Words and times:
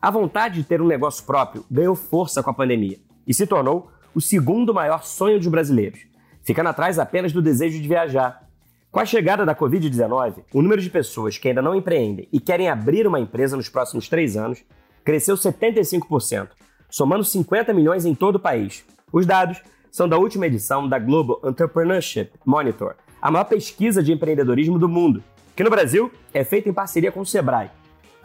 a 0.00 0.10
vontade 0.10 0.56
de 0.56 0.64
ter 0.64 0.80
um 0.80 0.86
negócio 0.86 1.24
próprio 1.24 1.64
ganhou 1.70 1.94
força 1.94 2.42
com 2.42 2.50
a 2.50 2.54
pandemia 2.54 2.98
e 3.26 3.32
se 3.32 3.46
tornou 3.46 3.90
o 4.14 4.20
segundo 4.20 4.72
maior 4.72 5.04
sonho 5.04 5.38
dos 5.38 5.48
brasileiros, 5.48 6.00
ficando 6.42 6.68
atrás 6.68 6.98
apenas 6.98 7.32
do 7.32 7.42
desejo 7.42 7.80
de 7.80 7.88
viajar. 7.88 8.46
Com 8.90 9.00
a 9.00 9.04
chegada 9.04 9.44
da 9.44 9.54
Covid-19, 9.54 10.44
o 10.54 10.62
número 10.62 10.80
de 10.80 10.88
pessoas 10.88 11.36
que 11.36 11.48
ainda 11.48 11.60
não 11.60 11.74
empreendem 11.74 12.28
e 12.32 12.40
querem 12.40 12.68
abrir 12.68 13.06
uma 13.06 13.20
empresa 13.20 13.56
nos 13.56 13.68
próximos 13.68 14.08
três 14.08 14.36
anos 14.36 14.64
cresceu 15.04 15.36
75%, 15.36 16.48
somando 16.88 17.24
50 17.24 17.72
milhões 17.72 18.04
em 18.04 18.14
todo 18.14 18.36
o 18.36 18.40
país. 18.40 18.84
Os 19.12 19.26
dados 19.26 19.62
são 19.90 20.08
da 20.08 20.18
última 20.18 20.46
edição 20.46 20.88
da 20.88 20.98
Global 20.98 21.40
Entrepreneurship 21.44 22.30
Monitor, 22.44 22.94
a 23.20 23.30
maior 23.30 23.44
pesquisa 23.44 24.02
de 24.02 24.12
empreendedorismo 24.12 24.78
do 24.78 24.88
mundo, 24.88 25.22
que 25.54 25.64
no 25.64 25.70
Brasil 25.70 26.10
é 26.32 26.44
feita 26.44 26.68
em 26.68 26.72
parceria 26.72 27.12
com 27.12 27.20
o 27.20 27.26
Sebrae 27.26 27.70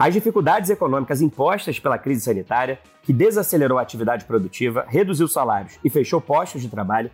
as 0.04 0.12
dificuldades 0.12 0.68
econômicas 0.68 1.22
impostas 1.22 1.78
pela 1.78 1.96
crise 1.96 2.22
sanitária, 2.22 2.80
que 3.04 3.12
desacelerou 3.12 3.78
a 3.78 3.82
atividade 3.82 4.24
produtiva, 4.24 4.84
reduziu 4.88 5.28
salários 5.28 5.78
e 5.84 5.88
fechou 5.88 6.20
postos 6.20 6.60
de 6.60 6.68
trabalho, 6.68 7.08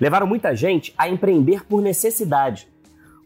levaram 0.00 0.26
muita 0.26 0.56
gente 0.56 0.94
a 0.96 1.06
empreender 1.06 1.66
por 1.66 1.82
necessidade. 1.82 2.66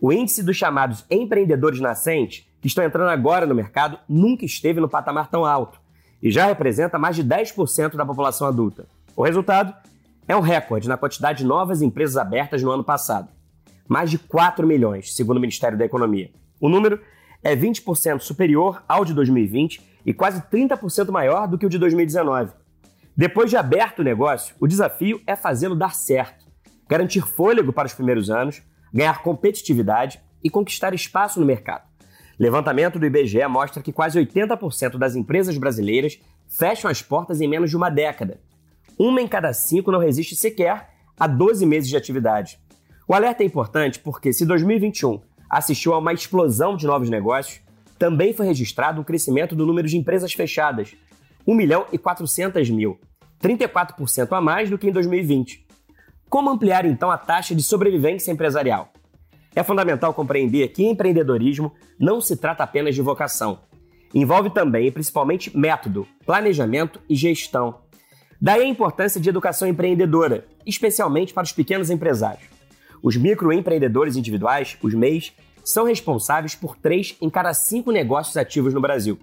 O 0.00 0.12
índice 0.12 0.42
dos 0.42 0.56
chamados 0.56 1.04
empreendedores 1.08 1.78
nascentes, 1.78 2.44
que 2.60 2.66
estão 2.66 2.82
entrando 2.82 3.08
agora 3.08 3.46
no 3.46 3.54
mercado, 3.54 4.00
nunca 4.08 4.44
esteve 4.44 4.80
no 4.80 4.88
patamar 4.88 5.30
tão 5.30 5.46
alto 5.46 5.80
e 6.20 6.28
já 6.28 6.46
representa 6.46 6.98
mais 6.98 7.14
de 7.14 7.22
10% 7.22 7.94
da 7.94 8.04
população 8.04 8.48
adulta. 8.48 8.84
O 9.14 9.22
resultado 9.22 9.72
é 10.26 10.34
um 10.34 10.40
recorde 10.40 10.88
na 10.88 10.96
quantidade 10.96 11.38
de 11.38 11.44
novas 11.44 11.82
empresas 11.82 12.16
abertas 12.16 12.64
no 12.64 12.70
ano 12.72 12.82
passado. 12.82 13.28
Mais 13.86 14.10
de 14.10 14.18
4 14.18 14.66
milhões, 14.66 15.14
segundo 15.14 15.36
o 15.36 15.40
Ministério 15.40 15.78
da 15.78 15.84
Economia. 15.84 16.32
O 16.60 16.68
número 16.68 17.00
é 17.44 17.54
20% 17.54 18.20
superior 18.20 18.82
ao 18.88 19.04
de 19.04 19.12
2020 19.12 19.80
e 20.06 20.14
quase 20.14 20.40
30% 20.40 21.10
maior 21.10 21.46
do 21.46 21.58
que 21.58 21.66
o 21.66 21.68
de 21.68 21.78
2019. 21.78 22.52
Depois 23.14 23.50
de 23.50 23.56
aberto 23.56 24.00
o 24.00 24.04
negócio, 24.04 24.56
o 24.58 24.66
desafio 24.66 25.20
é 25.26 25.36
fazê-lo 25.36 25.76
dar 25.76 25.94
certo, 25.94 26.46
garantir 26.88 27.20
fôlego 27.20 27.72
para 27.72 27.86
os 27.86 27.94
primeiros 27.94 28.30
anos, 28.30 28.62
ganhar 28.92 29.22
competitividade 29.22 30.20
e 30.42 30.50
conquistar 30.50 30.94
espaço 30.94 31.38
no 31.38 31.46
mercado. 31.46 31.84
Levantamento 32.38 32.98
do 32.98 33.06
IBGE 33.06 33.46
mostra 33.46 33.82
que 33.82 33.92
quase 33.92 34.18
80% 34.18 34.96
das 34.96 35.14
empresas 35.14 35.56
brasileiras 35.56 36.18
fecham 36.48 36.90
as 36.90 37.00
portas 37.00 37.40
em 37.40 37.46
menos 37.46 37.70
de 37.70 37.76
uma 37.76 37.90
década. 37.90 38.40
Uma 38.98 39.20
em 39.20 39.28
cada 39.28 39.52
cinco 39.52 39.92
não 39.92 40.00
resiste 40.00 40.34
sequer 40.34 40.88
a 41.18 41.26
12 41.26 41.64
meses 41.64 41.88
de 41.88 41.96
atividade. 41.96 42.58
O 43.06 43.14
alerta 43.14 43.42
é 43.42 43.46
importante 43.46 44.00
porque, 44.00 44.32
se 44.32 44.44
2021 44.44 45.20
assistiu 45.54 45.94
a 45.94 45.98
uma 45.98 46.12
explosão 46.12 46.76
de 46.76 46.84
novos 46.84 47.08
negócios, 47.08 47.60
também 47.96 48.34
foi 48.34 48.44
registrado 48.44 49.00
um 49.00 49.04
crescimento 49.04 49.54
do 49.54 49.64
número 49.64 49.86
de 49.86 49.96
empresas 49.96 50.32
fechadas, 50.32 50.96
1 51.46 51.54
milhão 51.54 51.86
e 51.92 51.96
400 51.96 52.68
mil, 52.70 52.98
34% 53.40 54.32
a 54.32 54.40
mais 54.40 54.68
do 54.68 54.76
que 54.76 54.88
em 54.88 54.92
2020. 54.92 55.64
Como 56.28 56.50
ampliar 56.50 56.84
então 56.84 57.08
a 57.08 57.16
taxa 57.16 57.54
de 57.54 57.62
sobrevivência 57.62 58.32
empresarial? 58.32 58.92
É 59.54 59.62
fundamental 59.62 60.12
compreender 60.12 60.72
que 60.72 60.84
empreendedorismo 60.84 61.72
não 62.00 62.20
se 62.20 62.36
trata 62.36 62.64
apenas 62.64 62.96
de 62.96 63.00
vocação. 63.00 63.60
Envolve 64.12 64.50
também 64.50 64.88
e 64.88 64.90
principalmente 64.90 65.56
método, 65.56 66.04
planejamento 66.26 67.00
e 67.08 67.14
gestão. 67.14 67.82
Daí 68.40 68.62
a 68.62 68.66
importância 68.66 69.20
de 69.20 69.28
educação 69.28 69.68
empreendedora, 69.68 70.46
especialmente 70.66 71.32
para 71.32 71.44
os 71.44 71.52
pequenos 71.52 71.90
empresários. 71.90 72.48
Os 73.00 73.16
microempreendedores 73.16 74.16
individuais, 74.16 74.76
os 74.82 74.94
MEIs, 74.94 75.32
são 75.64 75.84
responsáveis 75.84 76.54
por 76.54 76.76
três 76.76 77.16
em 77.20 77.30
cada 77.30 77.54
cinco 77.54 77.90
negócios 77.90 78.36
ativos 78.36 78.74
no 78.74 78.80
Brasil. 78.80 79.18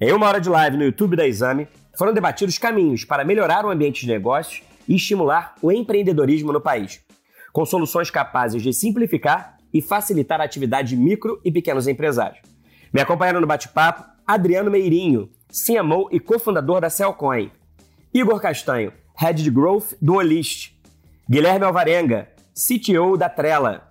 Em 0.00 0.12
uma 0.12 0.26
hora 0.26 0.40
de 0.40 0.48
live 0.48 0.76
no 0.76 0.84
YouTube 0.84 1.16
da 1.16 1.26
Exame, 1.26 1.68
foram 1.96 2.12
debatidos 2.12 2.58
caminhos 2.58 3.04
para 3.04 3.24
melhorar 3.24 3.64
o 3.64 3.70
ambiente 3.70 4.00
de 4.00 4.08
negócios 4.12 4.62
e 4.88 4.96
estimular 4.96 5.54
o 5.62 5.70
empreendedorismo 5.70 6.52
no 6.52 6.60
país, 6.60 7.00
com 7.52 7.64
soluções 7.64 8.10
capazes 8.10 8.62
de 8.62 8.72
simplificar 8.72 9.58
e 9.72 9.80
facilitar 9.80 10.40
a 10.40 10.44
atividade 10.44 10.90
de 10.90 10.96
micro 10.96 11.40
e 11.44 11.52
pequenos 11.52 11.86
empresários. 11.86 12.40
Me 12.92 13.00
acompanhando 13.00 13.40
no 13.40 13.46
bate-papo, 13.46 14.04
Adriano 14.26 14.70
Meirinho, 14.70 15.30
CMO 15.48 16.08
e 16.10 16.18
cofundador 16.18 16.80
da 16.80 16.90
Cellcoin, 16.90 17.50
Igor 18.12 18.40
Castanho, 18.40 18.92
Head 19.16 19.42
de 19.42 19.50
Growth 19.50 19.94
do 20.00 20.14
Olist, 20.14 20.72
Guilherme 21.28 21.64
Alvarenga, 21.64 22.28
CTO 22.54 23.16
da 23.16 23.28
Trela, 23.28 23.88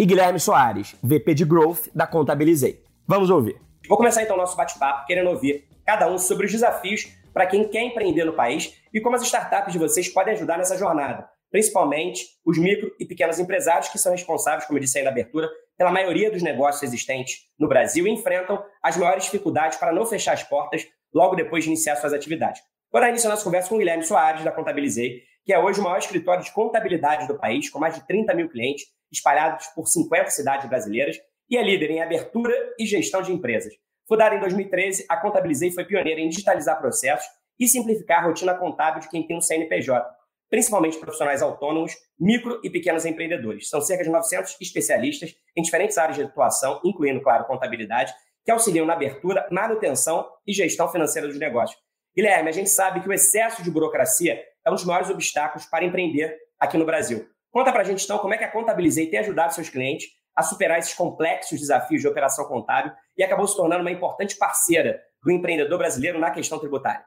e 0.00 0.06
Guilherme 0.06 0.40
Soares, 0.40 0.96
VP 1.02 1.34
de 1.34 1.44
Growth 1.44 1.88
da 1.94 2.06
Contabilizei. 2.06 2.82
Vamos 3.06 3.28
ouvir. 3.28 3.60
Vou 3.86 3.98
começar 3.98 4.22
então 4.22 4.34
o 4.34 4.38
nosso 4.38 4.56
bate-papo 4.56 5.04
querendo 5.04 5.28
ouvir 5.28 5.68
cada 5.84 6.10
um 6.10 6.16
sobre 6.16 6.46
os 6.46 6.52
desafios 6.52 7.06
para 7.34 7.44
quem 7.44 7.68
quer 7.68 7.82
empreender 7.82 8.24
no 8.24 8.32
país 8.32 8.80
e 8.94 8.98
como 8.98 9.16
as 9.16 9.22
startups 9.22 9.74
de 9.74 9.78
vocês 9.78 10.08
podem 10.08 10.32
ajudar 10.32 10.56
nessa 10.56 10.78
jornada, 10.78 11.28
principalmente 11.50 12.24
os 12.46 12.56
micro 12.56 12.90
e 12.98 13.04
pequenos 13.04 13.38
empresários 13.38 13.90
que 13.90 13.98
são 13.98 14.12
responsáveis, 14.12 14.64
como 14.64 14.78
eu 14.78 14.80
disse 14.80 14.96
aí 14.96 15.04
na 15.04 15.10
abertura, 15.10 15.50
pela 15.76 15.92
maioria 15.92 16.30
dos 16.30 16.40
negócios 16.40 16.82
existentes 16.82 17.40
no 17.58 17.68
Brasil 17.68 18.06
e 18.06 18.10
enfrentam 18.10 18.64
as 18.82 18.96
maiores 18.96 19.24
dificuldades 19.24 19.76
para 19.76 19.92
não 19.92 20.06
fechar 20.06 20.32
as 20.32 20.42
portas 20.42 20.86
logo 21.12 21.36
depois 21.36 21.64
de 21.64 21.68
iniciar 21.68 21.96
suas 21.96 22.14
atividades. 22.14 22.62
Agora 22.90 23.10
iniciar 23.10 23.28
nossa 23.28 23.44
conversa 23.44 23.68
com 23.68 23.74
o 23.74 23.78
Guilherme 23.78 24.02
Soares, 24.02 24.42
da 24.42 24.50
Contabilizei, 24.50 25.24
que 25.44 25.52
é 25.52 25.58
hoje 25.58 25.80
o 25.80 25.82
maior 25.82 25.98
escritório 25.98 26.44
de 26.44 26.52
contabilidade 26.52 27.26
do 27.26 27.38
país, 27.38 27.68
com 27.70 27.78
mais 27.78 27.94
de 27.94 28.06
30 28.06 28.34
mil 28.34 28.48
clientes, 28.48 28.86
espalhados 29.10 29.66
por 29.68 29.86
50 29.86 30.30
cidades 30.30 30.68
brasileiras, 30.68 31.18
e 31.48 31.56
é 31.56 31.62
líder 31.62 31.90
em 31.90 32.02
abertura 32.02 32.54
e 32.78 32.86
gestão 32.86 33.22
de 33.22 33.32
empresas. 33.32 33.74
Fundada 34.06 34.34
em 34.34 34.40
2013, 34.40 35.06
a 35.08 35.16
Contabilizei 35.16 35.70
foi 35.72 35.84
pioneira 35.84 36.20
em 36.20 36.28
digitalizar 36.28 36.78
processos 36.78 37.28
e 37.58 37.68
simplificar 37.68 38.22
a 38.22 38.26
rotina 38.26 38.54
contábil 38.54 39.00
de 39.00 39.08
quem 39.08 39.26
tem 39.26 39.36
um 39.36 39.40
CNPJ, 39.40 40.08
principalmente 40.48 40.98
profissionais 40.98 41.42
autônomos, 41.42 41.94
micro 42.18 42.60
e 42.64 42.70
pequenos 42.70 43.04
empreendedores. 43.04 43.68
São 43.68 43.80
cerca 43.80 44.02
de 44.02 44.10
900 44.10 44.56
especialistas 44.60 45.34
em 45.56 45.62
diferentes 45.62 45.96
áreas 45.96 46.16
de 46.16 46.24
atuação, 46.24 46.80
incluindo, 46.84 47.20
claro, 47.20 47.44
contabilidade, 47.44 48.12
que 48.44 48.50
auxiliam 48.50 48.86
na 48.86 48.94
abertura, 48.94 49.46
manutenção 49.50 50.28
e 50.46 50.52
gestão 50.52 50.88
financeira 50.88 51.28
dos 51.28 51.38
negócios. 51.38 51.78
Guilherme, 52.16 52.48
a 52.48 52.52
gente 52.52 52.70
sabe 52.70 53.00
que 53.00 53.08
o 53.08 53.12
excesso 53.12 53.62
de 53.62 53.70
burocracia 53.70 54.42
é 54.70 54.72
um 54.72 54.76
dos 54.76 54.84
maiores 54.84 55.10
obstáculos 55.10 55.66
para 55.66 55.84
empreender 55.84 56.36
aqui 56.58 56.78
no 56.78 56.86
Brasil. 56.86 57.28
Conta 57.50 57.72
para 57.72 57.82
a 57.82 57.84
gente, 57.84 58.04
então, 58.04 58.18
como 58.18 58.32
é 58.32 58.38
que 58.38 58.44
a 58.44 58.50
Contabilizei 58.50 59.08
tem 59.08 59.18
ajudado 59.18 59.52
seus 59.52 59.68
clientes 59.68 60.08
a 60.34 60.42
superar 60.42 60.78
esses 60.78 60.94
complexos 60.94 61.58
desafios 61.58 62.00
de 62.00 62.08
operação 62.08 62.44
contábil 62.46 62.92
e 63.18 63.22
acabou 63.22 63.46
se 63.46 63.56
tornando 63.56 63.82
uma 63.82 63.90
importante 63.90 64.36
parceira 64.36 65.00
do 65.22 65.30
empreendedor 65.30 65.76
brasileiro 65.76 66.18
na 66.18 66.30
questão 66.30 66.58
tributária. 66.58 67.04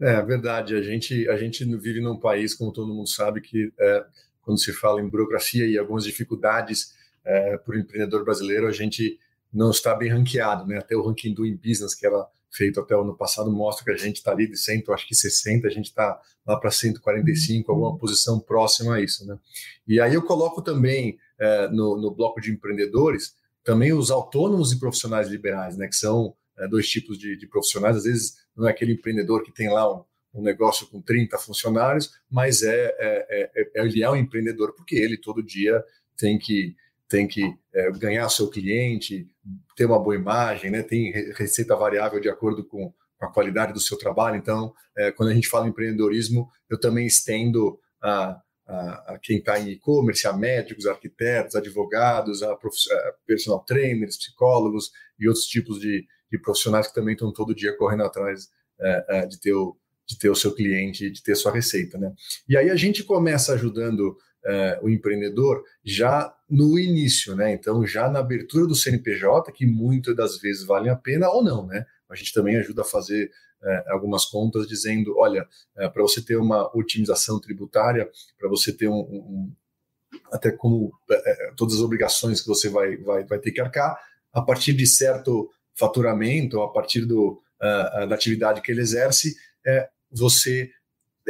É 0.00 0.20
verdade. 0.22 0.74
A 0.74 0.82
gente, 0.82 1.28
a 1.28 1.36
gente 1.36 1.64
vive 1.76 2.00
num 2.00 2.18
país, 2.18 2.54
como 2.54 2.72
todo 2.72 2.92
mundo 2.92 3.08
sabe, 3.08 3.40
que 3.40 3.72
é, 3.78 4.04
quando 4.42 4.60
se 4.60 4.72
fala 4.72 5.00
em 5.00 5.08
burocracia 5.08 5.66
e 5.66 5.78
algumas 5.78 6.04
dificuldades 6.04 6.94
é, 7.24 7.56
para 7.58 7.74
o 7.74 7.78
empreendedor 7.78 8.24
brasileiro, 8.24 8.66
a 8.66 8.72
gente 8.72 9.18
não 9.52 9.70
está 9.70 9.94
bem 9.94 10.10
ranqueado. 10.10 10.66
Né? 10.66 10.78
Até 10.78 10.94
o 10.94 11.02
ranking 11.02 11.34
do 11.34 11.46
In 11.46 11.56
Business, 11.56 11.94
que 11.94 12.06
era 12.06 12.26
feito 12.50 12.80
até 12.80 12.96
o 12.96 13.02
ano 13.02 13.16
passado 13.16 13.50
mostra 13.50 13.84
que 13.84 13.90
a 13.90 13.96
gente 13.96 14.16
está 14.16 14.32
ali 14.32 14.48
de 14.48 14.56
100, 14.56 14.84
acho 14.88 15.06
que 15.06 15.14
60, 15.14 15.66
a 15.66 15.70
gente 15.70 15.86
está 15.86 16.20
lá 16.46 16.56
para 16.56 16.70
145, 16.70 17.70
alguma 17.70 17.96
posição 17.96 18.40
próxima 18.40 18.96
a 18.96 19.00
isso. 19.00 19.26
Né? 19.26 19.38
E 19.86 20.00
aí 20.00 20.14
eu 20.14 20.22
coloco 20.22 20.60
também 20.60 21.18
é, 21.38 21.68
no, 21.68 22.00
no, 22.00 22.10
bloco 22.10 22.40
de 22.40 22.50
empreendedores 22.50 23.34
também 23.62 23.92
os 23.92 24.10
autônomos 24.10 24.72
e 24.72 24.80
profissionais 24.80 25.28
liberais, 25.28 25.76
né, 25.76 25.86
que 25.86 25.94
são 25.94 26.34
é, 26.58 26.66
dois 26.66 26.88
tipos 26.88 27.18
de, 27.18 27.36
de, 27.36 27.46
profissionais. 27.46 27.96
Às 27.96 28.04
vezes 28.04 28.38
não 28.56 28.66
é 28.66 28.70
aquele 28.70 28.92
empreendedor 28.92 29.42
que 29.42 29.52
tem 29.52 29.70
lá 29.70 29.92
um, 29.94 30.02
um 30.34 30.42
negócio 30.42 30.86
com 30.86 31.00
30 31.00 31.38
funcionários, 31.38 32.10
mas 32.30 32.62
é, 32.62 32.94
é, 32.98 33.50
é, 33.54 33.70
é 33.76 33.84
ele 33.84 34.02
é 34.02 34.10
um 34.10 34.16
empreendedor 34.16 34.72
porque 34.74 34.96
ele 34.96 35.16
todo 35.16 35.42
dia 35.42 35.84
tem 36.16 36.38
que 36.38 36.74
tem 37.08 37.26
que 37.26 37.52
é, 37.74 37.90
ganhar 37.90 38.28
seu 38.28 38.48
cliente, 38.48 39.28
ter 39.80 39.86
uma 39.86 39.98
boa 39.98 40.14
imagem, 40.14 40.70
né? 40.70 40.82
tem 40.82 41.10
receita 41.32 41.74
variável 41.74 42.20
de 42.20 42.28
acordo 42.28 42.62
com 42.62 42.92
a 43.18 43.28
qualidade 43.28 43.72
do 43.72 43.80
seu 43.80 43.96
trabalho. 43.96 44.36
Então, 44.36 44.74
é, 44.94 45.10
quando 45.10 45.30
a 45.30 45.34
gente 45.34 45.48
fala 45.48 45.66
em 45.66 45.70
empreendedorismo, 45.70 46.50
eu 46.68 46.78
também 46.78 47.06
estendo 47.06 47.80
a, 48.02 48.38
a, 48.66 49.14
a 49.14 49.18
quem 49.18 49.38
está 49.38 49.58
em 49.58 49.70
e-commerce, 49.70 50.26
a 50.26 50.34
médicos, 50.34 50.84
arquitetos, 50.84 51.56
advogados, 51.56 52.42
a, 52.42 52.52
a, 52.52 52.58
personal 53.26 53.60
trainers, 53.60 54.18
psicólogos 54.18 54.90
e 55.18 55.26
outros 55.26 55.46
tipos 55.46 55.80
de, 55.80 56.06
de 56.30 56.38
profissionais 56.38 56.86
que 56.86 56.94
também 56.94 57.14
estão 57.14 57.32
todo 57.32 57.54
dia 57.54 57.74
correndo 57.74 58.04
atrás 58.04 58.50
é, 58.78 59.04
é, 59.08 59.26
de, 59.26 59.40
ter 59.40 59.54
o, 59.54 59.74
de 60.06 60.18
ter 60.18 60.28
o 60.28 60.36
seu 60.36 60.54
cliente, 60.54 61.10
de 61.10 61.22
ter 61.22 61.34
sua 61.36 61.52
receita. 61.52 61.96
Né? 61.96 62.12
E 62.46 62.54
aí 62.54 62.68
a 62.68 62.76
gente 62.76 63.02
começa 63.02 63.54
ajudando 63.54 64.14
é, 64.44 64.78
o 64.82 64.90
empreendedor 64.90 65.64
já 65.82 66.34
no 66.50 66.78
início, 66.78 67.36
né? 67.36 67.52
Então, 67.52 67.86
já 67.86 68.10
na 68.10 68.18
abertura 68.18 68.66
do 68.66 68.74
CNPJ, 68.74 69.52
que 69.52 69.64
muitas 69.64 70.16
das 70.16 70.38
vezes 70.38 70.64
valem 70.64 70.90
a 70.90 70.96
pena 70.96 71.30
ou 71.30 71.44
não, 71.44 71.66
né? 71.66 71.86
A 72.08 72.14
gente 72.16 72.32
também 72.32 72.56
ajuda 72.56 72.82
a 72.82 72.84
fazer 72.84 73.30
é, 73.62 73.84
algumas 73.88 74.24
contas 74.24 74.66
dizendo, 74.66 75.16
olha, 75.16 75.46
é, 75.76 75.88
para 75.88 76.02
você 76.02 76.20
ter 76.20 76.36
uma 76.36 76.68
otimização 76.76 77.38
tributária, 77.38 78.10
para 78.38 78.48
você 78.48 78.72
ter 78.72 78.88
um, 78.88 78.98
um 78.98 79.52
até 80.32 80.50
como 80.50 80.92
é, 81.10 81.48
é, 81.48 81.52
todas 81.56 81.76
as 81.76 81.80
obrigações 81.80 82.40
que 82.40 82.48
você 82.48 82.68
vai, 82.68 82.96
vai, 82.96 83.24
vai 83.24 83.38
ter 83.38 83.52
que 83.52 83.60
arcar, 83.60 83.96
a 84.32 84.42
partir 84.42 84.72
de 84.72 84.86
certo 84.86 85.50
faturamento, 85.74 86.60
a 86.60 86.72
partir 86.72 87.04
do, 87.04 87.40
uh, 87.60 88.06
da 88.08 88.14
atividade 88.14 88.60
que 88.60 88.72
ele 88.72 88.80
exerce, 88.80 89.36
é, 89.66 89.88
você 90.10 90.70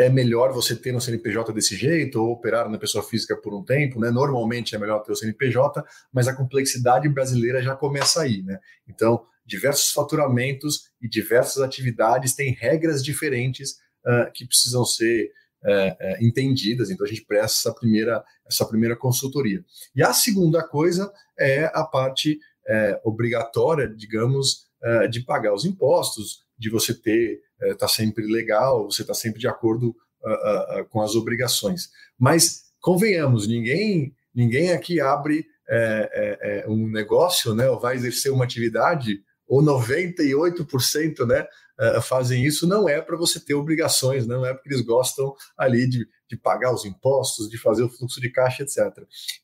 é 0.00 0.08
melhor 0.08 0.52
você 0.52 0.74
ter 0.74 0.92
no 0.92 1.00
CNPJ 1.00 1.52
desse 1.52 1.76
jeito 1.76 2.22
ou 2.22 2.32
operar 2.32 2.70
na 2.70 2.78
pessoa 2.78 3.04
física 3.04 3.36
por 3.36 3.54
um 3.54 3.62
tempo, 3.62 4.00
né? 4.00 4.10
Normalmente 4.10 4.74
é 4.74 4.78
melhor 4.78 5.00
ter 5.00 5.12
o 5.12 5.16
CNPJ, 5.16 5.84
mas 6.12 6.26
a 6.26 6.34
complexidade 6.34 7.08
brasileira 7.08 7.62
já 7.62 7.76
começa 7.76 8.22
aí, 8.22 8.42
né? 8.42 8.58
Então, 8.88 9.22
diversos 9.44 9.90
faturamentos 9.90 10.84
e 11.02 11.08
diversas 11.08 11.62
atividades 11.62 12.34
têm 12.34 12.54
regras 12.54 13.04
diferentes 13.04 13.72
uh, 14.06 14.32
que 14.32 14.46
precisam 14.46 14.84
ser 14.84 15.30
uh, 15.64 15.68
uh, 15.68 16.24
entendidas. 16.24 16.90
Então, 16.90 17.04
a 17.04 17.08
gente 17.08 17.24
presta 17.26 17.68
essa 17.68 17.74
primeira, 17.74 18.24
essa 18.46 18.64
primeira 18.64 18.96
consultoria. 18.96 19.62
E 19.94 20.02
a 20.02 20.14
segunda 20.14 20.66
coisa 20.66 21.12
é 21.38 21.64
a 21.74 21.84
parte 21.84 22.38
eh, 22.68 23.00
obrigatória, 23.02 23.88
digamos, 23.88 24.68
de 25.10 25.20
pagar 25.20 25.52
os 25.52 25.64
impostos, 25.64 26.44
de 26.60 26.70
você 26.70 26.94
ter 26.94 27.40
está 27.62 27.86
é, 27.86 27.88
sempre 27.88 28.24
legal, 28.26 28.84
você 28.84 29.02
está 29.02 29.14
sempre 29.14 29.40
de 29.40 29.48
acordo 29.48 29.96
uh, 30.22 30.80
uh, 30.80 30.84
com 30.90 31.00
as 31.00 31.14
obrigações. 31.14 31.90
Mas 32.18 32.64
convenhamos, 32.80 33.48
ninguém 33.48 34.14
ninguém 34.34 34.72
aqui 34.72 35.00
abre 35.00 35.46
é, 35.68 36.38
é, 36.40 36.60
é 36.60 36.68
um 36.68 36.88
negócio, 36.88 37.54
né, 37.54 37.68
ou 37.68 37.78
vai 37.78 37.94
exercer 37.94 38.32
uma 38.32 38.44
atividade, 38.44 39.22
ou 39.46 39.62
98% 39.62 41.26
né, 41.26 41.46
uh, 41.80 42.00
fazem 42.02 42.44
isso, 42.44 42.66
não 42.66 42.88
é 42.88 43.00
para 43.00 43.16
você 43.16 43.40
ter 43.40 43.54
obrigações, 43.54 44.26
não 44.26 44.44
é 44.44 44.52
porque 44.52 44.68
eles 44.68 44.84
gostam 44.84 45.34
ali 45.56 45.88
de, 45.88 46.06
de 46.28 46.36
pagar 46.36 46.72
os 46.72 46.84
impostos, 46.84 47.48
de 47.48 47.58
fazer 47.58 47.82
o 47.82 47.88
fluxo 47.88 48.20
de 48.20 48.30
caixa, 48.30 48.62
etc. 48.62 48.78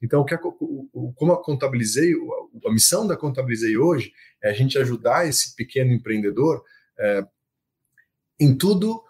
Então, 0.03 0.21
o 0.21 0.25
que 0.25 0.35
a, 0.35 0.41
o, 0.43 1.13
como 1.17 1.33
a 1.33 1.43
Contabilizei, 1.43 2.13
a 2.65 2.73
missão 2.73 3.07
da 3.07 3.17
Contabilizei 3.17 3.77
hoje 3.77 4.13
é 4.43 4.51
a 4.51 4.53
gente 4.53 4.79
ajudar 4.79 5.29
esse 5.29 5.55
pequeno 5.57 5.93
empreendedor 5.93 6.63
é, 6.99 7.25
em 8.41 8.57
tudo 8.57 9.03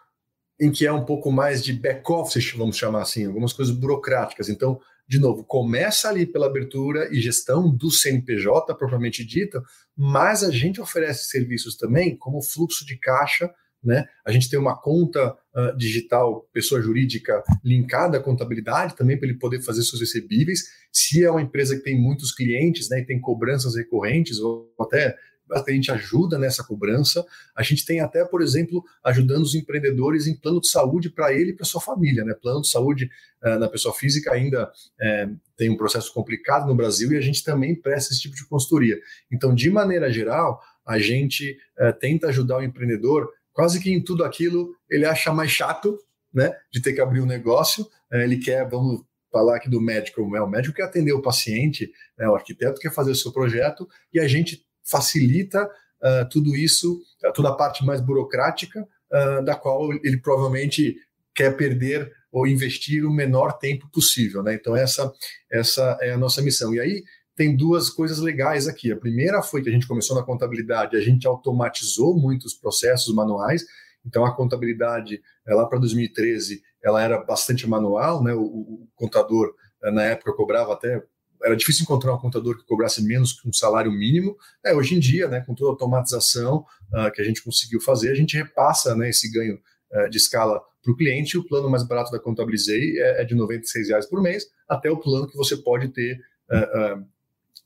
em 0.59 0.71
que 0.71 0.87
é 0.87 0.93
um 0.93 1.05
pouco 1.05 1.31
mais 1.31 1.62
de 1.62 1.73
back-office, 1.73 2.53
vamos 2.53 2.77
chamar 2.77 3.03
assim, 3.03 3.27
algumas 3.27 3.53
coisas 3.53 3.75
burocráticas. 3.75 4.49
Então, 4.49 4.81
de 5.09 5.21
novo, 5.21 5.44
começa 5.44 6.09
ali 6.09 6.27
pela 6.27 6.47
abertura 6.47 7.09
e 7.12 7.21
gestão 7.21 7.71
do 7.71 7.91
CNPJ 7.91 8.75
propriamente 8.75 9.25
dita, 9.25 9.62
mas 9.97 10.43
a 10.43 10.50
gente 10.50 10.81
oferece 10.81 11.27
serviços 11.27 11.77
também 11.77 12.17
como 12.17 12.43
fluxo 12.43 12.85
de 12.85 12.99
caixa, 12.99 13.53
né? 13.85 14.09
A 14.27 14.32
gente 14.32 14.50
tem 14.50 14.59
uma 14.59 14.77
conta 14.77 15.32
uh, 15.55 15.77
digital, 15.77 16.49
pessoa 16.53 16.82
jurídica, 16.82 17.43
linkada 17.62 18.19
à 18.19 18.23
contabilidade 18.23 18.97
também 18.97 19.17
para 19.17 19.29
ele 19.29 19.39
poder 19.39 19.61
fazer 19.62 19.82
seus 19.85 20.00
recebíveis. 20.00 20.65
Se 20.91 21.23
é 21.23 21.31
uma 21.31 21.43
empresa 21.43 21.77
que 21.77 21.82
tem 21.82 22.00
muitos 22.00 22.35
clientes, 22.35 22.89
né, 22.89 23.00
e 23.00 23.06
tem 23.06 23.21
cobranças 23.21 23.77
recorrentes 23.77 24.41
ou 24.41 24.75
até 24.81 25.17
a 25.52 25.70
gente 25.70 25.90
ajuda 25.90 26.38
nessa 26.38 26.64
cobrança. 26.64 27.25
A 27.54 27.62
gente 27.62 27.84
tem 27.84 28.00
até, 28.00 28.25
por 28.25 28.43
exemplo, 28.43 28.84
ajudando 29.04 29.43
os 29.43 29.54
empreendedores 29.54 30.26
em 30.26 30.34
plano 30.34 30.60
de 30.60 30.69
saúde 30.69 31.10
para 31.10 31.32
ele 31.32 31.50
e 31.50 31.54
para 31.54 31.64
sua 31.64 31.81
família. 31.81 32.25
Né? 32.25 32.34
Plano 32.34 32.62
de 32.62 32.69
saúde 32.69 33.08
uh, 33.43 33.58
na 33.58 33.69
pessoa 33.69 33.94
física 33.94 34.32
ainda 34.32 34.70
é, 35.00 35.28
tem 35.56 35.70
um 35.70 35.76
processo 35.76 36.12
complicado 36.12 36.66
no 36.66 36.75
Brasil 36.75 37.12
e 37.12 37.16
a 37.16 37.20
gente 37.20 37.44
também 37.44 37.75
presta 37.75 38.12
esse 38.12 38.22
tipo 38.22 38.34
de 38.34 38.46
consultoria. 38.46 38.98
Então, 39.31 39.54
de 39.54 39.70
maneira 39.70 40.12
geral, 40.12 40.60
a 40.84 40.98
gente 40.98 41.56
uh, 41.78 41.93
tenta 41.98 42.28
ajudar 42.28 42.58
o 42.58 42.62
empreendedor 42.62 43.28
quase 43.52 43.81
que 43.81 43.90
em 43.90 44.02
tudo 44.02 44.25
aquilo 44.25 44.75
ele 44.90 45.06
acha 45.06 45.32
mais 45.32 45.50
chato 45.50 45.98
né, 46.32 46.52
de 46.70 46.82
ter 46.82 46.93
que 46.93 47.00
abrir 47.00 47.20
um 47.20 47.26
negócio, 47.26 47.84
uh, 47.84 48.16
ele 48.16 48.38
quer, 48.38 48.69
vamos 48.69 49.02
falar 49.32 49.56
aqui 49.56 49.69
do 49.69 49.81
médico, 49.81 50.22
o 50.22 50.46
médico 50.46 50.75
quer 50.75 50.84
atender 50.84 51.12
o 51.12 51.22
paciente, 51.22 51.90
né, 52.19 52.28
o 52.28 52.34
arquiteto 52.34 52.81
quer 52.81 52.93
fazer 52.93 53.10
o 53.10 53.16
seu 53.16 53.32
projeto 53.32 53.87
e 54.12 54.19
a 54.19 54.26
gente 54.26 54.66
facilita 54.91 55.65
uh, 55.65 56.29
tudo 56.31 56.55
isso, 56.55 57.00
uh, 57.25 57.33
toda 57.33 57.50
a 57.50 57.55
parte 57.55 57.85
mais 57.85 58.00
burocrática, 58.00 58.83
uh, 58.83 59.44
da 59.44 59.55
qual 59.55 59.93
ele 59.93 60.19
provavelmente 60.19 60.97
quer 61.35 61.56
perder 61.56 62.11
ou 62.33 62.47
investir 62.47 63.05
o 63.05 63.12
menor 63.12 63.59
tempo 63.59 63.88
possível. 63.91 64.43
Né? 64.43 64.55
Então, 64.55 64.77
essa, 64.77 65.12
essa 65.50 65.99
é 66.00 66.12
a 66.12 66.19
nossa 66.19 66.43
missão. 66.43 66.75
E 66.75 66.81
aí, 66.81 67.05
tem 67.35 67.55
duas 67.55 67.91
coisas 67.91 68.19
legais 68.19 68.67
aqui. 68.67 68.91
A 68.91 68.97
primeira 68.97 69.43
foi 69.43 69.62
que 69.62 69.69
a 69.69 69.73
gente 69.73 69.87
começou 69.87 70.17
na 70.17 70.23
contabilidade, 70.23 70.97
a 70.97 71.00
gente 71.00 71.27
automatizou 71.27 72.19
muitos 72.19 72.55
processos 72.55 73.15
manuais. 73.15 73.65
Então, 74.05 74.25
a 74.25 74.35
contabilidade, 74.35 75.21
lá 75.47 75.67
para 75.67 75.79
2013, 75.79 76.62
ela 76.82 77.03
era 77.03 77.23
bastante 77.23 77.69
manual, 77.69 78.23
né? 78.23 78.32
O, 78.32 78.43
o, 78.43 78.89
contador, 78.94 79.53
na 79.82 80.05
época, 80.05 80.32
cobrava 80.32 80.73
até 80.73 81.03
era 81.46 81.56
difícil 81.56 81.84
encontrar 81.84 82.12
um 82.12 82.19
contador 82.19 82.58
que 82.58 82.66
cobrasse 82.66 83.00
menos 83.02 83.32
que 83.32 83.48
um 83.48 83.52
salário 83.52 83.93
mínimo. 83.93 84.37
É, 84.64 84.75
hoje 84.75 84.96
em 84.96 84.98
dia, 84.98 85.28
né, 85.28 85.40
com 85.46 85.54
toda 85.54 85.70
a 85.70 85.72
automatização 85.75 86.66
uh, 86.93 87.10
que 87.12 87.22
a 87.22 87.25
gente 87.25 87.43
conseguiu 87.43 87.81
fazer, 87.81 88.10
a 88.10 88.14
gente 88.14 88.37
repassa 88.37 88.96
né, 88.96 89.10
esse 89.10 89.31
ganho 89.31 89.60
uh, 89.93 90.10
de 90.10 90.16
escala 90.16 90.60
para 90.82 90.93
o 90.93 90.96
cliente. 90.96 91.38
O 91.38 91.46
plano 91.46 91.70
mais 91.70 91.87
barato 91.87 92.10
da 92.10 92.19
Contabilizei 92.19 92.98
é, 92.98 93.22
é 93.22 93.25
de 93.25 93.34
R$ 93.34 93.60
reais 93.88 94.06
por 94.06 94.20
mês, 94.20 94.44
até 94.69 94.90
o 94.90 94.96
plano 94.96 95.28
que 95.28 95.37
você 95.37 95.56
pode 95.56 95.88
ter 95.88 96.19
uh, 96.50 97.06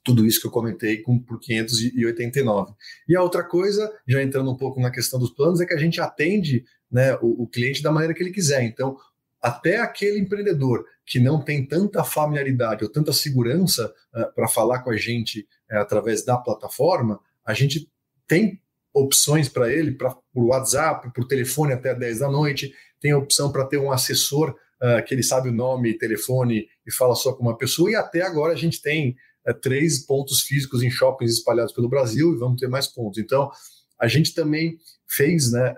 tudo 0.05 0.27
isso 0.27 0.43
que 0.43 0.47
eu 0.47 0.51
comentei 0.51 0.99
com, 0.99 1.19
por 1.19 1.41
589. 1.41 2.75
E 3.09 3.17
a 3.17 3.23
outra 3.23 3.43
coisa, 3.43 3.91
já 4.07 4.23
entrando 4.23 4.51
um 4.51 4.57
pouco 4.57 4.79
na 4.79 4.91
questão 4.91 5.19
dos 5.19 5.31
planos, 5.31 5.59
é 5.59 5.65
que 5.65 5.75
a 5.75 5.79
gente 5.79 6.01
atende 6.03 6.65
né, 6.91 7.15
o, 7.23 7.45
o 7.45 7.47
cliente 7.47 7.83
da 7.83 7.91
maneira 7.91 8.13
que 8.13 8.23
ele 8.23 8.33
quiser. 8.33 8.63
Então, 8.63 8.97
até 9.41 9.79
aquele 9.79 10.19
empreendedor 10.19 10.85
que 11.07 11.19
não 11.19 11.43
tem 11.43 11.67
tanta 11.67 12.05
familiaridade 12.05 12.85
ou 12.85 12.91
tanta 12.91 13.13
segurança 13.13 13.93
uh, 14.15 14.33
para 14.35 14.47
falar 14.47 14.81
com 14.81 14.91
a 14.91 14.97
gente 14.97 15.47
uh, 15.71 15.79
através 15.79 16.25
da 16.25 16.37
plataforma, 16.37 17.19
a 17.45 17.55
gente 17.55 17.91
tem 18.29 18.61
opções 18.93 19.49
para 19.49 19.73
ele, 19.73 19.93
para 19.93 20.15
por 20.33 20.45
WhatsApp, 20.45 21.13
por 21.15 21.27
telefone 21.27 21.73
até 21.73 21.95
10 21.95 22.19
da 22.21 22.31
noite, 22.31 22.73
tem 23.01 23.13
a 23.13 23.19
opção 23.19 23.51
para 23.51 23.65
ter 23.65 23.79
um 23.79 23.91
assessor 23.91 24.51
uh, 24.51 25.05
que 25.05 25.15
ele 25.15 25.23
sabe 25.23 25.49
o 25.49 25.53
nome, 25.53 25.97
telefone 25.97 26.69
e 26.87 26.93
fala 26.93 27.15
só 27.15 27.33
com 27.33 27.43
uma 27.43 27.57
pessoa, 27.57 27.91
e 27.91 27.95
até 27.95 28.23
agora 28.23 28.53
a 28.53 28.57
gente 28.57 28.81
tem 28.83 29.17
três 29.63 30.05
pontos 30.05 30.43
físicos 30.43 30.83
em 30.83 30.91
shoppings 30.91 31.33
espalhados 31.33 31.73
pelo 31.73 31.89
Brasil 31.89 32.35
e 32.35 32.39
vamos 32.39 32.61
ter 32.61 32.69
mais 32.69 32.87
pontos. 32.87 33.19
Então, 33.19 33.51
a 33.99 34.07
gente 34.07 34.35
também 34.35 34.77
fez 35.09 35.51
né, 35.51 35.75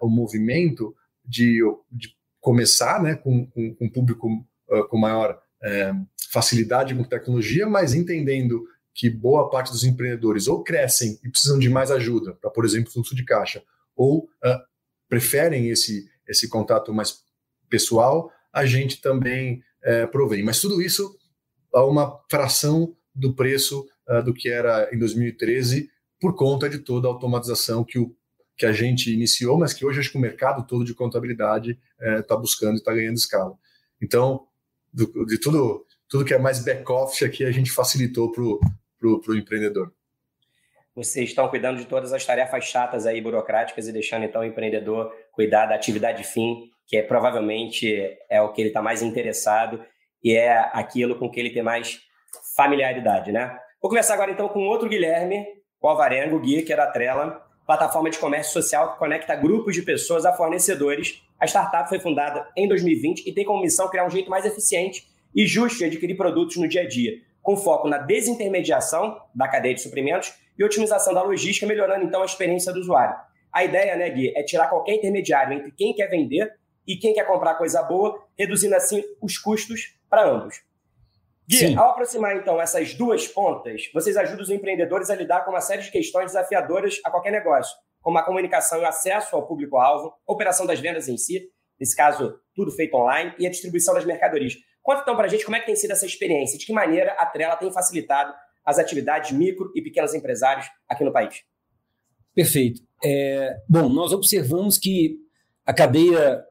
o 0.00 0.08
movimento 0.08 0.94
de, 1.26 1.60
de 1.90 2.14
começar 2.40 3.02
né, 3.02 3.14
com, 3.14 3.46
com, 3.46 3.74
com 3.74 3.84
um 3.84 3.90
público 3.90 4.28
uh, 4.70 4.88
com 4.88 4.98
maior 4.98 5.32
uh, 5.62 6.06
facilidade 6.30 6.94
com 6.94 7.04
tecnologia, 7.04 7.68
mas 7.68 7.94
entendendo 7.94 8.64
que 8.94 9.08
boa 9.08 9.48
parte 9.48 9.70
dos 9.70 9.84
empreendedores 9.84 10.46
ou 10.48 10.62
crescem 10.62 11.18
e 11.24 11.30
precisam 11.30 11.58
de 11.58 11.68
mais 11.68 11.90
ajuda 11.90 12.34
para, 12.34 12.50
por 12.50 12.64
exemplo, 12.64 12.92
fluxo 12.92 13.14
de 13.14 13.24
caixa, 13.24 13.62
ou 13.96 14.24
uh, 14.24 14.58
preferem 15.08 15.68
esse, 15.68 16.08
esse 16.28 16.48
contato 16.48 16.92
mais 16.92 17.20
pessoal, 17.68 18.30
a 18.52 18.66
gente 18.66 19.00
também 19.00 19.62
uh, 19.84 20.10
provém. 20.10 20.42
Mas 20.42 20.60
tudo 20.60 20.82
isso 20.82 21.16
a 21.74 21.84
uma 21.84 22.20
fração 22.30 22.94
do 23.14 23.34
preço 23.34 23.86
uh, 24.08 24.22
do 24.22 24.34
que 24.34 24.48
era 24.48 24.88
em 24.92 24.98
2013, 24.98 25.88
por 26.20 26.36
conta 26.36 26.68
de 26.68 26.78
toda 26.78 27.08
a 27.08 27.10
automatização 27.10 27.84
que 27.84 27.98
o 27.98 28.14
que 28.60 28.66
a 28.66 28.72
gente 28.72 29.10
iniciou, 29.10 29.56
mas 29.56 29.72
que 29.72 29.86
hoje 29.86 30.00
acho 30.00 30.12
que 30.12 30.18
o 30.18 30.20
mercado 30.20 30.66
todo 30.66 30.84
de 30.84 30.92
contabilidade 30.92 31.80
está 32.18 32.34
é, 32.34 32.38
buscando 32.38 32.74
e 32.74 32.76
está 32.76 32.92
ganhando 32.92 33.16
escala. 33.16 33.56
Então, 34.02 34.46
do, 34.92 35.24
de 35.24 35.40
tudo, 35.40 35.86
tudo 36.06 36.26
que 36.26 36.34
é 36.34 36.38
mais 36.38 36.62
back-office 36.62 37.22
aqui, 37.22 37.42
a 37.42 37.50
gente 37.50 37.70
facilitou 37.70 38.30
para 38.30 38.42
o 38.42 39.34
empreendedor. 39.34 39.90
Vocês 40.94 41.30
estão 41.30 41.48
cuidando 41.48 41.78
de 41.78 41.86
todas 41.86 42.12
as 42.12 42.22
tarefas 42.26 42.66
chatas 42.66 43.06
aí, 43.06 43.18
burocráticas, 43.22 43.88
e 43.88 43.92
deixando 43.92 44.26
então 44.26 44.42
o 44.42 44.44
empreendedor 44.44 45.10
cuidar 45.32 45.64
da 45.64 45.74
atividade 45.74 46.22
fim, 46.22 46.70
que 46.86 46.98
é 46.98 47.02
provavelmente 47.02 47.90
é 48.28 48.42
o 48.42 48.52
que 48.52 48.60
ele 48.60 48.68
está 48.68 48.82
mais 48.82 49.00
interessado 49.00 49.82
e 50.22 50.32
é 50.32 50.58
aquilo 50.74 51.18
com 51.18 51.30
que 51.30 51.40
ele 51.40 51.48
tem 51.48 51.62
mais 51.62 51.98
familiaridade, 52.54 53.32
né? 53.32 53.58
Vou 53.80 53.88
começar 53.88 54.12
agora 54.12 54.30
então 54.30 54.50
com 54.50 54.66
outro 54.66 54.86
Guilherme, 54.86 55.46
o 55.80 55.88
Alvarengo, 55.88 56.38
Gui, 56.40 56.60
que 56.60 56.74
era 56.74 56.84
a 56.84 56.90
Trela, 56.90 57.49
plataforma 57.70 58.10
de 58.10 58.18
comércio 58.18 58.52
social 58.52 58.92
que 58.92 58.98
conecta 58.98 59.36
grupos 59.36 59.76
de 59.76 59.82
pessoas 59.82 60.26
a 60.26 60.32
fornecedores. 60.32 61.22
A 61.38 61.46
startup 61.46 61.88
foi 61.88 62.00
fundada 62.00 62.48
em 62.56 62.66
2020 62.66 63.28
e 63.28 63.32
tem 63.32 63.44
como 63.44 63.62
missão 63.62 63.88
criar 63.88 64.04
um 64.04 64.10
jeito 64.10 64.28
mais 64.28 64.44
eficiente 64.44 65.08
e 65.32 65.46
justo 65.46 65.78
de 65.78 65.84
adquirir 65.84 66.16
produtos 66.16 66.56
no 66.56 66.66
dia 66.66 66.80
a 66.82 66.88
dia, 66.88 67.20
com 67.40 67.56
foco 67.56 67.86
na 67.86 67.98
desintermediação 67.98 69.20
da 69.32 69.46
cadeia 69.46 69.72
de 69.72 69.82
suprimentos 69.82 70.34
e 70.58 70.64
otimização 70.64 71.14
da 71.14 71.22
logística, 71.22 71.64
melhorando 71.64 72.04
então 72.04 72.22
a 72.22 72.24
experiência 72.24 72.72
do 72.72 72.80
usuário. 72.80 73.14
A 73.52 73.62
ideia, 73.62 73.94
né, 73.94 74.10
Gui, 74.10 74.36
é 74.36 74.42
tirar 74.42 74.66
qualquer 74.66 74.94
intermediário 74.96 75.56
entre 75.56 75.70
quem 75.70 75.94
quer 75.94 76.08
vender 76.08 76.52
e 76.84 76.96
quem 76.96 77.14
quer 77.14 77.24
comprar 77.24 77.54
coisa 77.54 77.84
boa, 77.84 78.20
reduzindo 78.36 78.74
assim 78.74 79.04
os 79.22 79.38
custos 79.38 79.94
para 80.08 80.28
ambos. 80.28 80.60
Gui, 81.50 81.58
Sim. 81.58 81.76
ao 81.76 81.90
aproximar 81.90 82.36
então 82.36 82.60
essas 82.60 82.94
duas 82.94 83.26
pontas, 83.26 83.90
vocês 83.92 84.16
ajudam 84.16 84.44
os 84.44 84.50
empreendedores 84.50 85.10
a 85.10 85.16
lidar 85.16 85.44
com 85.44 85.50
uma 85.50 85.60
série 85.60 85.82
de 85.82 85.90
questões 85.90 86.26
desafiadoras 86.26 87.00
a 87.04 87.10
qualquer 87.10 87.32
negócio, 87.32 87.76
como 88.00 88.16
a 88.18 88.22
comunicação 88.22 88.78
e 88.78 88.82
o 88.82 88.86
acesso 88.86 89.34
ao 89.34 89.48
público-alvo, 89.48 90.14
a 90.28 90.32
operação 90.32 90.64
das 90.64 90.78
vendas 90.78 91.08
em 91.08 91.16
si, 91.16 91.50
nesse 91.78 91.96
caso, 91.96 92.38
tudo 92.54 92.70
feito 92.70 92.96
online, 92.96 93.34
e 93.36 93.48
a 93.48 93.50
distribuição 93.50 93.92
das 93.94 94.04
mercadorias. 94.04 94.54
Conta 94.80 95.02
então 95.02 95.16
para 95.16 95.24
a 95.26 95.28
gente 95.28 95.44
como 95.44 95.56
é 95.56 95.60
que 95.60 95.66
tem 95.66 95.74
sido 95.74 95.90
essa 95.90 96.06
experiência, 96.06 96.56
de 96.56 96.64
que 96.64 96.72
maneira 96.72 97.14
a 97.14 97.26
Trela 97.26 97.56
tem 97.56 97.72
facilitado 97.72 98.32
as 98.64 98.78
atividades 98.78 99.32
micro 99.32 99.72
e 99.74 99.82
pequenos 99.82 100.14
empresários 100.14 100.66
aqui 100.88 101.02
no 101.02 101.12
país. 101.12 101.42
Perfeito. 102.32 102.80
É, 103.04 103.56
bom, 103.68 103.88
nós 103.88 104.12
observamos 104.12 104.78
que 104.78 105.18
a 105.66 105.72
cadeia 105.72 106.44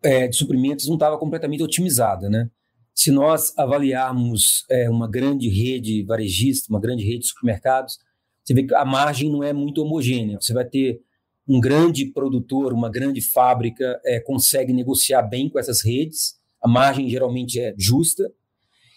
é, 0.00 0.28
de 0.28 0.36
suprimentos 0.36 0.86
não 0.86 0.94
estava 0.94 1.18
completamente 1.18 1.64
otimizada, 1.64 2.30
né? 2.30 2.48
Se 2.96 3.10
nós 3.10 3.52
avaliarmos 3.58 4.64
é, 4.70 4.88
uma 4.88 5.06
grande 5.06 5.50
rede 5.50 6.02
varejista, 6.02 6.72
uma 6.72 6.80
grande 6.80 7.04
rede 7.04 7.20
de 7.20 7.26
supermercados, 7.26 7.98
você 8.42 8.54
vê 8.54 8.62
que 8.64 8.74
a 8.74 8.86
margem 8.86 9.30
não 9.30 9.44
é 9.44 9.52
muito 9.52 9.82
homogênea. 9.82 10.38
Você 10.40 10.54
vai 10.54 10.64
ter 10.64 11.02
um 11.46 11.60
grande 11.60 12.06
produtor, 12.06 12.72
uma 12.72 12.90
grande 12.90 13.20
fábrica 13.20 14.00
é, 14.02 14.18
consegue 14.18 14.72
negociar 14.72 15.20
bem 15.20 15.50
com 15.50 15.58
essas 15.58 15.84
redes, 15.84 16.36
a 16.60 16.66
margem 16.66 17.08
geralmente 17.10 17.60
é 17.60 17.74
justa, 17.76 18.32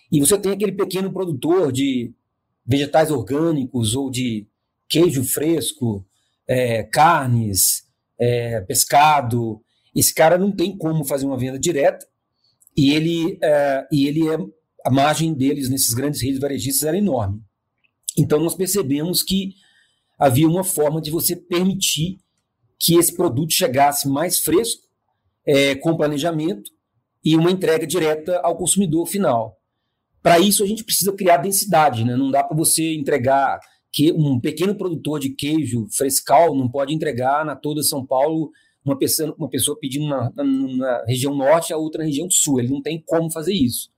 e 0.09 0.21
você 0.21 0.37
tem 0.39 0.53
aquele 0.53 0.71
pequeno 0.71 1.11
produtor 1.11 1.69
de 1.69 2.13
vegetais 2.65 3.11
orgânicos 3.11 3.95
ou 3.95 4.09
de 4.09 4.47
queijo 4.87 5.25
fresco, 5.25 6.05
é, 6.47 6.83
carnes, 6.83 7.83
é, 8.17 8.61
pescado. 8.61 9.61
Esse 9.93 10.13
cara 10.13 10.37
não 10.37 10.53
tem 10.53 10.75
como 10.75 11.03
fazer 11.03 11.25
uma 11.25 11.37
venda 11.37 11.59
direta 11.59 12.07
e 12.79 12.93
ele, 12.93 13.37
é, 13.43 13.87
e 13.91 14.07
ele 14.07 14.29
é 14.29 14.37
a 14.85 14.89
margem 14.89 15.33
deles 15.33 15.69
nesses 15.69 15.93
grandes 15.93 16.21
redes 16.21 16.39
varejistas 16.39 16.87
era 16.87 16.97
enorme. 16.97 17.41
Então 18.17 18.39
nós 18.39 18.55
percebemos 18.55 19.21
que 19.21 19.51
havia 20.17 20.47
uma 20.47 20.63
forma 20.63 21.01
de 21.01 21.11
você 21.11 21.35
permitir 21.35 22.19
que 22.79 22.95
esse 22.95 23.13
produto 23.13 23.51
chegasse 23.51 24.07
mais 24.07 24.39
fresco, 24.39 24.81
é, 25.45 25.75
com 25.75 25.97
planejamento 25.97 26.71
e 27.21 27.35
uma 27.35 27.51
entrega 27.51 27.85
direta 27.85 28.39
ao 28.39 28.57
consumidor 28.57 29.05
final. 29.07 29.57
Para 30.21 30.39
isso 30.39 30.63
a 30.63 30.65
gente 30.65 30.85
precisa 30.85 31.11
criar 31.11 31.37
densidade, 31.37 32.05
né? 32.05 32.15
Não 32.15 32.31
dá 32.31 32.45
para 32.45 32.55
você 32.55 32.93
entregar 32.93 33.59
que 33.91 34.13
um 34.13 34.39
pequeno 34.39 34.73
produtor 34.73 35.19
de 35.19 35.35
queijo 35.35 35.85
frescal 35.91 36.55
não 36.55 36.69
pode 36.69 36.93
entregar 36.93 37.43
na 37.43 37.57
toda 37.57 37.83
São 37.83 38.05
Paulo 38.05 38.51
uma 38.85 38.97
pessoa, 38.97 39.35
uma 39.37 39.49
pessoa 39.49 39.77
pedindo 39.79 40.07
na, 40.07 40.31
na, 40.35 40.43
na 40.43 41.05
região 41.05 41.35
norte 41.35 41.73
a 41.73 41.77
outra 41.77 42.03
região 42.03 42.29
sul. 42.29 42.59
Ele 42.59 42.69
não 42.69 42.81
tem 42.81 43.01
como 43.05 43.31
fazer 43.31 43.53
isso. 43.53 43.89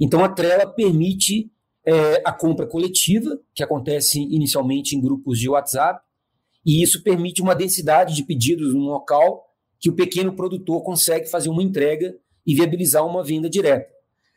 Então 0.00 0.24
a 0.24 0.28
Trela 0.28 0.66
permite 0.66 1.50
é, 1.86 2.22
a 2.24 2.32
compra 2.32 2.66
coletiva, 2.66 3.38
que 3.54 3.62
acontece 3.62 4.20
inicialmente 4.20 4.96
em 4.96 5.00
grupos 5.00 5.38
de 5.38 5.48
WhatsApp, 5.48 6.02
e 6.64 6.82
isso 6.82 7.02
permite 7.02 7.42
uma 7.42 7.54
densidade 7.54 8.14
de 8.14 8.24
pedidos 8.24 8.74
no 8.74 8.84
local 8.84 9.44
que 9.78 9.90
o 9.90 9.94
pequeno 9.94 10.34
produtor 10.34 10.82
consegue 10.82 11.26
fazer 11.26 11.50
uma 11.50 11.62
entrega 11.62 12.16
e 12.46 12.54
viabilizar 12.54 13.06
uma 13.06 13.22
venda 13.22 13.50
direta. 13.50 13.86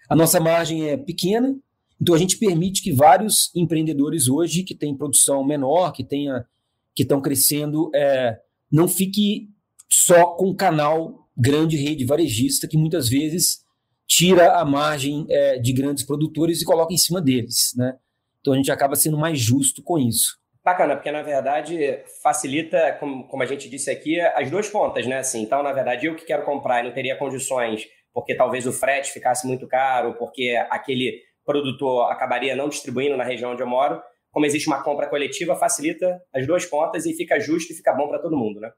A 0.09 0.15
nossa 0.15 0.39
margem 0.39 0.89
é 0.89 0.97
pequena, 0.97 1.57
então 2.01 2.13
a 2.13 2.17
gente 2.17 2.37
permite 2.37 2.81
que 2.81 2.91
vários 2.91 3.49
empreendedores 3.55 4.27
hoje 4.27 4.63
que 4.63 4.75
têm 4.75 4.95
produção 4.95 5.43
menor, 5.43 5.91
que 5.91 6.03
tenha, 6.03 6.45
que 6.93 7.03
estão 7.03 7.21
crescendo, 7.21 7.89
é, 7.95 8.37
não 8.71 8.87
fique 8.87 9.49
só 9.89 10.27
com 10.35 10.55
canal 10.55 11.27
grande 11.35 11.77
rede 11.77 12.05
varejista 12.05 12.67
que 12.67 12.77
muitas 12.77 13.09
vezes 13.09 13.65
tira 14.07 14.53
a 14.55 14.65
margem 14.65 15.25
é, 15.29 15.59
de 15.59 15.73
grandes 15.73 16.03
produtores 16.03 16.61
e 16.61 16.65
coloca 16.65 16.93
em 16.93 16.97
cima 16.97 17.21
deles, 17.21 17.73
né? 17.75 17.97
Então 18.41 18.53
a 18.53 18.57
gente 18.57 18.71
acaba 18.71 18.95
sendo 18.95 19.17
mais 19.17 19.39
justo 19.39 19.83
com 19.83 19.99
isso. 19.99 20.37
Bacana, 20.63 20.95
porque 20.95 21.11
na 21.11 21.21
verdade 21.21 21.99
facilita, 22.23 22.97
como, 22.99 23.27
como 23.27 23.43
a 23.43 23.45
gente 23.45 23.69
disse 23.69 23.89
aqui, 23.89 24.19
as 24.19 24.49
duas 24.49 24.69
pontas, 24.69 25.05
né? 25.05 25.19
Assim, 25.19 25.41
então, 25.41 25.61
na 25.61 25.71
verdade, 25.71 26.07
eu 26.07 26.15
que 26.15 26.25
quero 26.25 26.43
comprar 26.43 26.81
e 26.81 26.87
não 26.87 26.93
teria 26.93 27.15
condições, 27.17 27.85
porque 28.13 28.35
talvez 28.35 28.65
o 28.65 28.73
frete 28.73 29.11
ficasse 29.11 29.45
muito 29.45 29.67
caro, 29.67 30.15
porque 30.15 30.55
aquele 30.69 31.21
produtor 31.45 32.11
acabaria 32.11 32.55
não 32.55 32.67
distribuindo 32.67 33.15
na 33.15 33.23
região 33.23 33.51
onde 33.51 33.61
eu 33.61 33.67
moro, 33.67 34.01
como 34.31 34.45
existe 34.45 34.67
uma 34.67 34.83
compra 34.83 35.07
coletiva, 35.07 35.55
facilita 35.55 36.21
as 36.33 36.45
duas 36.45 36.65
pontas 36.65 37.05
e 37.05 37.13
fica 37.13 37.39
justo 37.39 37.71
e 37.71 37.75
fica 37.75 37.93
bom 37.93 38.07
para 38.07 38.19
todo 38.19 38.37
mundo, 38.37 38.59
né? 38.59 38.71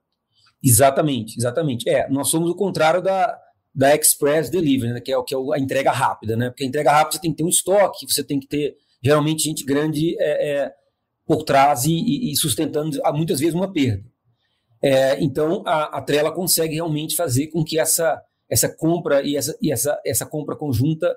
Exatamente, 0.64 1.38
exatamente. 1.38 1.90
É, 1.90 2.10
nós 2.10 2.28
somos 2.28 2.50
o 2.50 2.56
contrário 2.56 3.02
da, 3.02 3.38
da 3.74 3.96
Express 3.96 4.50
Delivery, 4.50 4.94
né, 4.94 5.00
que, 5.00 5.14
é, 5.14 5.24
que 5.24 5.34
é 5.34 5.38
a 5.38 5.60
entrega 5.60 5.92
rápida, 5.92 6.36
né? 6.36 6.50
Porque 6.50 6.64
a 6.64 6.68
entrega 6.68 6.92
rápida 6.92 7.16
você 7.16 7.22
tem 7.22 7.32
que 7.32 7.38
ter 7.38 7.44
um 7.44 7.50
estoque, 7.50 8.06
você 8.12 8.24
tem 8.24 8.40
que 8.40 8.48
ter, 8.48 8.76
geralmente, 9.02 9.44
gente 9.44 9.64
grande 9.64 10.16
é, 10.20 10.50
é, 10.52 10.74
por 11.26 11.44
trás 11.44 11.86
e, 11.86 12.32
e, 12.32 12.36
sustentando 12.36 13.00
muitas 13.14 13.40
vezes 13.40 13.56
uma 13.56 13.72
perda. 13.72 14.04
É, 14.82 15.22
então, 15.24 15.64
a, 15.66 15.98
a 15.98 16.02
Trela 16.02 16.32
consegue 16.32 16.76
realmente 16.76 17.16
fazer 17.16 17.48
com 17.48 17.64
que 17.64 17.80
essa, 17.80 18.22
essa 18.50 18.68
compra 18.68 19.22
e 19.22 19.36
essa, 19.36 19.58
e 19.62 19.72
essa, 19.72 20.00
essa 20.06 20.26
compra 20.26 20.56
conjunta 20.56 21.16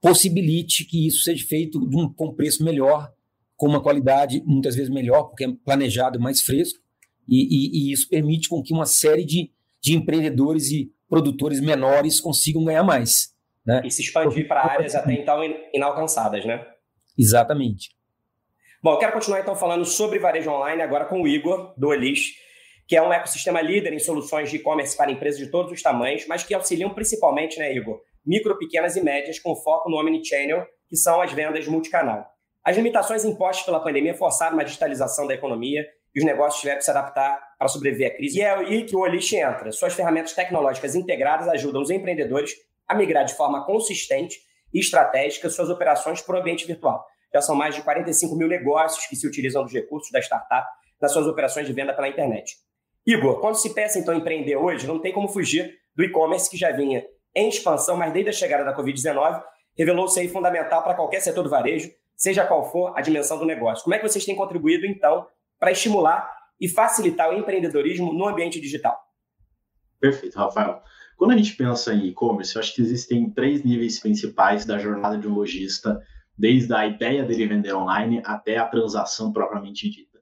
possibilite 0.00 0.84
que 0.84 1.06
isso 1.06 1.22
seja 1.22 1.46
feito 1.46 1.78
um, 1.78 2.12
com 2.12 2.34
preço 2.34 2.62
melhor, 2.62 3.10
com 3.56 3.66
uma 3.66 3.82
qualidade 3.82 4.42
muitas 4.44 4.74
vezes 4.74 4.90
melhor, 4.90 5.24
porque 5.24 5.44
é 5.44 5.52
planejado 5.64 6.20
mais 6.20 6.42
fresco, 6.42 6.83
e, 7.28 7.88
e, 7.88 7.90
e 7.90 7.92
isso 7.92 8.08
permite 8.08 8.48
com 8.48 8.62
que 8.62 8.72
uma 8.72 8.86
série 8.86 9.24
de, 9.24 9.50
de 9.80 9.94
empreendedores 9.94 10.70
e 10.70 10.92
produtores 11.08 11.60
menores 11.60 12.20
consigam 12.20 12.64
ganhar 12.64 12.82
mais. 12.82 13.34
Né? 13.66 13.82
E 13.84 13.90
se 13.90 14.02
expandir 14.02 14.46
para 14.46 14.62
áreas 14.62 14.94
até 14.94 15.12
então 15.14 15.40
inalcançadas, 15.72 16.44
né? 16.44 16.66
Exatamente. 17.16 17.90
Bom, 18.82 18.92
eu 18.92 18.98
quero 18.98 19.12
continuar 19.12 19.40
então 19.40 19.56
falando 19.56 19.84
sobre 19.84 20.18
varejo 20.18 20.50
online 20.50 20.82
agora 20.82 21.06
com 21.06 21.22
o 21.22 21.28
Igor, 21.28 21.72
do 21.78 21.88
Olis, 21.88 22.32
que 22.86 22.94
é 22.94 23.02
um 23.02 23.12
ecossistema 23.12 23.62
líder 23.62 23.94
em 23.94 23.98
soluções 23.98 24.50
de 24.50 24.56
e-commerce 24.56 24.94
para 24.96 25.10
empresas 25.10 25.40
de 25.40 25.50
todos 25.50 25.72
os 25.72 25.80
tamanhos, 25.80 26.26
mas 26.26 26.42
que 26.42 26.52
auxiliam 26.52 26.90
principalmente, 26.90 27.58
né, 27.58 27.74
Igor, 27.74 28.02
micro, 28.26 28.58
pequenas 28.58 28.96
e 28.96 29.00
médias 29.00 29.38
com 29.38 29.56
foco 29.56 29.88
no 29.88 29.96
omnichannel, 29.96 30.66
que 30.88 30.96
são 30.96 31.20
as 31.22 31.32
vendas 31.32 31.66
multicanal. 31.66 32.26
As 32.62 32.76
limitações 32.76 33.24
impostas 33.24 33.64
pela 33.64 33.80
pandemia 33.80 34.14
forçaram 34.14 34.54
uma 34.54 34.64
digitalização 34.64 35.26
da 35.26 35.34
economia 35.34 35.86
e 36.14 36.20
os 36.20 36.24
negócios 36.24 36.60
tiveram 36.60 36.78
que 36.78 36.84
se 36.84 36.90
adaptar 36.90 37.40
para 37.58 37.68
sobreviver 37.68 38.12
à 38.12 38.14
crise. 38.14 38.38
E 38.38 38.42
é 38.42 38.50
aí 38.50 38.84
que 38.84 38.94
o 38.94 39.00
Olist 39.00 39.32
entra. 39.32 39.72
Suas 39.72 39.94
ferramentas 39.94 40.32
tecnológicas 40.32 40.94
integradas 40.94 41.48
ajudam 41.48 41.82
os 41.82 41.90
empreendedores 41.90 42.52
a 42.86 42.94
migrar 42.94 43.24
de 43.24 43.34
forma 43.34 43.64
consistente 43.64 44.38
e 44.72 44.78
estratégica 44.78 45.50
suas 45.50 45.70
operações 45.70 46.20
para 46.20 46.36
o 46.36 46.40
ambiente 46.40 46.66
virtual. 46.66 47.04
Já 47.32 47.40
são 47.40 47.56
mais 47.56 47.74
de 47.74 47.82
45 47.82 48.36
mil 48.36 48.46
negócios 48.46 49.06
que 49.06 49.16
se 49.16 49.26
utilizam 49.26 49.64
dos 49.64 49.72
recursos 49.72 50.10
da 50.12 50.20
startup 50.20 50.68
nas 51.00 51.12
suas 51.12 51.26
operações 51.26 51.66
de 51.66 51.72
venda 51.72 51.92
pela 51.92 52.08
internet. 52.08 52.56
Igor, 53.06 53.40
quando 53.40 53.56
se 53.56 53.74
pensa 53.74 53.98
então 53.98 54.14
em 54.14 54.18
empreender 54.18 54.56
hoje, 54.56 54.86
não 54.86 55.00
tem 55.00 55.12
como 55.12 55.28
fugir 55.28 55.74
do 55.96 56.04
e-commerce 56.04 56.48
que 56.48 56.56
já 56.56 56.70
vinha 56.70 57.04
em 57.34 57.48
expansão, 57.48 57.96
mas 57.96 58.12
desde 58.12 58.30
a 58.30 58.32
chegada 58.32 58.64
da 58.64 58.74
Covid-19, 58.76 59.42
revelou-se 59.76 60.18
aí 60.18 60.28
fundamental 60.28 60.82
para 60.82 60.94
qualquer 60.94 61.20
setor 61.20 61.42
do 61.42 61.50
varejo, 61.50 61.90
seja 62.16 62.46
qual 62.46 62.70
for 62.70 62.96
a 62.96 63.00
dimensão 63.00 63.38
do 63.38 63.44
negócio. 63.44 63.82
Como 63.84 63.94
é 63.94 63.98
que 63.98 64.08
vocês 64.08 64.24
têm 64.24 64.36
contribuído, 64.36 64.86
então, 64.86 65.26
para 65.64 65.72
estimular 65.72 66.30
e 66.60 66.68
facilitar 66.68 67.30
o 67.30 67.38
empreendedorismo 67.38 68.12
no 68.12 68.28
ambiente 68.28 68.60
digital? 68.60 68.98
Perfeito, 69.98 70.36
Rafael. 70.36 70.82
Quando 71.16 71.30
a 71.30 71.36
gente 71.38 71.56
pensa 71.56 71.94
em 71.94 72.08
e-commerce, 72.08 72.54
eu 72.54 72.60
acho 72.60 72.74
que 72.74 72.82
existem 72.82 73.30
três 73.30 73.64
níveis 73.64 73.98
principais 73.98 74.66
da 74.66 74.78
jornada 74.78 75.16
de 75.16 75.26
um 75.26 75.32
lojista, 75.32 75.98
desde 76.36 76.74
a 76.74 76.86
ideia 76.86 77.24
dele 77.24 77.46
vender 77.46 77.74
online 77.74 78.20
até 78.26 78.58
a 78.58 78.66
transação 78.66 79.32
propriamente 79.32 79.88
dita. 79.88 80.18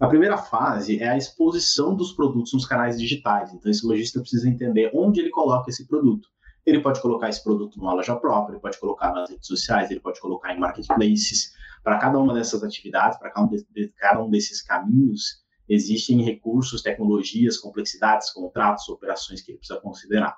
A 0.00 0.06
primeira 0.06 0.38
fase 0.38 0.98
é 0.98 1.10
a 1.10 1.16
exposição 1.18 1.94
dos 1.94 2.12
produtos 2.12 2.54
nos 2.54 2.64
canais 2.64 2.98
digitais. 2.98 3.52
Então, 3.52 3.70
esse 3.70 3.86
lojista 3.86 4.20
precisa 4.20 4.48
entender 4.48 4.90
onde 4.94 5.20
ele 5.20 5.28
coloca 5.28 5.68
esse 5.68 5.86
produto. 5.86 6.26
Ele 6.64 6.80
pode 6.80 7.02
colocar 7.02 7.28
esse 7.28 7.44
produto 7.44 7.78
numa 7.78 7.92
loja 7.92 8.16
própria, 8.16 8.54
ele 8.54 8.62
pode 8.62 8.80
colocar 8.80 9.12
nas 9.12 9.28
redes 9.28 9.46
sociais, 9.46 9.90
ele 9.90 10.00
pode 10.00 10.18
colocar 10.20 10.54
em 10.54 10.58
marketplaces. 10.58 11.52
Para 11.86 11.98
cada 11.98 12.18
uma 12.18 12.34
dessas 12.34 12.64
atividades, 12.64 13.16
para 13.16 13.30
cada, 13.30 13.46
um 13.46 13.48
de, 13.48 13.92
cada 13.96 14.20
um 14.20 14.28
desses 14.28 14.60
caminhos, 14.60 15.44
existem 15.68 16.20
recursos, 16.20 16.82
tecnologias, 16.82 17.58
complexidades, 17.58 18.32
contratos, 18.32 18.88
operações 18.88 19.40
que 19.40 19.52
ele 19.52 19.58
precisa 19.58 19.80
considerar. 19.80 20.36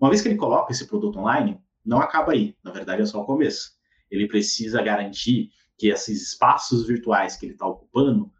Uma 0.00 0.10
vez 0.10 0.20
que 0.20 0.26
ele 0.26 0.36
coloca 0.36 0.72
esse 0.72 0.88
produto 0.88 1.20
online, 1.20 1.60
não 1.86 2.00
acaba 2.00 2.32
aí. 2.32 2.56
Na 2.64 2.72
verdade, 2.72 3.00
é 3.00 3.06
só 3.06 3.22
o 3.22 3.24
começo. 3.24 3.70
Ele 4.10 4.26
precisa 4.26 4.82
garantir 4.82 5.50
que 5.78 5.86
esses 5.86 6.30
espaços 6.30 6.84
virtuais 6.84 7.36
que 7.36 7.46
ele 7.46 7.52
está 7.52 7.68
ocupando 7.68 8.32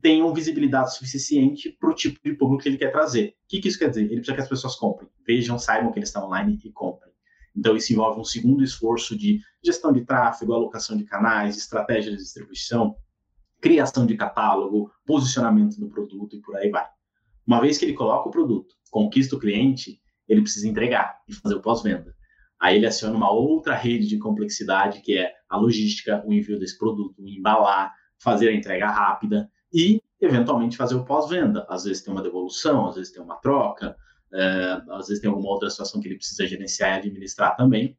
tenham 0.00 0.32
visibilidade 0.32 0.96
suficiente 0.96 1.68
para 1.78 1.90
o 1.90 1.94
tipo 1.94 2.18
de 2.24 2.32
público 2.32 2.62
que 2.62 2.70
ele 2.70 2.78
quer 2.78 2.92
trazer. 2.92 3.36
O 3.44 3.48
que, 3.48 3.60
que, 3.60 3.68
isso 3.68 3.78
quer 3.78 3.90
dizer? 3.90 4.04
Ele 4.04 4.16
precisa 4.16 4.36
que 4.36 4.40
as 4.40 4.48
pessoas 4.48 4.74
comprem, 4.74 5.10
vejam, 5.26 5.58
saibam 5.58 5.92
que 5.92 5.98
ele 5.98 6.06
está 6.06 6.24
online 6.24 6.58
e 6.64 6.72
comprem. 6.72 7.12
Então, 7.56 7.76
isso 7.76 7.92
envolve 7.92 8.20
um 8.20 8.24
segundo 8.24 8.62
esforço 8.62 9.16
de 9.16 9.40
gestão 9.62 9.92
de 9.92 10.02
tráfego, 10.02 10.52
alocação 10.52 10.96
de 10.96 11.04
canais, 11.04 11.56
estratégia 11.56 12.12
de 12.12 12.18
distribuição, 12.18 12.96
criação 13.60 14.06
de 14.06 14.16
catálogo, 14.16 14.90
posicionamento 15.04 15.78
do 15.78 15.88
produto 15.88 16.36
e 16.36 16.40
por 16.40 16.56
aí 16.56 16.70
vai. 16.70 16.86
Uma 17.46 17.60
vez 17.60 17.78
que 17.78 17.84
ele 17.84 17.94
coloca 17.94 18.28
o 18.28 18.32
produto, 18.32 18.74
conquista 18.90 19.36
o 19.36 19.38
cliente, 19.38 20.00
ele 20.28 20.42
precisa 20.42 20.68
entregar 20.68 21.18
e 21.28 21.34
fazer 21.34 21.56
o 21.56 21.60
pós-venda. 21.60 22.14
Aí 22.60 22.76
ele 22.76 22.86
aciona 22.86 23.16
uma 23.16 23.30
outra 23.30 23.74
rede 23.74 24.06
de 24.06 24.18
complexidade, 24.18 25.00
que 25.00 25.16
é 25.16 25.32
a 25.48 25.56
logística, 25.56 26.22
o 26.26 26.32
envio 26.32 26.58
desse 26.58 26.78
produto, 26.78 27.26
embalar, 27.26 27.92
fazer 28.18 28.48
a 28.48 28.54
entrega 28.54 28.88
rápida 28.88 29.50
e, 29.72 30.00
eventualmente, 30.20 30.76
fazer 30.76 30.94
o 30.94 31.04
pós-venda. 31.04 31.66
Às 31.68 31.84
vezes 31.84 32.02
tem 32.02 32.12
uma 32.12 32.22
devolução, 32.22 32.86
às 32.86 32.96
vezes 32.96 33.12
tem 33.12 33.22
uma 33.22 33.36
troca, 33.36 33.96
é, 34.32 34.82
às 34.90 35.08
vezes 35.08 35.20
tem 35.20 35.30
alguma 35.30 35.50
outra 35.50 35.70
situação 35.70 36.00
que 36.00 36.08
ele 36.08 36.16
precisa 36.16 36.46
gerenciar 36.46 36.90
e 36.90 36.98
administrar 36.98 37.56
também. 37.56 37.96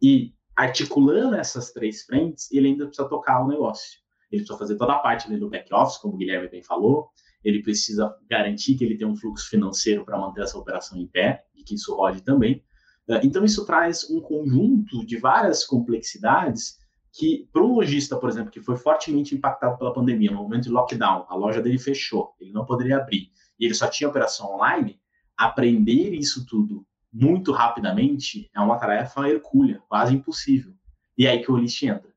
E 0.00 0.34
articulando 0.56 1.36
essas 1.36 1.72
três 1.72 2.02
frentes, 2.04 2.50
ele 2.52 2.68
ainda 2.68 2.86
precisa 2.86 3.08
tocar 3.08 3.44
o 3.44 3.48
negócio. 3.48 4.00
Ele 4.30 4.42
precisa 4.42 4.58
fazer 4.58 4.76
toda 4.76 4.94
a 4.94 4.98
parte 4.98 5.28
do 5.36 5.48
back-office, 5.48 5.98
como 5.98 6.14
o 6.14 6.16
Guilherme 6.16 6.48
bem 6.48 6.62
falou, 6.62 7.10
ele 7.44 7.62
precisa 7.62 8.14
garantir 8.28 8.76
que 8.76 8.84
ele 8.84 8.96
tem 8.96 9.06
um 9.06 9.16
fluxo 9.16 9.48
financeiro 9.48 10.04
para 10.04 10.18
manter 10.18 10.42
essa 10.42 10.58
operação 10.58 10.98
em 10.98 11.06
pé 11.06 11.44
e 11.54 11.62
que 11.62 11.74
isso 11.74 11.94
rode 11.94 12.22
também. 12.22 12.62
É, 13.08 13.24
então, 13.24 13.44
isso 13.44 13.64
traz 13.64 14.08
um 14.10 14.20
conjunto 14.20 15.04
de 15.06 15.16
várias 15.16 15.64
complexidades 15.64 16.78
que, 17.12 17.48
para 17.52 17.62
um 17.62 17.74
lojista, 17.74 18.16
por 18.16 18.28
exemplo, 18.28 18.50
que 18.50 18.60
foi 18.60 18.76
fortemente 18.76 19.34
impactado 19.34 19.78
pela 19.78 19.94
pandemia, 19.94 20.30
no 20.30 20.42
momento 20.42 20.64
de 20.64 20.70
lockdown, 20.70 21.24
a 21.28 21.34
loja 21.34 21.62
dele 21.62 21.78
fechou, 21.78 22.34
ele 22.38 22.52
não 22.52 22.66
poderia 22.66 22.98
abrir, 22.98 23.30
e 23.58 23.64
ele 23.64 23.74
só 23.74 23.88
tinha 23.88 24.08
operação 24.08 24.54
online, 24.54 25.00
aprender 25.38 26.12
isso 26.12 26.44
tudo 26.44 26.84
muito 27.12 27.52
rapidamente 27.52 28.50
é 28.54 28.60
uma 28.60 28.76
tarefa 28.76 29.28
hercúlea, 29.28 29.80
quase 29.88 30.14
impossível. 30.14 30.72
E 31.16 31.26
é 31.26 31.30
aí 31.30 31.42
que 31.42 31.50
o 31.50 31.54
Olist 31.54 31.82
entra. 31.82 32.08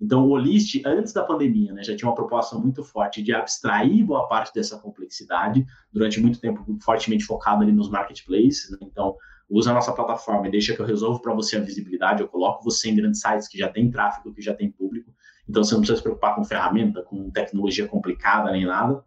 Então, 0.00 0.26
o 0.26 0.30
Olist, 0.30 0.82
antes 0.84 1.12
da 1.12 1.22
pandemia, 1.22 1.72
né, 1.72 1.84
já 1.84 1.94
tinha 1.94 2.08
uma 2.08 2.14
proposta 2.14 2.58
muito 2.58 2.82
forte 2.82 3.22
de 3.22 3.32
abstrair 3.32 4.04
boa 4.04 4.26
parte 4.26 4.52
dessa 4.52 4.76
complexidade, 4.78 5.64
durante 5.92 6.20
muito 6.20 6.40
tempo 6.40 6.76
fortemente 6.82 7.24
focado 7.24 7.62
ali 7.62 7.70
nos 7.70 7.88
marketplaces. 7.88 8.70
Né? 8.70 8.78
Então, 8.82 9.14
usa 9.48 9.70
a 9.70 9.74
nossa 9.74 9.92
plataforma 9.92 10.48
e 10.48 10.50
deixa 10.50 10.74
que 10.74 10.80
eu 10.80 10.86
resolvo 10.86 11.20
para 11.20 11.32
você 11.32 11.56
a 11.56 11.60
visibilidade, 11.60 12.20
eu 12.20 12.28
coloco 12.28 12.64
você 12.64 12.90
em 12.90 12.96
grandes 12.96 13.20
sites 13.20 13.46
que 13.46 13.56
já 13.56 13.68
tem 13.68 13.90
tráfego, 13.90 14.34
que 14.34 14.42
já 14.42 14.54
tem 14.54 14.72
público. 14.72 15.14
Então, 15.48 15.62
você 15.62 15.72
não 15.74 15.80
precisa 15.80 15.98
se 15.98 16.02
preocupar 16.02 16.34
com 16.34 16.42
ferramenta, 16.42 17.02
com 17.02 17.30
tecnologia 17.30 17.86
complicada, 17.86 18.50
nem 18.50 18.66
nada. 18.66 19.04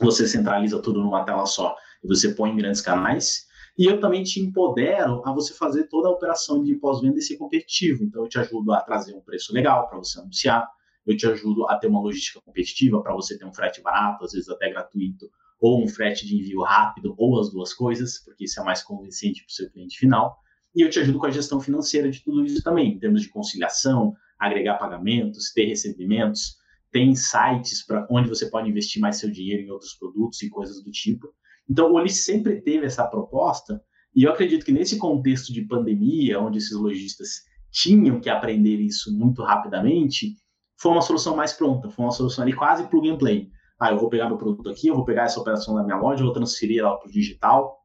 Você 0.00 0.26
centraliza 0.26 0.82
tudo 0.82 1.00
numa 1.00 1.22
tela 1.22 1.46
só 1.46 1.76
você 2.06 2.34
põe 2.34 2.50
em 2.50 2.56
grandes 2.56 2.80
canais. 2.80 3.46
E 3.76 3.86
eu 3.86 3.98
também 3.98 4.22
te 4.22 4.40
empodero 4.40 5.20
a 5.26 5.32
você 5.32 5.52
fazer 5.52 5.88
toda 5.88 6.08
a 6.08 6.12
operação 6.12 6.62
de 6.62 6.76
pós-venda 6.76 7.18
e 7.18 7.22
ser 7.22 7.36
competitivo. 7.36 8.04
Então, 8.04 8.22
eu 8.22 8.28
te 8.28 8.38
ajudo 8.38 8.72
a 8.72 8.80
trazer 8.80 9.14
um 9.14 9.20
preço 9.20 9.52
legal 9.52 9.88
para 9.88 9.98
você 9.98 10.20
anunciar, 10.20 10.68
eu 11.06 11.16
te 11.16 11.26
ajudo 11.26 11.68
a 11.68 11.76
ter 11.76 11.88
uma 11.88 12.00
logística 12.00 12.40
competitiva 12.40 13.02
para 13.02 13.12
você 13.12 13.36
ter 13.36 13.44
um 13.44 13.52
frete 13.52 13.82
barato, 13.82 14.24
às 14.24 14.32
vezes 14.32 14.48
até 14.48 14.70
gratuito, 14.70 15.28
ou 15.60 15.82
um 15.82 15.88
frete 15.88 16.26
de 16.26 16.36
envio 16.36 16.62
rápido, 16.62 17.14
ou 17.18 17.38
as 17.40 17.50
duas 17.50 17.74
coisas, 17.74 18.18
porque 18.24 18.44
isso 18.44 18.60
é 18.60 18.64
mais 18.64 18.82
convincente 18.82 19.42
para 19.42 19.50
o 19.50 19.52
seu 19.52 19.70
cliente 19.70 19.98
final. 19.98 20.38
E 20.74 20.82
eu 20.82 20.90
te 20.90 20.98
ajudo 20.98 21.18
com 21.18 21.26
a 21.26 21.30
gestão 21.30 21.60
financeira 21.60 22.10
de 22.10 22.22
tudo 22.22 22.44
isso 22.44 22.62
também, 22.62 22.94
em 22.94 22.98
termos 22.98 23.22
de 23.22 23.28
conciliação, 23.28 24.14
agregar 24.38 24.78
pagamentos, 24.78 25.52
ter 25.52 25.66
recebimentos, 25.66 26.56
tem 26.90 27.14
sites 27.14 27.84
para 27.84 28.06
onde 28.10 28.28
você 28.28 28.48
pode 28.48 28.68
investir 28.68 29.00
mais 29.00 29.16
seu 29.16 29.30
dinheiro 29.30 29.62
em 29.62 29.70
outros 29.70 29.94
produtos 29.94 30.42
e 30.42 30.48
coisas 30.48 30.82
do 30.82 30.90
tipo. 30.90 31.28
Então, 31.68 31.90
o 31.90 31.94
Oli 31.94 32.10
sempre 32.10 32.60
teve 32.60 32.86
essa 32.86 33.06
proposta, 33.06 33.82
e 34.14 34.24
eu 34.24 34.32
acredito 34.32 34.64
que 34.64 34.72
nesse 34.72 34.98
contexto 34.98 35.52
de 35.52 35.62
pandemia, 35.62 36.40
onde 36.40 36.58
esses 36.58 36.76
lojistas 36.76 37.42
tinham 37.70 38.20
que 38.20 38.30
aprender 38.30 38.76
isso 38.76 39.16
muito 39.16 39.42
rapidamente, 39.42 40.36
foi 40.76 40.92
uma 40.92 41.02
solução 41.02 41.34
mais 41.34 41.52
pronta, 41.52 41.90
foi 41.90 42.04
uma 42.04 42.12
solução 42.12 42.44
ali 42.44 42.52
quase 42.52 42.88
plug 42.88 43.08
and 43.08 43.18
play. 43.18 43.48
Ah, 43.80 43.90
eu 43.90 43.98
vou 43.98 44.08
pegar 44.08 44.28
meu 44.28 44.38
produto 44.38 44.68
aqui, 44.68 44.88
eu 44.88 44.94
vou 44.94 45.04
pegar 45.04 45.24
essa 45.24 45.40
operação 45.40 45.74
da 45.74 45.82
minha 45.82 45.96
loja, 45.96 46.20
eu 46.20 46.26
vou 46.26 46.34
transferir 46.34 46.80
ela 46.80 46.96
para 46.96 47.08
o 47.08 47.12
digital, 47.12 47.76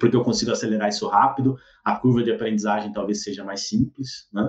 porque 0.00 0.16
eu 0.16 0.24
consigo 0.24 0.50
acelerar 0.50 0.88
isso 0.88 1.06
rápido, 1.08 1.56
a 1.84 1.96
curva 1.96 2.22
de 2.22 2.30
aprendizagem 2.30 2.92
talvez 2.92 3.22
seja 3.22 3.44
mais 3.44 3.68
simples, 3.68 4.28
né? 4.32 4.48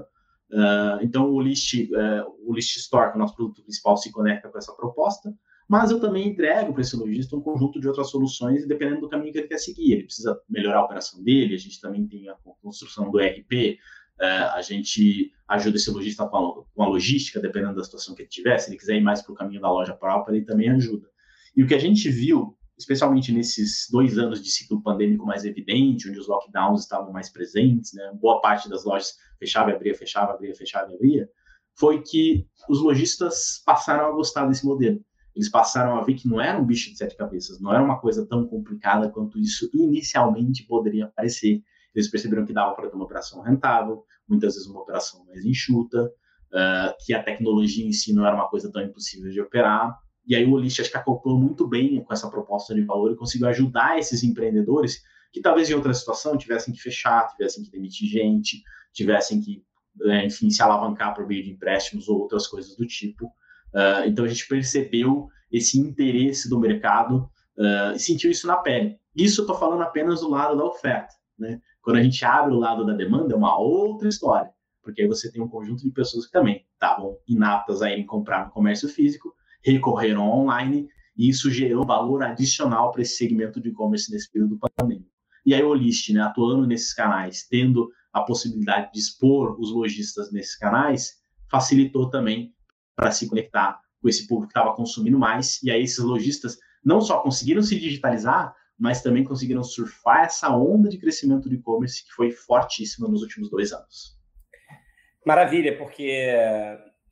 Uh, 0.51 1.03
então, 1.03 1.29
o 1.29 1.39
List, 1.39 1.75
uh, 1.75 2.25
o 2.47 2.53
List 2.53 2.75
Store, 2.77 3.11
que 3.11 3.13
é 3.13 3.15
o 3.17 3.19
nosso 3.19 3.35
produto 3.35 3.61
principal, 3.61 3.95
se 3.97 4.11
conecta 4.11 4.49
com 4.49 4.57
essa 4.57 4.73
proposta, 4.75 5.31
mas 5.69 5.91
eu 5.91 5.99
também 5.99 6.29
entrego 6.29 6.73
para 6.73 6.81
esse 6.81 6.97
lojista 6.97 7.35
um 7.35 7.41
conjunto 7.41 7.79
de 7.79 7.87
outras 7.87 8.09
soluções, 8.09 8.65
dependendo 8.65 9.01
do 9.01 9.09
caminho 9.09 9.31
que 9.31 9.37
ele 9.37 9.47
quer 9.47 9.59
seguir. 9.59 9.93
Ele 9.93 10.03
precisa 10.03 10.41
melhorar 10.49 10.79
a 10.79 10.85
operação 10.85 11.23
dele, 11.23 11.53
a 11.53 11.59
gente 11.59 11.79
também 11.79 12.07
tem 12.07 12.27
a 12.27 12.33
construção 12.59 13.11
do 13.11 13.21
ERP, 13.21 13.77
uh, 14.19 14.55
a 14.55 14.63
gente 14.63 15.31
ajuda 15.47 15.77
esse 15.77 15.91
lojista 15.91 16.25
com 16.25 16.65
a, 16.79 16.87
logística, 16.87 17.39
dependendo 17.39 17.75
da 17.75 17.83
situação 17.83 18.15
que 18.15 18.23
ele 18.23 18.29
tiver. 18.29 18.57
Se 18.57 18.71
ele 18.71 18.79
quiser 18.79 18.95
ir 18.95 19.03
mais 19.03 19.21
para 19.21 19.31
o 19.31 19.35
caminho 19.35 19.61
da 19.61 19.71
loja 19.71 19.93
própria, 19.93 20.35
ele 20.35 20.43
também 20.43 20.69
ajuda. 20.69 21.07
E 21.55 21.61
o 21.61 21.67
que 21.67 21.75
a 21.75 21.79
gente 21.79 22.09
viu, 22.09 22.57
especialmente 22.75 23.31
nesses 23.31 23.87
dois 23.91 24.17
anos 24.17 24.41
de 24.41 24.49
ciclo 24.49 24.81
pandêmico 24.81 25.23
mais 25.23 25.45
evidente, 25.45 26.09
onde 26.09 26.17
os 26.17 26.27
lockdowns 26.27 26.81
estavam 26.81 27.11
mais 27.11 27.29
presentes, 27.29 27.93
né, 27.93 28.11
boa 28.19 28.41
parte 28.41 28.67
das 28.67 28.83
lojas 28.83 29.13
fechava 29.37 29.69
e 29.69 29.75
abria, 29.75 29.93
fechava, 29.93 30.33
abria, 30.33 30.55
fechava 30.55 30.91
e 30.91 30.95
abria, 30.95 31.29
foi 31.75 32.01
que 32.01 32.47
os 32.67 32.81
lojistas 32.81 33.61
passaram 33.63 34.07
a 34.07 34.11
gostar 34.11 34.47
desse 34.47 34.65
modelo. 34.65 34.99
Eles 35.35 35.49
passaram 35.49 35.97
a 35.97 36.03
ver 36.03 36.15
que 36.15 36.27
não 36.27 36.41
era 36.41 36.59
um 36.59 36.65
bicho 36.65 36.91
de 36.91 36.97
sete 36.97 37.15
cabeças, 37.15 37.59
não 37.59 37.73
era 37.73 37.83
uma 37.83 37.99
coisa 37.99 38.25
tão 38.25 38.45
complicada 38.47 39.09
quanto 39.09 39.39
isso 39.39 39.69
inicialmente 39.73 40.65
poderia 40.65 41.07
parecer. 41.07 41.61
Eles 41.93 42.09
perceberam 42.09 42.45
que 42.45 42.53
dava 42.53 42.75
para 42.75 42.89
ter 42.89 42.95
uma 42.95 43.05
operação 43.05 43.41
rentável, 43.41 44.03
muitas 44.27 44.55
vezes 44.55 44.67
uma 44.67 44.81
operação 44.81 45.25
mais 45.25 45.45
enxuta, 45.45 46.05
uh, 46.05 46.93
que 47.05 47.13
a 47.13 47.23
tecnologia 47.23 47.85
em 47.85 47.91
si 47.91 48.13
não 48.13 48.25
era 48.25 48.35
uma 48.35 48.47
coisa 48.47 48.71
tão 48.71 48.81
impossível 48.81 49.31
de 49.31 49.41
operar. 49.41 49.97
E 50.27 50.35
aí 50.35 50.45
o 50.45 50.51
Olist 50.51 50.79
acho 50.79 50.91
que 50.91 50.97
acoplou 50.97 51.39
muito 51.39 51.67
bem 51.67 52.03
com 52.03 52.13
essa 52.13 52.29
proposta 52.29 52.75
de 52.75 52.81
valor 52.83 53.11
e 53.11 53.15
conseguiu 53.15 53.47
ajudar 53.47 53.97
esses 53.97 54.23
empreendedores 54.23 55.01
que 55.31 55.41
talvez 55.41 55.69
em 55.69 55.73
outra 55.73 55.93
situação 55.93 56.37
tivessem 56.37 56.73
que 56.73 56.79
fechar, 56.79 57.27
tivessem 57.29 57.63
que 57.63 57.71
demitir 57.71 58.09
gente, 58.09 58.63
tivessem 58.93 59.41
que, 59.41 59.63
é, 60.03 60.25
enfim, 60.25 60.49
se 60.49 60.61
alavancar 60.61 61.13
por 61.13 61.27
meio 61.27 61.43
de 61.43 61.51
empréstimos 61.51 62.07
ou 62.09 62.19
outras 62.19 62.47
coisas 62.47 62.75
do 62.75 62.85
tipo. 62.85 63.31
Uh, 63.73 64.07
então 64.07 64.25
a 64.25 64.27
gente 64.27 64.47
percebeu 64.47 65.27
esse 65.51 65.79
interesse 65.79 66.49
do 66.49 66.59
mercado 66.59 67.29
uh, 67.57 67.95
e 67.95 67.99
sentiu 67.99 68.31
isso 68.31 68.47
na 68.47 68.57
pele. 68.57 68.97
Isso 69.15 69.41
eu 69.41 69.43
estou 69.43 69.57
falando 69.57 69.81
apenas 69.81 70.21
do 70.21 70.29
lado 70.29 70.57
da 70.57 70.63
oferta. 70.63 71.13
Né? 71.37 71.59
Quando 71.81 71.97
a 71.97 72.03
gente 72.03 72.23
abre 72.25 72.53
o 72.53 72.59
lado 72.59 72.85
da 72.85 72.93
demanda, 72.93 73.33
é 73.33 73.37
uma 73.37 73.57
outra 73.57 74.09
história, 74.09 74.49
porque 74.83 75.01
aí 75.01 75.07
você 75.07 75.31
tem 75.31 75.41
um 75.41 75.47
conjunto 75.47 75.83
de 75.83 75.91
pessoas 75.91 76.25
que 76.25 76.31
também 76.31 76.65
estavam 76.73 77.17
inaptas 77.27 77.81
a 77.81 77.91
irem 77.91 78.05
comprar 78.05 78.45
no 78.45 78.51
comércio 78.51 78.89
físico, 78.89 79.33
recorreram 79.63 80.29
online 80.29 80.87
e 81.17 81.29
isso 81.29 81.51
gerou 81.51 81.85
valor 81.85 82.23
adicional 82.23 82.91
para 82.91 83.01
esse 83.01 83.15
segmento 83.15 83.59
de 83.59 83.69
e-commerce 83.69 84.11
nesse 84.11 84.31
período 84.31 84.57
pandêmico. 84.57 85.09
E 85.45 85.53
aí 85.53 85.63
o 85.63 85.73
List, 85.73 86.09
né, 86.09 86.21
atuando 86.21 86.67
nesses 86.67 86.93
canais, 86.93 87.47
tendo 87.49 87.89
a 88.13 88.21
possibilidade 88.21 88.91
de 88.93 88.99
expor 88.99 89.59
os 89.59 89.71
lojistas 89.71 90.31
nesses 90.31 90.55
canais, 90.57 91.13
facilitou 91.49 92.09
também 92.09 92.53
para 92.99 93.11
se 93.11 93.27
conectar 93.27 93.79
com 94.01 94.09
esse 94.09 94.27
público 94.27 94.51
que 94.51 94.59
estava 94.59 94.75
consumindo 94.75 95.17
mais. 95.17 95.61
E 95.63 95.71
aí 95.71 95.83
esses 95.83 95.99
lojistas 95.99 96.57
não 96.83 97.01
só 97.01 97.19
conseguiram 97.21 97.61
se 97.61 97.79
digitalizar, 97.79 98.53
mas 98.77 99.01
também 99.01 99.23
conseguiram 99.23 99.63
surfar 99.63 100.25
essa 100.25 100.49
onda 100.55 100.89
de 100.89 100.97
crescimento 100.97 101.49
do 101.49 101.55
e-commerce 101.55 102.05
que 102.05 102.11
foi 102.11 102.31
fortíssima 102.31 103.07
nos 103.07 103.21
últimos 103.21 103.49
dois 103.49 103.71
anos. 103.73 104.17
Maravilha, 105.25 105.77
porque 105.77 106.33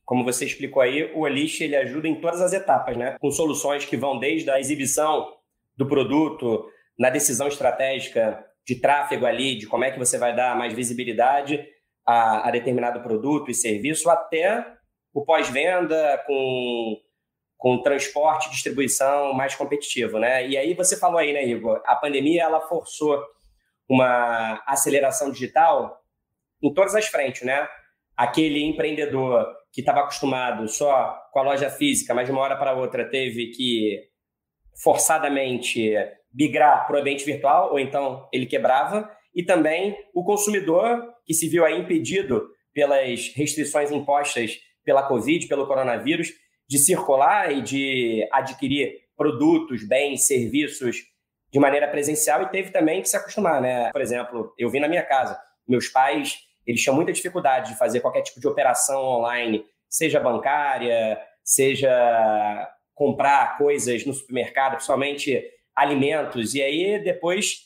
como 0.05 0.23
você 0.23 0.45
explicou 0.45 0.81
aí, 0.81 1.11
o 1.13 1.19
Olist 1.19 1.59
ele 1.59 1.75
ajuda 1.75 2.07
em 2.07 2.21
todas 2.21 2.41
as 2.41 2.53
etapas, 2.53 2.95
né? 2.95 3.17
Com 3.19 3.29
soluções 3.29 3.83
que 3.83 3.97
vão 3.97 4.17
desde 4.17 4.49
a 4.49 4.59
exibição 4.59 5.27
do 5.75 5.85
produto, 5.85 6.65
na 6.97 7.09
decisão 7.09 7.49
estratégica 7.49 8.43
de 8.65 8.75
tráfego 8.75 9.25
ali, 9.25 9.57
de 9.57 9.67
como 9.67 9.83
é 9.83 9.91
que 9.91 9.99
você 9.99 10.17
vai 10.17 10.33
dar 10.33 10.57
mais 10.57 10.73
visibilidade 10.73 11.63
a, 12.05 12.47
a 12.47 12.51
determinado 12.51 13.01
produto 13.01 13.51
e 13.51 13.53
serviço, 13.53 14.09
até 14.09 14.76
o 15.17 15.25
pós-venda 15.25 16.23
com, 16.27 16.95
com 17.57 17.81
transporte 17.81 18.45
e 18.45 18.51
distribuição 18.51 19.33
mais 19.33 19.55
competitivo, 19.55 20.19
né? 20.19 20.47
E 20.47 20.55
aí 20.55 20.75
você 20.75 20.95
falou 20.95 21.17
aí, 21.17 21.33
né, 21.33 21.43
Igor, 21.43 21.81
a 21.87 21.95
pandemia 21.95 22.43
ela 22.43 22.61
forçou 22.61 23.19
uma 23.89 24.61
aceleração 24.67 25.31
digital 25.31 25.99
em 26.61 26.71
todas 26.71 26.93
as 26.93 27.07
frentes, 27.07 27.41
né? 27.41 27.67
Aquele 28.15 28.63
empreendedor 28.63 29.47
que 29.73 29.81
estava 29.81 30.01
acostumado 30.01 30.67
só 30.67 31.19
com 31.33 31.39
a 31.39 31.43
loja 31.43 31.71
física, 31.71 32.13
mas 32.13 32.27
de 32.27 32.31
uma 32.31 32.41
hora 32.41 32.55
para 32.55 32.75
outra 32.75 33.09
teve 33.09 33.47
que 33.47 33.99
forçadamente 34.83 35.95
migrar 36.31 36.85
para 36.85 36.95
o 36.95 36.99
ambiente 36.99 37.25
virtual, 37.25 37.71
ou 37.71 37.79
então 37.79 38.29
ele 38.31 38.45
quebrava, 38.45 39.09
e 39.33 39.43
também 39.43 39.97
o 40.13 40.23
consumidor 40.23 41.11
que 41.25 41.33
se 41.33 41.49
viu 41.49 41.65
aí 41.65 41.75
impedido 41.75 42.47
pelas 42.71 43.29
restrições 43.29 43.91
impostas 43.91 44.66
pela 44.87 45.03
Covid, 45.03 45.45
pelo 45.47 45.67
coronavírus, 45.67 46.29
de 46.65 46.79
circular 46.79 47.51
e 47.51 47.61
de 47.61 48.25
adquirir 48.31 49.01
produtos, 49.17 49.85
bens, 49.85 50.25
serviços 50.25 51.03
de 51.51 51.59
maneira 51.59 51.89
presencial 51.89 52.41
e 52.43 52.49
teve 52.49 52.71
também 52.71 53.01
que 53.01 53.09
se 53.09 53.17
acostumar, 53.17 53.61
né? 53.61 53.91
Por 53.91 53.99
exemplo, 53.99 54.53
eu 54.57 54.69
vi 54.69 54.79
na 54.79 54.87
minha 54.87 55.03
casa, 55.03 55.37
meus 55.67 55.89
pais, 55.89 56.37
eles 56.65 56.81
tinham 56.81 56.95
muita 56.95 57.11
dificuldade 57.11 57.73
de 57.73 57.77
fazer 57.77 57.99
qualquer 57.99 58.21
tipo 58.21 58.39
de 58.39 58.47
operação 58.47 59.03
online, 59.03 59.65
seja 59.89 60.21
bancária, 60.21 61.19
seja 61.43 62.73
comprar 62.93 63.57
coisas 63.57 64.05
no 64.05 64.13
supermercado, 64.13 64.75
principalmente 64.75 65.43
alimentos. 65.75 66.55
E 66.55 66.61
aí 66.61 67.03
depois 67.03 67.57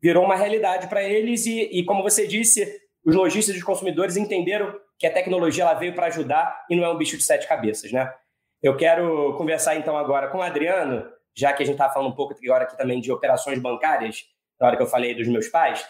virou 0.00 0.24
uma 0.24 0.36
realidade 0.36 0.86
para 0.86 1.02
eles 1.02 1.44
e, 1.44 1.62
e, 1.72 1.84
como 1.84 2.04
você 2.04 2.24
disse, 2.24 2.72
os 3.04 3.16
lojistas 3.16 3.56
e 3.56 3.58
os 3.58 3.64
consumidores 3.64 4.16
entenderam 4.16 4.72
que 4.98 5.06
a 5.06 5.12
tecnologia 5.12 5.62
ela 5.62 5.74
veio 5.74 5.94
para 5.94 6.06
ajudar 6.06 6.64
e 6.68 6.76
não 6.76 6.84
é 6.84 6.88
um 6.88 6.98
bicho 6.98 7.16
de 7.16 7.22
sete 7.22 7.46
cabeças, 7.46 7.92
né? 7.92 8.12
Eu 8.60 8.76
quero 8.76 9.34
conversar 9.36 9.76
então 9.76 9.96
agora 9.96 10.28
com 10.28 10.38
o 10.38 10.42
Adriano, 10.42 11.08
já 11.36 11.52
que 11.52 11.62
a 11.62 11.66
gente 11.66 11.76
está 11.76 11.88
falando 11.88 12.10
um 12.10 12.16
pouco 12.16 12.34
agora 12.42 12.64
aqui 12.64 12.76
também 12.76 13.00
de 13.00 13.12
operações 13.12 13.58
bancárias, 13.60 14.24
na 14.60 14.66
hora 14.66 14.76
que 14.76 14.82
eu 14.82 14.86
falei 14.88 15.14
dos 15.14 15.28
meus 15.28 15.48
pais. 15.48 15.86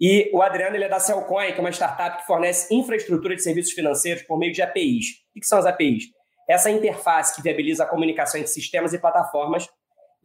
E 0.00 0.30
o 0.32 0.40
Adriano 0.40 0.76
ele 0.76 0.84
é 0.84 0.88
da 0.88 0.98
Cellcoin, 0.98 1.52
que 1.52 1.58
é 1.58 1.60
uma 1.60 1.70
startup 1.70 2.18
que 2.18 2.26
fornece 2.26 2.74
infraestrutura 2.74 3.36
de 3.36 3.42
serviços 3.42 3.72
financeiros 3.72 4.22
por 4.22 4.38
meio 4.38 4.52
de 4.52 4.62
APIs. 4.62 5.06
O 5.34 5.40
que 5.40 5.46
são 5.46 5.58
as 5.58 5.66
APIs? 5.66 6.04
Essa 6.48 6.70
interface 6.70 7.34
que 7.34 7.42
viabiliza 7.42 7.84
a 7.84 7.86
comunicação 7.86 8.40
entre 8.40 8.52
sistemas 8.52 8.94
e 8.94 8.98
plataformas. 8.98 9.68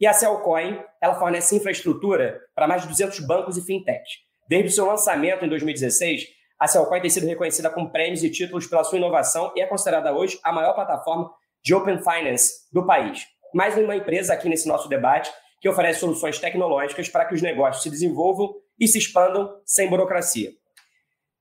E 0.00 0.06
a 0.06 0.12
Cellcoin 0.12 0.82
ela 1.00 1.14
fornece 1.14 1.54
infraestrutura 1.56 2.40
para 2.54 2.66
mais 2.66 2.82
de 2.82 2.88
200 2.88 3.20
bancos 3.26 3.56
e 3.58 3.64
fintechs. 3.64 4.20
Desde 4.48 4.68
o 4.68 4.72
seu 4.72 4.86
lançamento 4.86 5.44
em 5.44 5.48
2016, 5.48 6.26
a 6.62 6.68
Cellcoin 6.68 7.00
tem 7.00 7.10
sido 7.10 7.26
reconhecida 7.26 7.68
com 7.68 7.88
prêmios 7.88 8.22
e 8.22 8.30
títulos 8.30 8.68
pela 8.68 8.84
sua 8.84 8.96
inovação 8.96 9.52
e 9.56 9.60
é 9.60 9.66
considerada 9.66 10.14
hoje 10.14 10.38
a 10.44 10.52
maior 10.52 10.74
plataforma 10.74 11.28
de 11.60 11.74
Open 11.74 11.98
Finance 11.98 12.52
do 12.72 12.86
país. 12.86 13.26
Mais 13.52 13.76
uma 13.76 13.96
empresa 13.96 14.32
aqui 14.32 14.48
nesse 14.48 14.68
nosso 14.68 14.88
debate 14.88 15.28
que 15.60 15.68
oferece 15.68 15.98
soluções 15.98 16.38
tecnológicas 16.38 17.08
para 17.08 17.24
que 17.24 17.34
os 17.34 17.42
negócios 17.42 17.82
se 17.82 17.90
desenvolvam 17.90 18.54
e 18.78 18.86
se 18.86 18.96
expandam 18.96 19.60
sem 19.66 19.90
burocracia. 19.90 20.50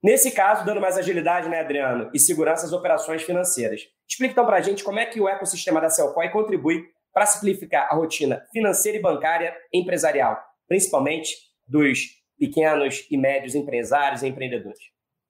Nesse 0.02 0.32
caso, 0.32 0.66
dando 0.66 0.82
mais 0.82 0.98
agilidade, 0.98 1.48
né, 1.50 1.60
Adriano, 1.60 2.10
e 2.16 2.18
segurança 2.18 2.66
às 2.66 2.74
operações 2.74 3.22
financeiras. 3.22 3.82
Explique 4.10 4.32
então 4.32 4.48
para 4.48 4.58
a 4.58 4.62
gente 4.62 4.84
como 4.84 4.98
é 4.98 5.06
que 5.06 5.22
o 5.22 5.30
ecossistema 5.30 5.80
da 5.80 5.92
Celcoin 5.92 6.32
contribui 6.32 6.84
para 7.14 7.28
simplificar 7.28 7.88
a 7.92 7.96
rotina 7.96 8.42
financeira 8.52 8.98
e 8.98 9.02
bancária 9.02 9.56
empresarial, 9.72 10.44
principalmente 10.68 11.32
dos 11.68 12.00
pequenos 12.40 13.06
e 13.12 13.16
médios 13.18 13.54
empresários 13.54 14.24
e 14.24 14.28
empreendedores. 14.28 14.82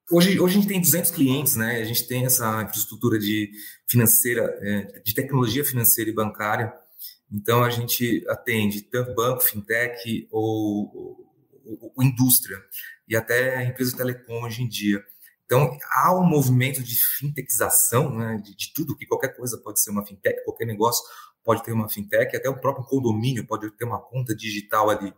Hoje, 0.10 0.40
hoje 0.40 0.58
a 0.58 0.62
gente 0.62 0.68
tem 0.68 0.82
200 0.82 1.12
clientes, 1.12 1.56
né? 1.56 1.82
A 1.82 1.86
gente 1.86 2.08
tem 2.08 2.26
essa 2.26 2.62
infraestrutura 2.64 3.18
de 3.18 3.52
financeira, 3.88 4.44
é, 4.62 5.00
de 5.00 5.14
tecnologia 5.14 5.64
financeira 5.64 6.10
e 6.10 6.14
bancária. 6.14 6.74
Então 7.32 7.64
a 7.64 7.70
gente 7.70 8.26
atende 8.28 8.82
tanto 8.82 9.16
banco, 9.16 9.42
fintech 9.42 10.28
ou, 10.30 10.92
ou, 11.64 11.94
ou 11.96 12.04
indústria 12.04 12.58
e 13.08 13.16
até 13.16 13.64
empresa 13.64 13.92
de 13.92 13.98
telecom 13.98 14.44
hoje 14.44 14.64
em 14.64 14.68
dia. 14.68 15.02
Então 15.46 15.78
há 15.92 16.14
um 16.14 16.26
movimento 16.26 16.84
de 16.84 16.96
fintechização, 17.18 18.14
né? 18.14 18.42
De, 18.44 18.56
de 18.56 18.74
tudo 18.74 18.96
que 18.96 19.06
qualquer 19.06 19.36
coisa 19.36 19.58
pode 19.58 19.82
ser 19.82 19.92
uma 19.92 20.06
fintech, 20.06 20.44
qualquer 20.44 20.66
negócio 20.66 21.04
pode 21.44 21.64
ter 21.64 21.72
uma 21.72 21.90
fintech, 21.90 22.36
até 22.36 22.50
o 22.50 22.60
próprio 22.60 22.86
condomínio 22.86 23.46
pode 23.48 23.70
ter 23.72 23.86
uma 23.86 24.00
conta 24.00 24.36
digital 24.36 24.90
ali. 24.90 25.14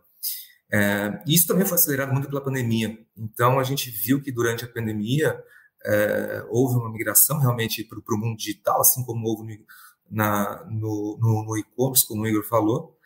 É, 0.72 1.22
isso 1.26 1.46
também 1.46 1.66
foi 1.66 1.76
acelerado 1.76 2.12
muito 2.12 2.28
pela 2.28 2.42
pandemia. 2.42 2.98
Então, 3.16 3.58
a 3.58 3.62
gente 3.62 3.90
viu 3.90 4.20
que 4.20 4.32
durante 4.32 4.64
a 4.64 4.68
pandemia 4.68 5.38
é, 5.84 6.44
houve 6.48 6.76
uma 6.76 6.90
migração 6.90 7.38
realmente 7.38 7.84
para 7.84 7.98
o 7.98 8.18
mundo 8.18 8.36
digital, 8.36 8.80
assim 8.80 9.04
como 9.04 9.26
houve 9.26 9.64
na, 10.10 10.64
no, 10.70 11.18
no, 11.20 11.44
no 11.44 11.58
e-commerce, 11.58 12.06
como 12.06 12.22
o 12.22 12.26
Igor 12.26 12.44
falou. 12.44 12.96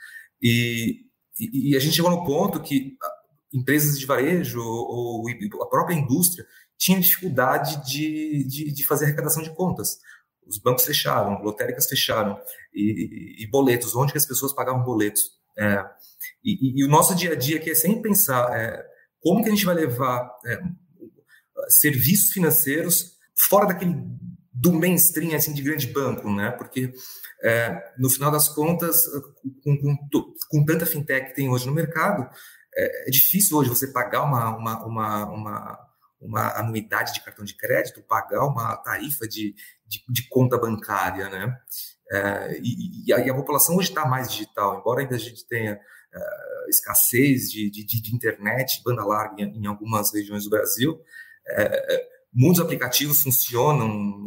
E, 0.41 1.07
e, 1.39 1.73
e, 1.73 1.77
a 1.77 1.81
gente 1.81 1.97
chegou 1.97 2.11
no 2.11 2.25
ponto 2.25 2.61
que 2.61 2.97
empresas 3.53 3.99
de 3.99 4.07
varejo 4.07 4.61
ou, 4.61 5.25
ou 5.25 5.63
a 5.63 5.69
própria 5.69 5.95
indústria 5.95 6.47
tinham 6.77 7.01
dificuldade 7.01 7.85
de, 7.85 8.45
de, 8.45 8.73
de, 8.73 8.87
fazer 8.87 9.07
arrecadação 9.07 9.43
de 9.43 9.55
contas. 9.55 9.99
Os 10.47 10.59
bancos 10.59 10.85
fecharam, 10.85 11.43
lotéricas 11.43 11.87
fecharam, 11.87 12.41
e, 12.73 13.43
e 13.43 13.47
boletos, 13.49 13.97
onde 13.97 14.13
que 14.13 14.19
as 14.19 14.27
pessoas 14.27 14.53
pagavam 14.53 14.85
boletos. 14.85 15.38
É, 15.59 15.85
e, 16.45 16.81
e, 16.81 16.85
o 16.85 16.89
nosso 16.89 17.15
dia 17.15 17.33
a 17.33 17.37
dia 17.37 17.57
aqui 17.57 17.71
é 17.71 17.75
sempre 17.75 18.03
pensar 18.03 18.49
é, 18.57 18.85
como 19.21 19.43
que 19.43 19.49
a 19.49 19.53
gente 19.53 19.65
vai 19.65 19.75
levar 19.75 20.31
é, 20.47 20.61
serviços 21.69 22.31
financeiros 22.31 23.17
fora 23.35 23.67
daquele 23.67 23.97
do 24.53 24.73
mainstream 24.73 25.37
assim 25.37 25.53
de 25.53 25.63
grande 25.63 25.87
banco, 25.87 26.31
né? 26.31 26.51
Porque 26.53 26.93
é, 27.43 27.93
no 27.99 28.11
final 28.11 28.31
das 28.31 28.49
contas, 28.49 29.05
com, 29.63 29.79
com, 29.79 29.97
com, 30.49 30.65
tanta 30.65 30.87
fintech 30.87 31.29
que 31.29 31.35
tem 31.35 31.49
hoje 31.49 31.67
no 31.67 31.73
mercado, 31.75 32.29
é, 32.75 33.09
é 33.09 33.11
difícil 33.11 33.57
hoje 33.57 33.71
você 33.71 33.89
pagar 33.89 34.23
uma, 34.23 34.57
uma, 34.57 34.85
uma, 34.85 35.25
uma, 35.27 35.79
uma 36.21 36.59
anuidade 36.59 37.15
de 37.15 37.23
cartão 37.23 37.45
de 37.45 37.55
crédito, 37.55 38.03
pagar 38.03 38.45
uma 38.45 38.77
tarifa 38.77 39.27
de, 39.27 39.55
de, 39.87 40.05
de 40.09 40.29
conta 40.29 40.59
bancária, 40.59 41.29
né? 41.29 41.57
É, 42.11 42.59
e, 42.63 43.07
e, 43.07 43.13
a, 43.13 43.19
a, 43.19 43.35
população 43.35 43.77
hoje 43.77 43.91
está 43.91 44.07
mais 44.07 44.31
digital, 44.31 44.79
embora 44.79 45.01
ainda 45.03 45.15
a 45.15 45.19
gente 45.19 45.47
tenha 45.47 45.75
uh, 45.75 46.71
escassez 46.71 47.51
de, 47.51 47.71
de, 47.71 47.85
de, 47.85 48.15
internet, 48.15 48.83
banda 48.83 49.05
larga 49.05 49.43
em, 49.43 49.63
em, 49.63 49.67
algumas 49.67 50.13
regiões 50.13 50.45
do 50.45 50.51
Brasil, 50.51 50.95
uh, 50.95 51.99
muitos 52.33 52.63
aplicativos 52.63 53.23
funcionam 53.23 54.27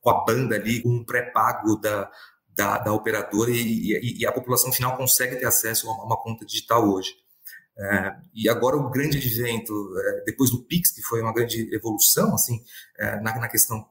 com 0.00 0.10
a 0.10 0.24
banda 0.24 0.56
ali, 0.56 0.82
com 0.82 0.88
um 0.88 1.04
pré-pago 1.04 1.76
da, 1.76 2.10
da, 2.48 2.78
da, 2.78 2.92
operadora 2.92 3.50
e, 3.50 4.18
e, 4.18 4.26
a 4.26 4.32
população 4.32 4.72
final 4.72 4.96
consegue 4.96 5.36
ter 5.36 5.46
acesso 5.46 5.88
a 5.88 5.92
uma, 5.92 6.04
uma 6.04 6.16
conta 6.16 6.44
digital 6.44 6.88
hoje. 6.88 7.14
É, 7.80 8.14
e 8.34 8.46
agora 8.46 8.76
o 8.76 8.90
grande 8.90 9.16
advento, 9.16 9.72
é, 9.98 10.24
depois 10.26 10.50
do 10.50 10.62
Pix, 10.62 10.90
que 10.90 11.00
foi 11.00 11.22
uma 11.22 11.32
grande 11.32 11.74
evolução 11.74 12.34
assim 12.34 12.62
é, 12.98 13.18
na, 13.20 13.38
na, 13.38 13.48
questão, 13.48 13.86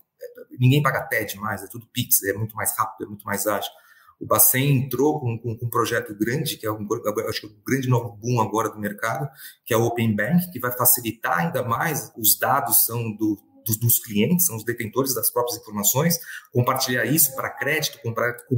ninguém 0.59 0.83
paga 0.83 1.07
TED 1.07 1.37
mais, 1.37 1.63
é 1.63 1.67
tudo 1.67 1.87
Pix, 1.91 2.21
é 2.23 2.33
muito 2.33 2.55
mais 2.55 2.77
rápido, 2.77 3.05
é 3.05 3.07
muito 3.07 3.25
mais 3.25 3.47
ágil. 3.47 3.71
O 4.19 4.27
Bacen 4.27 4.83
entrou 4.83 5.19
com, 5.19 5.39
com, 5.39 5.57
com, 5.57 5.65
um 5.65 5.69
projeto 5.69 6.13
grande, 6.13 6.57
que 6.57 6.67
é 6.67 6.71
um, 6.71 6.85
acho 7.29 7.41
que 7.41 7.47
é 7.47 7.49
o 7.49 7.63
grande 7.65 7.87
novo 7.87 8.15
boom 8.17 8.41
agora 8.41 8.69
do 8.69 8.77
mercado, 8.77 9.27
que 9.65 9.73
é 9.73 9.77
o 9.77 9.83
Open 9.83 10.13
Bank, 10.15 10.51
que 10.51 10.59
vai 10.59 10.71
facilitar 10.71 11.39
ainda 11.39 11.63
mais, 11.63 12.11
os 12.17 12.37
dados 12.37 12.85
são 12.85 13.15
do, 13.15 13.41
dos, 13.69 13.77
dos, 13.77 13.99
clientes, 13.99 14.45
são 14.45 14.55
os 14.55 14.63
detentores 14.63 15.13
das 15.13 15.31
próprias 15.31 15.59
informações, 15.59 16.17
compartilhar 16.51 17.05
isso 17.05 17.35
para 17.35 17.49
crédito, 17.49 17.99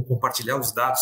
compartilhar 0.06 0.58
os 0.58 0.72
dados 0.72 1.00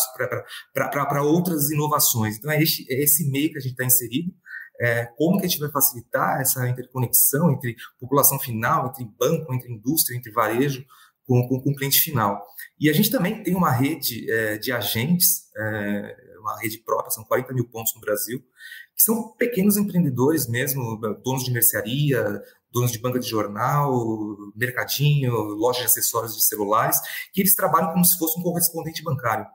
para 0.73 1.23
outras 1.23 1.69
inovações. 1.71 2.37
Então, 2.37 2.51
é 2.51 2.61
esse, 2.61 2.85
é 2.89 3.03
esse 3.03 3.29
meio 3.29 3.51
que 3.51 3.57
a 3.57 3.61
gente 3.61 3.71
está 3.71 3.85
inserido. 3.85 4.31
É, 4.79 5.05
como 5.15 5.39
que 5.39 5.45
a 5.45 5.47
gente 5.47 5.59
vai 5.59 5.69
facilitar 5.69 6.41
essa 6.41 6.67
interconexão 6.67 7.51
entre 7.51 7.75
população 7.99 8.39
final, 8.39 8.87
entre 8.87 9.05
banco, 9.05 9.53
entre 9.53 9.71
indústria, 9.71 10.17
entre 10.17 10.31
varejo, 10.31 10.83
com, 11.25 11.47
com, 11.47 11.61
com 11.61 11.71
o 11.71 11.75
cliente 11.75 11.99
final. 11.99 12.45
E 12.79 12.89
a 12.89 12.93
gente 12.93 13.11
também 13.11 13.41
tem 13.43 13.55
uma 13.55 13.71
rede 13.71 14.29
é, 14.29 14.57
de 14.57 14.71
agentes, 14.71 15.49
é, 15.55 16.15
uma 16.39 16.59
rede 16.59 16.79
própria, 16.79 17.11
são 17.11 17.23
40 17.23 17.53
mil 17.53 17.69
pontos 17.69 17.93
no 17.95 18.01
Brasil, 18.01 18.39
que 18.95 19.03
são 19.03 19.31
pequenos 19.33 19.77
empreendedores 19.77 20.47
mesmo, 20.47 20.99
donos 21.23 21.43
de 21.43 21.51
mercearia, 21.51 22.41
donos 22.71 22.91
de 22.91 22.99
banca 22.99 23.19
de 23.19 23.27
jornal, 23.27 23.91
mercadinho, 24.55 25.33
loja 25.33 25.79
de 25.79 25.85
acessórios 25.85 26.35
de 26.35 26.43
celulares, 26.43 26.97
que 27.33 27.41
eles 27.41 27.55
trabalham 27.55 27.91
como 27.91 28.05
se 28.05 28.17
fosse 28.17 28.39
um 28.39 28.43
correspondente 28.43 29.03
bancário. 29.03 29.45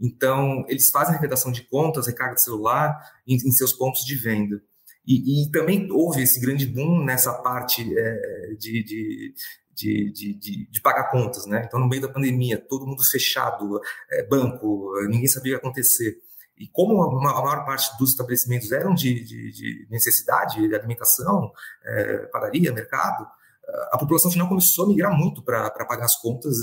Então, 0.00 0.64
eles 0.68 0.90
fazem 0.90 1.14
arrecadação 1.14 1.52
de 1.52 1.62
contas, 1.68 2.06
recarga 2.06 2.34
de 2.34 2.42
celular 2.42 2.98
em, 3.26 3.34
em 3.36 3.52
seus 3.52 3.72
pontos 3.72 4.04
de 4.04 4.16
venda. 4.16 4.60
E, 5.06 5.44
e, 5.44 5.50
também 5.50 5.90
houve 5.92 6.22
esse 6.22 6.40
grande 6.40 6.66
boom 6.66 7.04
nessa 7.04 7.32
parte 7.42 7.82
é, 7.96 8.54
de, 8.58 8.82
de, 8.82 9.34
de, 9.74 10.12
de, 10.12 10.68
de, 10.70 10.80
pagar 10.80 11.10
contas, 11.10 11.44
né? 11.46 11.62
Então, 11.66 11.78
no 11.78 11.86
meio 11.86 12.00
da 12.00 12.08
pandemia, 12.08 12.58
todo 12.58 12.86
mundo 12.86 13.04
fechado, 13.04 13.80
é, 14.10 14.26
banco, 14.26 14.92
ninguém 15.08 15.28
sabia 15.28 15.40
o 15.40 15.44
que 15.44 15.50
ia 15.50 15.56
acontecer. 15.58 16.16
E 16.56 16.68
como 16.68 17.02
a 17.02 17.42
maior 17.42 17.64
parte 17.64 17.96
dos 17.98 18.10
estabelecimentos 18.10 18.70
eram 18.70 18.94
de, 18.94 19.24
de, 19.24 19.50
de 19.50 19.86
necessidade, 19.90 20.68
de 20.68 20.74
alimentação, 20.74 21.50
é, 21.84 22.18
padaria, 22.26 22.72
mercado, 22.72 23.26
a 23.90 23.98
população 23.98 24.30
final 24.30 24.48
começou 24.48 24.84
a 24.84 24.88
migrar 24.88 25.16
muito 25.16 25.42
para 25.42 25.70
pagar 25.70 26.04
as 26.04 26.16
contas 26.16 26.56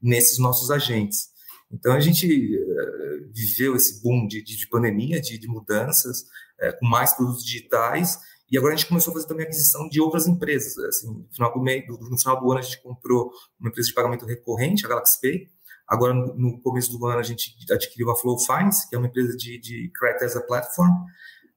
nesses 0.00 0.38
nossos 0.38 0.70
agentes. 0.70 1.30
Então, 1.70 1.92
a 1.92 2.00
gente 2.00 2.26
é, 2.26 3.18
viveu 3.32 3.76
esse 3.76 4.02
boom 4.02 4.26
de, 4.26 4.42
de 4.42 4.68
pandemia, 4.68 5.20
de, 5.20 5.38
de 5.38 5.48
mudanças, 5.48 6.24
é, 6.60 6.72
com 6.72 6.86
mais 6.86 7.12
produtos 7.12 7.44
digitais, 7.44 8.18
e 8.50 8.56
agora 8.56 8.72
a 8.72 8.76
gente 8.76 8.88
começou 8.88 9.10
a 9.10 9.14
fazer 9.14 9.26
também 9.26 9.44
aquisição 9.44 9.88
de 9.88 10.00
outras 10.00 10.26
empresas. 10.26 10.78
Assim, 10.78 11.06
no, 11.08 11.28
final 11.30 11.52
do 11.52 11.60
meio, 11.60 11.86
no 11.86 12.18
final 12.18 12.40
do 12.40 12.50
ano, 12.50 12.60
a 12.60 12.62
gente 12.62 12.82
comprou 12.82 13.30
uma 13.60 13.68
empresa 13.68 13.88
de 13.88 13.94
pagamento 13.94 14.24
recorrente, 14.24 14.86
a 14.86 14.88
GalaxyPay. 14.88 15.50
Agora, 15.88 16.12
no, 16.12 16.60
começo 16.60 16.96
do 16.96 17.06
ano, 17.06 17.18
a 17.18 17.22
gente 17.22 17.54
adquiriu 17.70 18.10
a 18.10 18.16
Flow 18.16 18.38
Finance, 18.38 18.88
que 18.88 18.94
é 18.94 18.98
uma 18.98 19.06
empresa 19.08 19.34
de, 19.36 19.58
de 19.58 19.90
Credit 19.98 20.24
as 20.24 20.36
a 20.36 20.42
Platform, 20.42 20.92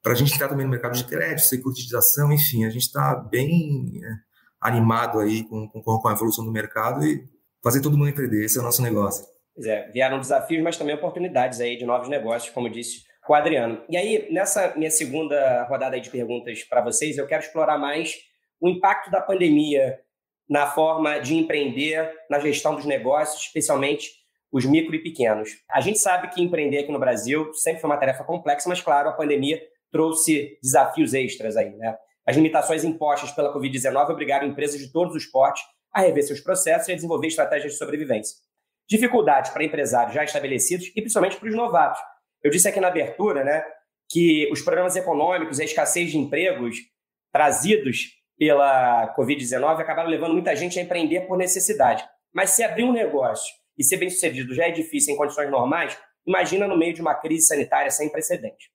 para 0.02 0.14
a 0.14 0.16
gente 0.16 0.32
estar 0.32 0.48
também 0.48 0.66
no 0.66 0.72
mercado 0.72 0.96
de 0.96 1.04
crédito, 1.04 1.42
securitização, 1.42 2.32
enfim, 2.32 2.66
a 2.66 2.70
gente 2.70 2.84
está 2.84 3.14
bem 3.16 4.02
é, 4.04 4.08
animado 4.62 5.20
aí 5.20 5.44
com, 5.44 5.68
com, 5.68 5.82
com, 5.82 6.08
a 6.08 6.14
evolução 6.14 6.46
do 6.46 6.52
mercado 6.52 7.06
e 7.06 7.24
fazer 7.62 7.82
todo 7.82 7.98
mundo 7.98 8.10
empreender, 8.10 8.46
esse 8.46 8.58
é 8.58 8.62
o 8.62 8.64
nosso 8.64 8.82
negócio. 8.82 9.26
Pois 9.54 9.68
é, 9.68 9.90
vieram 9.92 10.20
desafios, 10.20 10.64
mas 10.64 10.78
também 10.78 10.96
oportunidades 10.96 11.60
aí 11.60 11.78
de 11.78 11.86
novos 11.86 12.08
negócios, 12.08 12.54
como 12.54 12.70
disse 12.70 13.04
o 13.28 13.34
Adriano. 13.34 13.82
E 13.90 13.96
aí, 13.96 14.28
nessa 14.32 14.74
minha 14.76 14.92
segunda 14.92 15.64
rodada 15.66 16.00
de 16.00 16.10
perguntas 16.10 16.64
para 16.64 16.82
vocês, 16.82 17.18
eu 17.18 17.28
quero 17.28 17.44
explorar 17.44 17.78
mais 17.78 18.16
o 18.60 18.68
impacto 18.68 19.10
da 19.10 19.22
pandemia 19.22 20.00
na 20.50 20.68
forma 20.68 21.18
de 21.20 21.36
empreender, 21.36 22.12
na 22.30 22.40
gestão 22.40 22.76
dos 22.76 22.86
negócios, 22.86 23.44
especialmente 23.44 24.21
os 24.52 24.66
micro 24.66 24.94
e 24.96 25.00
pequenos. 25.02 25.50
A 25.70 25.80
gente 25.80 26.00
sabe 26.00 26.30
que 26.30 26.42
empreender 26.42 26.80
aqui 26.80 26.92
no 26.92 27.00
Brasil 27.00 27.54
sempre 27.54 27.80
foi 27.80 27.90
uma 27.90 27.98
tarefa 27.98 28.24
complexa, 28.24 28.68
mas 28.68 28.82
claro, 28.82 29.10
a 29.10 29.14
pandemia 29.14 29.62
trouxe 29.92 30.58
desafios 30.62 31.14
extras 31.14 31.56
aí, 31.56 31.76
né? 31.76 31.96
As 32.26 32.36
limitações 32.36 32.84
impostas 32.84 33.32
pela 33.32 33.54
Covid-19 33.54 34.10
obrigaram 34.10 34.48
empresas 34.48 34.80
de 34.80 34.92
todos 34.92 35.16
os 35.16 35.26
portes 35.26 35.64
a 35.94 36.02
rever 36.02 36.24
seus 36.24 36.40
processos 36.40 36.88
e 36.88 36.92
a 36.92 36.96
desenvolver 36.96 37.28
estratégias 37.28 37.74
de 37.74 37.78
sobrevivência. 37.78 38.36
Dificuldades 38.88 39.52
para 39.52 39.64
empresários 39.64 40.14
já 40.14 40.24
estabelecidos 40.24 40.88
e 40.88 41.02
principalmente 41.02 41.38
para 41.38 41.50
os 41.50 41.56
novatos. 41.56 42.00
Eu 42.44 42.52
disse 42.52 42.68
aqui 42.68 42.80
na 42.80 42.88
abertura, 42.88 43.44
né, 43.44 43.64
que 44.10 44.50
os 44.52 44.62
problemas 44.62 44.96
econômicos 44.96 45.60
e 45.60 45.62
a 45.62 45.66
escassez 45.66 46.12
de 46.12 46.18
empregos 46.18 46.78
trazidos 47.32 48.22
pela 48.38 49.14
Covid-19 49.16 49.80
acabaram 49.80 50.10
levando 50.10 50.34
muita 50.34 50.56
gente 50.56 50.80
a 50.80 50.82
empreender 50.82 51.22
por 51.22 51.38
necessidade. 51.38 52.04
Mas 52.34 52.52
se 52.52 52.64
abrir 52.64 52.84
um 52.84 52.92
negócio 52.92 53.54
e 53.78 53.84
ser 53.84 53.98
bem 53.98 54.10
sucedido 54.10 54.54
já 54.54 54.68
é 54.68 54.72
difícil 54.72 55.14
em 55.14 55.18
condições 55.18 55.50
normais, 55.50 55.98
imagina 56.26 56.68
no 56.68 56.78
meio 56.78 56.94
de 56.94 57.02
uma 57.02 57.16
crise 57.16 57.48
sanitária 57.48 57.90
sem 57.90 58.10
precedente. 58.10 58.72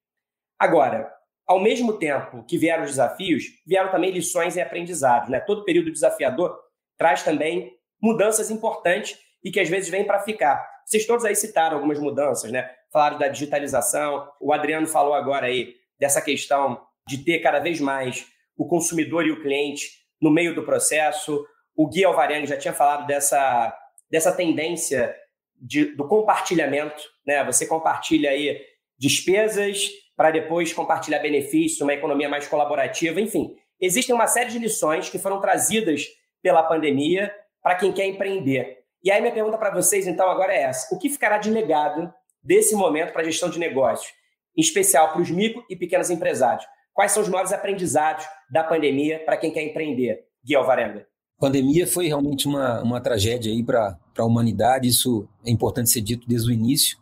Agora, 0.58 1.12
ao 1.46 1.60
mesmo 1.60 1.98
tempo 1.98 2.44
que 2.44 2.58
vieram 2.58 2.82
os 2.82 2.90
desafios, 2.90 3.44
vieram 3.66 3.90
também 3.90 4.10
lições 4.10 4.56
e 4.56 4.60
aprendizados. 4.60 5.28
Né? 5.28 5.38
Todo 5.40 5.64
período 5.64 5.92
desafiador 5.92 6.58
traz 6.98 7.22
também 7.22 7.72
mudanças 8.02 8.50
importantes 8.50 9.18
e 9.44 9.50
que 9.50 9.60
às 9.60 9.68
vezes 9.68 9.88
vêm 9.88 10.04
para 10.04 10.20
ficar. 10.20 10.66
Vocês 10.84 11.06
todos 11.06 11.24
aí 11.24 11.36
citaram 11.36 11.76
algumas 11.76 11.98
mudanças, 11.98 12.50
né? 12.50 12.70
Falaram 12.92 13.18
da 13.18 13.28
digitalização, 13.28 14.28
o 14.40 14.52
Adriano 14.52 14.86
falou 14.86 15.14
agora 15.14 15.46
aí 15.46 15.74
dessa 15.98 16.20
questão 16.20 16.80
de 17.06 17.18
ter 17.18 17.40
cada 17.40 17.58
vez 17.58 17.80
mais 17.80 18.26
o 18.56 18.66
consumidor 18.66 19.26
e 19.26 19.32
o 19.32 19.42
cliente 19.42 19.88
no 20.20 20.30
meio 20.30 20.54
do 20.54 20.64
processo. 20.64 21.44
O 21.76 21.88
Gui 21.88 22.04
Alvarenga 22.04 22.46
já 22.46 22.56
tinha 22.56 22.72
falado 22.72 23.06
dessa, 23.06 23.76
dessa 24.10 24.32
tendência 24.32 25.14
de, 25.60 25.96
do 25.96 26.06
compartilhamento, 26.06 27.02
né? 27.26 27.44
Você 27.44 27.66
compartilha 27.66 28.30
aí 28.30 28.60
despesas 28.98 29.90
para 30.16 30.30
depois 30.30 30.72
compartilhar 30.72 31.18
benefícios, 31.18 31.80
uma 31.80 31.92
economia 31.92 32.28
mais 32.28 32.46
colaborativa, 32.48 33.20
enfim. 33.20 33.54
Existem 33.80 34.14
uma 34.14 34.26
série 34.26 34.50
de 34.50 34.58
lições 34.58 35.10
que 35.10 35.18
foram 35.18 35.40
trazidas 35.40 36.06
pela 36.42 36.62
pandemia 36.62 37.32
para 37.62 37.74
quem 37.74 37.92
quer 37.92 38.06
empreender. 38.06 38.78
E 39.02 39.10
aí 39.10 39.20
minha 39.20 39.32
pergunta 39.32 39.58
para 39.58 39.74
vocês 39.74 40.06
então 40.06 40.28
agora 40.28 40.54
é 40.54 40.62
essa: 40.62 40.94
o 40.94 40.98
que 40.98 41.10
ficará 41.10 41.38
de 41.38 41.50
legado 41.50 42.12
desse 42.42 42.74
momento 42.74 43.12
para 43.12 43.22
a 43.22 43.24
gestão 43.24 43.50
de 43.50 43.58
negócios, 43.58 44.10
em 44.56 44.60
especial 44.60 45.12
para 45.12 45.20
os 45.20 45.30
micro 45.30 45.64
e 45.68 45.76
pequenos 45.76 46.10
empresários? 46.10 46.66
Quais 46.94 47.12
são 47.12 47.22
os 47.22 47.28
maiores 47.28 47.52
aprendizados 47.52 48.24
da 48.50 48.64
pandemia 48.64 49.18
para 49.18 49.36
quem 49.36 49.50
quer 49.50 49.62
empreender? 49.62 50.24
Gui 50.42 50.54
Alvarenga. 50.54 51.06
A 51.36 51.40
pandemia 51.40 51.86
foi 51.86 52.06
realmente 52.06 52.48
uma, 52.48 52.82
uma 52.82 53.00
tragédia 53.00 53.52
aí 53.52 53.62
para 53.62 53.98
a 54.16 54.24
humanidade, 54.24 54.88
isso 54.88 55.28
é 55.44 55.50
importante 55.50 55.90
ser 55.90 56.00
dito 56.00 56.26
desde 56.26 56.48
o 56.48 56.52
início, 56.52 56.96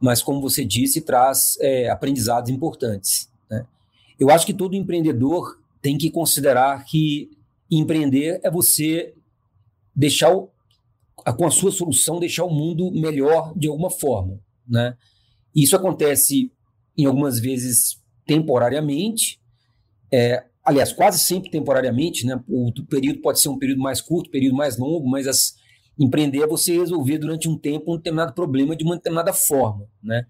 mas 0.00 0.20
como 0.20 0.40
você 0.40 0.64
disse, 0.64 1.00
traz 1.00 1.56
é, 1.60 1.88
aprendizados 1.88 2.50
importantes. 2.50 3.30
Né? 3.48 3.64
Eu 4.18 4.30
acho 4.30 4.44
que 4.44 4.52
todo 4.52 4.74
empreendedor 4.74 5.60
tem 5.80 5.96
que 5.96 6.10
considerar 6.10 6.84
que 6.84 7.30
empreender 7.70 8.40
é 8.42 8.50
você 8.50 9.14
deixar, 9.94 10.34
o, 10.34 10.50
com 11.36 11.46
a 11.46 11.50
sua 11.50 11.70
solução, 11.70 12.18
deixar 12.18 12.44
o 12.44 12.50
mundo 12.50 12.90
melhor 12.90 13.52
de 13.56 13.68
alguma 13.68 13.90
forma. 13.90 14.40
Né? 14.66 14.96
Isso 15.54 15.76
acontece, 15.76 16.52
em 16.96 17.06
algumas 17.06 17.38
vezes, 17.38 18.00
temporariamente, 18.26 19.40
é, 20.12 20.47
aliás, 20.68 20.92
quase 20.92 21.18
sempre 21.18 21.50
temporariamente, 21.50 22.26
né? 22.26 22.38
O, 22.46 22.68
o, 22.68 22.86
período 22.86 23.20
pode 23.20 23.40
ser 23.40 23.48
um 23.48 23.58
período 23.58 23.80
mais 23.80 24.02
curto, 24.02 24.30
período 24.30 24.54
mais 24.54 24.76
longo, 24.78 25.08
mas 25.08 25.26
as, 25.26 25.54
empreender 25.98 26.42
é 26.42 26.46
você 26.46 26.76
resolver 26.76 27.16
durante 27.16 27.48
um 27.48 27.56
tempo 27.56 27.92
um 27.92 27.96
determinado 27.96 28.34
problema 28.34 28.76
de 28.76 28.84
uma 28.84 28.96
determinada 28.96 29.32
forma, 29.32 29.86
né? 30.02 30.26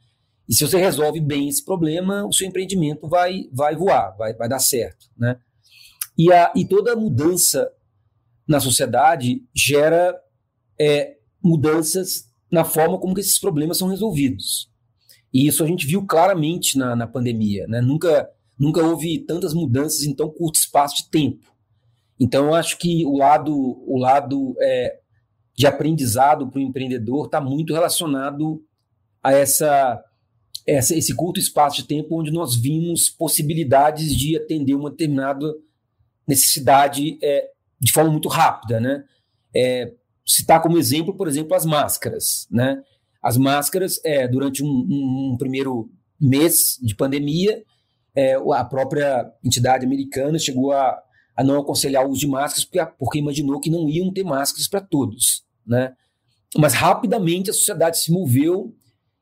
E 0.48 0.54
se 0.54 0.64
você 0.66 0.78
resolve 0.78 1.20
bem 1.20 1.48
esse 1.48 1.62
problema, 1.64 2.24
o 2.24 2.32
seu 2.32 2.46
empreendimento 2.46 3.08
vai, 3.08 3.48
vai 3.52 3.76
voar, 3.76 4.16
vai, 4.16 4.32
vai 4.32 4.48
dar 4.48 4.60
certo, 4.60 5.06
né? 5.16 5.36
E, 6.16 6.32
a, 6.32 6.52
e 6.54 6.64
toda 6.64 6.94
mudança 6.94 7.68
na 8.46 8.60
sociedade 8.60 9.42
gera 9.54 10.16
é, 10.80 11.16
mudanças 11.42 12.28
na 12.50 12.64
forma 12.64 12.98
como 12.98 13.18
esses 13.18 13.38
problemas 13.38 13.76
são 13.76 13.88
resolvidos. 13.88 14.70
E 15.34 15.46
isso 15.46 15.62
a 15.62 15.66
gente 15.66 15.86
viu 15.86 16.06
claramente 16.06 16.78
na, 16.78 16.96
na 16.96 17.06
pandemia. 17.06 17.66
Né? 17.66 17.80
Nunca, 17.82 18.28
nunca 18.58 18.82
houve 18.82 19.18
tantas 19.20 19.54
mudanças 19.54 20.02
em 20.02 20.14
tão 20.14 20.28
curto 20.28 20.56
espaço 20.56 20.96
de 20.96 21.10
tempo. 21.10 21.46
Então, 22.18 22.46
eu 22.46 22.54
acho 22.54 22.76
que 22.78 23.04
o 23.06 23.16
lado, 23.16 23.54
o 23.54 23.98
lado 23.98 24.54
é, 24.60 24.98
de 25.56 25.66
aprendizado 25.66 26.48
para 26.48 26.58
o 26.58 26.62
empreendedor 26.62 27.26
está 27.26 27.40
muito 27.40 27.72
relacionado 27.72 28.62
a 29.22 29.32
essa, 29.32 30.02
essa, 30.66 30.96
esse 30.96 31.14
curto 31.14 31.38
espaço 31.38 31.76
de 31.76 31.88
tempo 31.88 32.18
onde 32.18 32.30
nós 32.30 32.56
vimos 32.56 33.08
possibilidades 33.08 34.16
de 34.16 34.36
atender 34.36 34.74
uma 34.74 34.90
determinada 34.90 35.54
necessidade 36.26 37.18
é, 37.22 37.48
de 37.80 37.92
forma 37.92 38.10
muito 38.10 38.28
rápida. 38.28 38.80
Né? 38.80 39.04
É, 39.54 39.92
citar 40.26 40.60
como 40.60 40.78
exemplo, 40.78 41.16
por 41.16 41.26
exemplo, 41.26 41.54
as 41.54 41.64
máscaras. 41.64 42.46
Né? 42.50 42.82
As 43.22 43.36
máscaras, 43.36 44.00
é, 44.04 44.28
durante 44.28 44.62
um, 44.62 44.66
um, 44.66 45.32
um, 45.32 45.36
primeiro 45.38 45.90
mês 46.20 46.78
de 46.82 46.94
pandemia, 46.94 47.62
é, 48.18 48.34
a 48.34 48.64
própria 48.64 49.32
entidade 49.44 49.86
americana 49.86 50.40
chegou 50.40 50.72
a, 50.72 51.00
a 51.36 51.44
não 51.44 51.60
aconselhar 51.60 52.04
o 52.04 52.10
uso 52.10 52.20
de 52.20 52.26
máscaras 52.26 52.64
porque, 52.64 52.84
porque 52.98 53.18
imaginou 53.20 53.60
que 53.60 53.70
não 53.70 53.88
iam 53.88 54.12
ter 54.12 54.24
máscaras 54.24 54.66
para 54.66 54.80
todos. 54.80 55.44
Né? 55.64 55.92
Mas 56.56 56.74
rapidamente 56.74 57.48
a 57.48 57.52
sociedade 57.52 57.98
se 57.98 58.10
moveu 58.10 58.74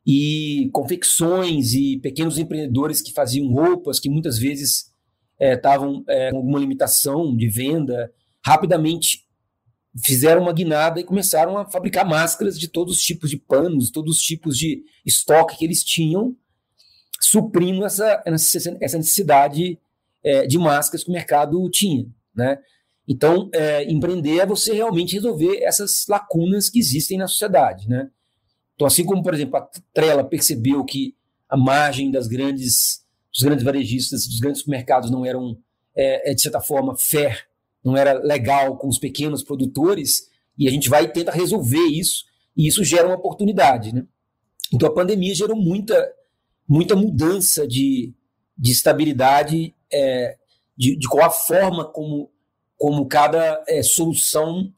e 0.06 0.70
confecções 0.72 1.74
e 1.74 1.98
pequenos 1.98 2.38
empreendedores 2.38 3.02
que 3.02 3.12
faziam 3.12 3.52
roupas 3.52 4.00
que 4.00 4.08
muitas 4.08 4.38
vezes 4.38 4.94
estavam 5.38 6.02
é, 6.08 6.28
é, 6.28 6.30
com 6.30 6.38
alguma 6.38 6.58
limitação 6.58 7.36
de 7.36 7.50
venda, 7.50 8.10
rapidamente 8.42 9.26
fizeram 10.02 10.42
uma 10.42 10.54
guinada 10.54 11.00
e 11.00 11.04
começaram 11.04 11.58
a 11.58 11.66
fabricar 11.66 12.08
máscaras 12.08 12.58
de 12.58 12.68
todos 12.68 12.96
os 12.96 13.02
tipos 13.02 13.28
de 13.28 13.36
panos, 13.36 13.90
todos 13.90 14.16
os 14.16 14.22
tipos 14.22 14.56
de 14.56 14.82
estoque 15.04 15.58
que 15.58 15.64
eles 15.66 15.84
tinham, 15.84 16.34
suprindo 17.20 17.84
essa, 17.84 18.22
essa 18.80 18.98
necessidade 18.98 19.78
é, 20.22 20.46
de 20.46 20.58
máscaras 20.58 21.04
que 21.04 21.10
o 21.10 21.12
mercado 21.12 21.68
tinha. 21.70 22.06
Né? 22.34 22.58
Então, 23.08 23.48
é, 23.52 23.84
empreender 23.90 24.40
é 24.40 24.46
você 24.46 24.72
realmente 24.72 25.14
resolver 25.14 25.62
essas 25.62 26.06
lacunas 26.08 26.68
que 26.68 26.78
existem 26.78 27.18
na 27.18 27.28
sociedade. 27.28 27.88
Né? 27.88 28.10
Então, 28.74 28.86
assim 28.86 29.04
como, 29.04 29.22
por 29.22 29.34
exemplo, 29.34 29.56
a 29.56 29.68
Trela 29.94 30.24
percebeu 30.24 30.84
que 30.84 31.14
a 31.48 31.56
margem 31.56 32.10
das 32.10 32.26
grandes, 32.26 33.04
dos 33.32 33.42
grandes 33.42 33.64
varejistas, 33.64 34.26
dos 34.26 34.40
grandes 34.40 34.60
supermercados 34.60 35.10
não 35.10 35.24
eram, 35.24 35.58
é, 35.96 36.30
é 36.30 36.34
de 36.34 36.42
certa 36.42 36.60
forma, 36.60 36.96
fair 36.96 37.46
não 37.86 37.96
era 37.96 38.14
legal 38.14 38.76
com 38.76 38.88
os 38.88 38.98
pequenos 38.98 39.44
produtores, 39.44 40.28
e 40.58 40.66
a 40.66 40.70
gente 40.72 40.88
vai 40.88 41.04
e 41.04 41.08
tenta 41.08 41.30
resolver 41.30 41.86
isso, 41.86 42.24
e 42.56 42.66
isso 42.66 42.82
gera 42.82 43.06
uma 43.06 43.14
oportunidade. 43.14 43.94
Né? 43.94 44.04
Então 44.72 44.88
a 44.88 44.92
pandemia 44.92 45.32
gerou 45.32 45.56
muita, 45.56 45.94
muita 46.68 46.96
mudança 46.96 47.66
de, 47.66 48.12
de 48.56 48.72
estabilidade, 48.72 49.74
é, 49.92 50.36
de, 50.76 50.96
de, 50.96 51.08
qual 51.08 51.26
a 51.26 51.30
forma 51.30 51.84
como, 51.84 52.30
como 52.76 53.06
cada 53.06 53.62
é, 53.68 53.82
solução 53.82 54.72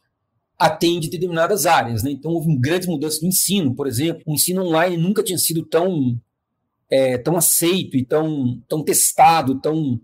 atende 0.59 1.09
determinadas 1.09 1.67
áreas. 1.67 2.03
Né? 2.03 2.11
Então 2.11 2.33
houve 2.33 2.57
grandes 2.59 2.89
mudanças 2.89 3.23
no 3.23 3.29
ensino, 3.29 3.75
por 3.75 3.87
exemplo. 3.87 4.23
O 4.27 4.35
ensino 4.35 4.65
online 4.65 4.97
nunca 4.97 5.23
tinha 5.23 5.39
sido 5.39 5.65
tão, 5.65 6.21
é, 6.91 7.17
tão 7.19 7.37
aceito 7.37 7.97
e 7.97 8.05
tão, 8.05 8.61
tão 8.69 8.83
testado, 8.83 9.61
tão 9.61 10.01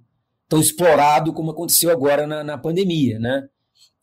tão 0.48 0.60
explorado 0.60 1.32
como 1.32 1.50
aconteceu 1.50 1.90
agora 1.90 2.26
na, 2.26 2.44
na 2.44 2.58
pandemia, 2.58 3.18
né? 3.18 3.48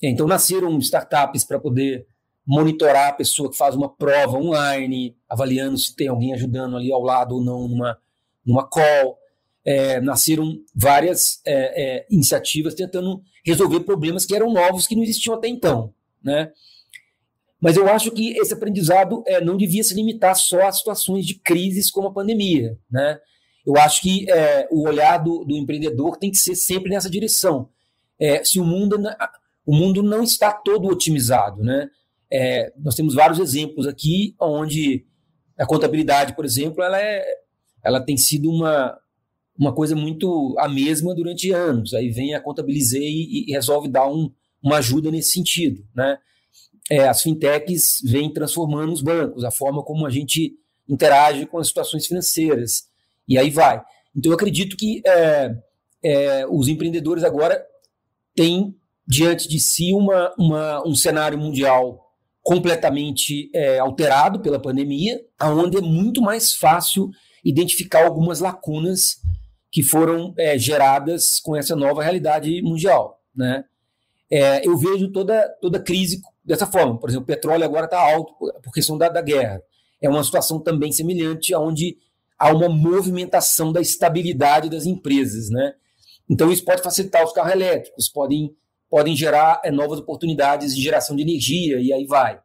Então 0.02 0.28
nasceram 0.28 0.78
startups 0.80 1.46
para 1.46 1.60
poder 1.60 2.08
monitorar 2.46 3.10
a 3.10 3.14
pessoa 3.14 3.50
que 3.50 3.58
faz 3.58 3.76
uma 3.76 3.90
prova 3.90 4.38
online, 4.38 5.16
avaliando 5.30 5.78
se 5.78 5.96
tem 5.96 6.08
alguém 6.08 6.34
ajudando 6.34 6.78
ali 6.78 6.92
ao 6.92 7.02
lado 7.02 7.36
ou 7.36 7.44
não 7.44 7.68
numa, 7.68 7.98
numa 8.46 8.68
call. 8.68 9.18
É, 9.64 10.02
nasceram 10.02 10.58
várias 10.74 11.40
é, 11.46 12.00
é, 12.00 12.08
iniciativas 12.10 12.74
tentando 12.74 13.22
resolver 13.46 13.82
problemas 13.82 14.26
que 14.26 14.36
eram 14.36 14.52
novos, 14.52 14.88
que 14.88 14.96
não 14.96 15.04
existiam 15.04 15.36
até 15.36 15.48
então. 15.48 15.94
Né? 16.24 16.52
Mas 17.60 17.78
eu 17.78 17.88
acho 17.88 18.10
que 18.12 18.36
esse 18.40 18.54
aprendizado 18.54 19.24
é, 19.28 19.40
não 19.40 19.56
devia 19.56 19.84
se 19.84 19.94
limitar 19.94 20.36
só 20.36 20.68
a 20.68 20.72
situações 20.72 21.28
de 21.28 21.36
crises 21.36 21.92
como 21.92 22.08
a 22.08 22.14
pandemia. 22.14 22.76
Né? 22.90 23.20
Eu 23.66 23.78
acho 23.78 24.02
que 24.02 24.30
é, 24.30 24.68
o 24.72 24.88
olhar 24.88 25.20
do, 25.20 25.46
do, 25.46 25.56
empreendedor 25.56 26.18
tem 26.18 26.32
que 26.32 26.38
ser 26.38 26.56
sempre 26.56 26.90
nessa 26.90 27.10
direção. 27.10 27.70
É, 28.20 28.44
se 28.44 28.60
o 28.60 28.66
mundo, 28.66 28.98
o 29.66 29.76
mundo 29.76 30.02
não 30.02 30.24
está 30.24 30.52
todo 30.52 30.88
otimizado, 30.88 31.64
né? 31.64 31.90
É, 32.32 32.72
nós 32.78 32.96
temos 32.96 33.14
vários 33.14 33.40
exemplos 33.40 33.86
aqui 33.88 34.36
onde 34.40 35.06
a 35.58 35.66
contabilidade, 35.66 36.36
por 36.36 36.46
exemplo, 36.46 36.84
ela, 36.84 37.00
é, 37.00 37.24
ela 37.84 38.00
tem 38.00 38.18
sido 38.18 38.50
uma, 38.50 38.98
uma 39.58 39.74
coisa 39.74 39.96
muito 39.96 40.56
a 40.58 40.70
mesma 40.70 41.14
durante 41.14 41.52
anos. 41.52 41.94
Aí 41.94 42.10
vem 42.10 42.34
a 42.34 42.42
Contabilizei 42.42 43.10
e, 43.10 43.50
e 43.50 43.52
resolve 43.52 43.90
dar 43.90 44.08
um, 44.08 44.32
uma 44.64 44.78
ajuda 44.78 45.12
nesse 45.12 45.32
sentido, 45.32 45.86
né? 45.94 46.18
é, 46.92 47.08
as 47.08 47.22
fintechs 47.22 48.02
vêm 48.04 48.32
transformando 48.34 48.92
os 48.92 49.02
bancos, 49.02 49.46
a 49.46 49.52
forma 49.52 49.82
como 49.82 50.06
a 50.06 50.10
gente 50.10 50.54
interage 50.90 51.46
com 51.46 51.58
as 51.58 51.68
situações 51.68 52.06
financeiras, 52.06 52.84
e 53.26 53.38
aí 53.38 53.50
vai. 53.50 53.82
Então, 54.14 54.30
eu 54.30 54.36
acredito 54.36 54.76
que 54.76 55.02
é, 55.08 55.56
é, 56.04 56.48
os 56.48 56.68
empreendedores 56.68 57.24
agora 57.24 57.66
têm 58.36 58.76
diante 59.08 59.48
de 59.48 59.58
si 59.58 59.94
uma, 59.94 60.34
uma 60.38 60.86
um 60.86 60.94
cenário 60.94 61.38
mundial 61.38 62.01
completamente 62.42 63.50
é, 63.54 63.80
alterado 63.80 64.40
pela 64.40 64.62
pandemia, 64.62 65.20
onde 65.42 65.78
é 65.78 65.82
muito 65.82 66.22
mais 66.22 66.54
fácil 66.54 67.10
identificar 67.44 68.06
algumas 68.06 68.40
lacunas 68.40 69.20
que 69.72 69.82
foram 69.82 70.34
é, 70.38 70.58
geradas 70.58 71.40
com 71.40 71.56
essa 71.56 71.76
nova 71.76 72.04
realidade 72.04 72.62
mundial. 72.62 73.20
Né? 73.36 73.64
É, 74.30 74.68
eu 74.68 74.78
vejo 74.78 75.12
toda, 75.12 75.48
toda 75.62 75.80
crise 75.80 76.22
dessa 76.44 76.68
forma. 76.68 77.00
Por 77.00 77.10
exemplo, 77.10 77.24
o 77.24 77.28
petróleo 77.28 77.64
agora 77.64 77.86
está 77.86 78.00
alto 78.00 78.34
por 78.62 78.74
questão 78.74 78.98
da, 78.98 79.08
da 79.08 79.22
guerra. 79.22 79.62
É 80.02 80.10
uma 80.10 80.24
situação 80.24 80.60
também 80.60 80.92
semelhante, 80.92 81.56
onde 81.56 81.98
há 82.38 82.52
uma 82.52 82.68
movimentação 82.68 83.72
da 83.72 83.80
estabilidade 83.80 84.70
das 84.70 84.86
empresas. 84.86 85.50
Né? 85.50 85.74
Então, 86.30 86.52
isso 86.52 86.66
pode 86.66 86.82
facilitar 86.82 87.24
os 87.24 87.32
carros 87.32 87.54
elétricos, 87.54 88.10
podem, 88.10 88.56
podem 88.92 89.16
gerar 89.16 89.62
é, 89.64 89.72
novas 89.72 90.00
oportunidades 90.00 90.76
de 90.76 90.82
geração 90.82 91.16
de 91.16 91.22
energia, 91.22 91.80
e 91.80 91.94
aí 91.94 92.06
vai. 92.06 92.38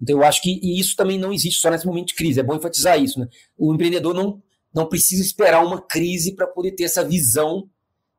Então, 0.00 0.18
eu 0.18 0.24
acho 0.24 0.42
que 0.42 0.60
isso 0.78 0.94
também 0.94 1.18
não 1.18 1.32
existe 1.32 1.58
só 1.58 1.70
nesse 1.70 1.86
momento 1.86 2.08
de 2.08 2.14
crise, 2.14 2.38
é 2.38 2.42
bom 2.42 2.54
enfatizar 2.54 3.02
isso. 3.02 3.18
Né? 3.18 3.26
O 3.56 3.74
empreendedor 3.74 4.12
não, 4.12 4.42
não 4.74 4.86
precisa 4.86 5.22
esperar 5.22 5.64
uma 5.64 5.80
crise 5.80 6.36
para 6.36 6.46
poder 6.46 6.72
ter 6.72 6.84
essa 6.84 7.02
visão 7.02 7.66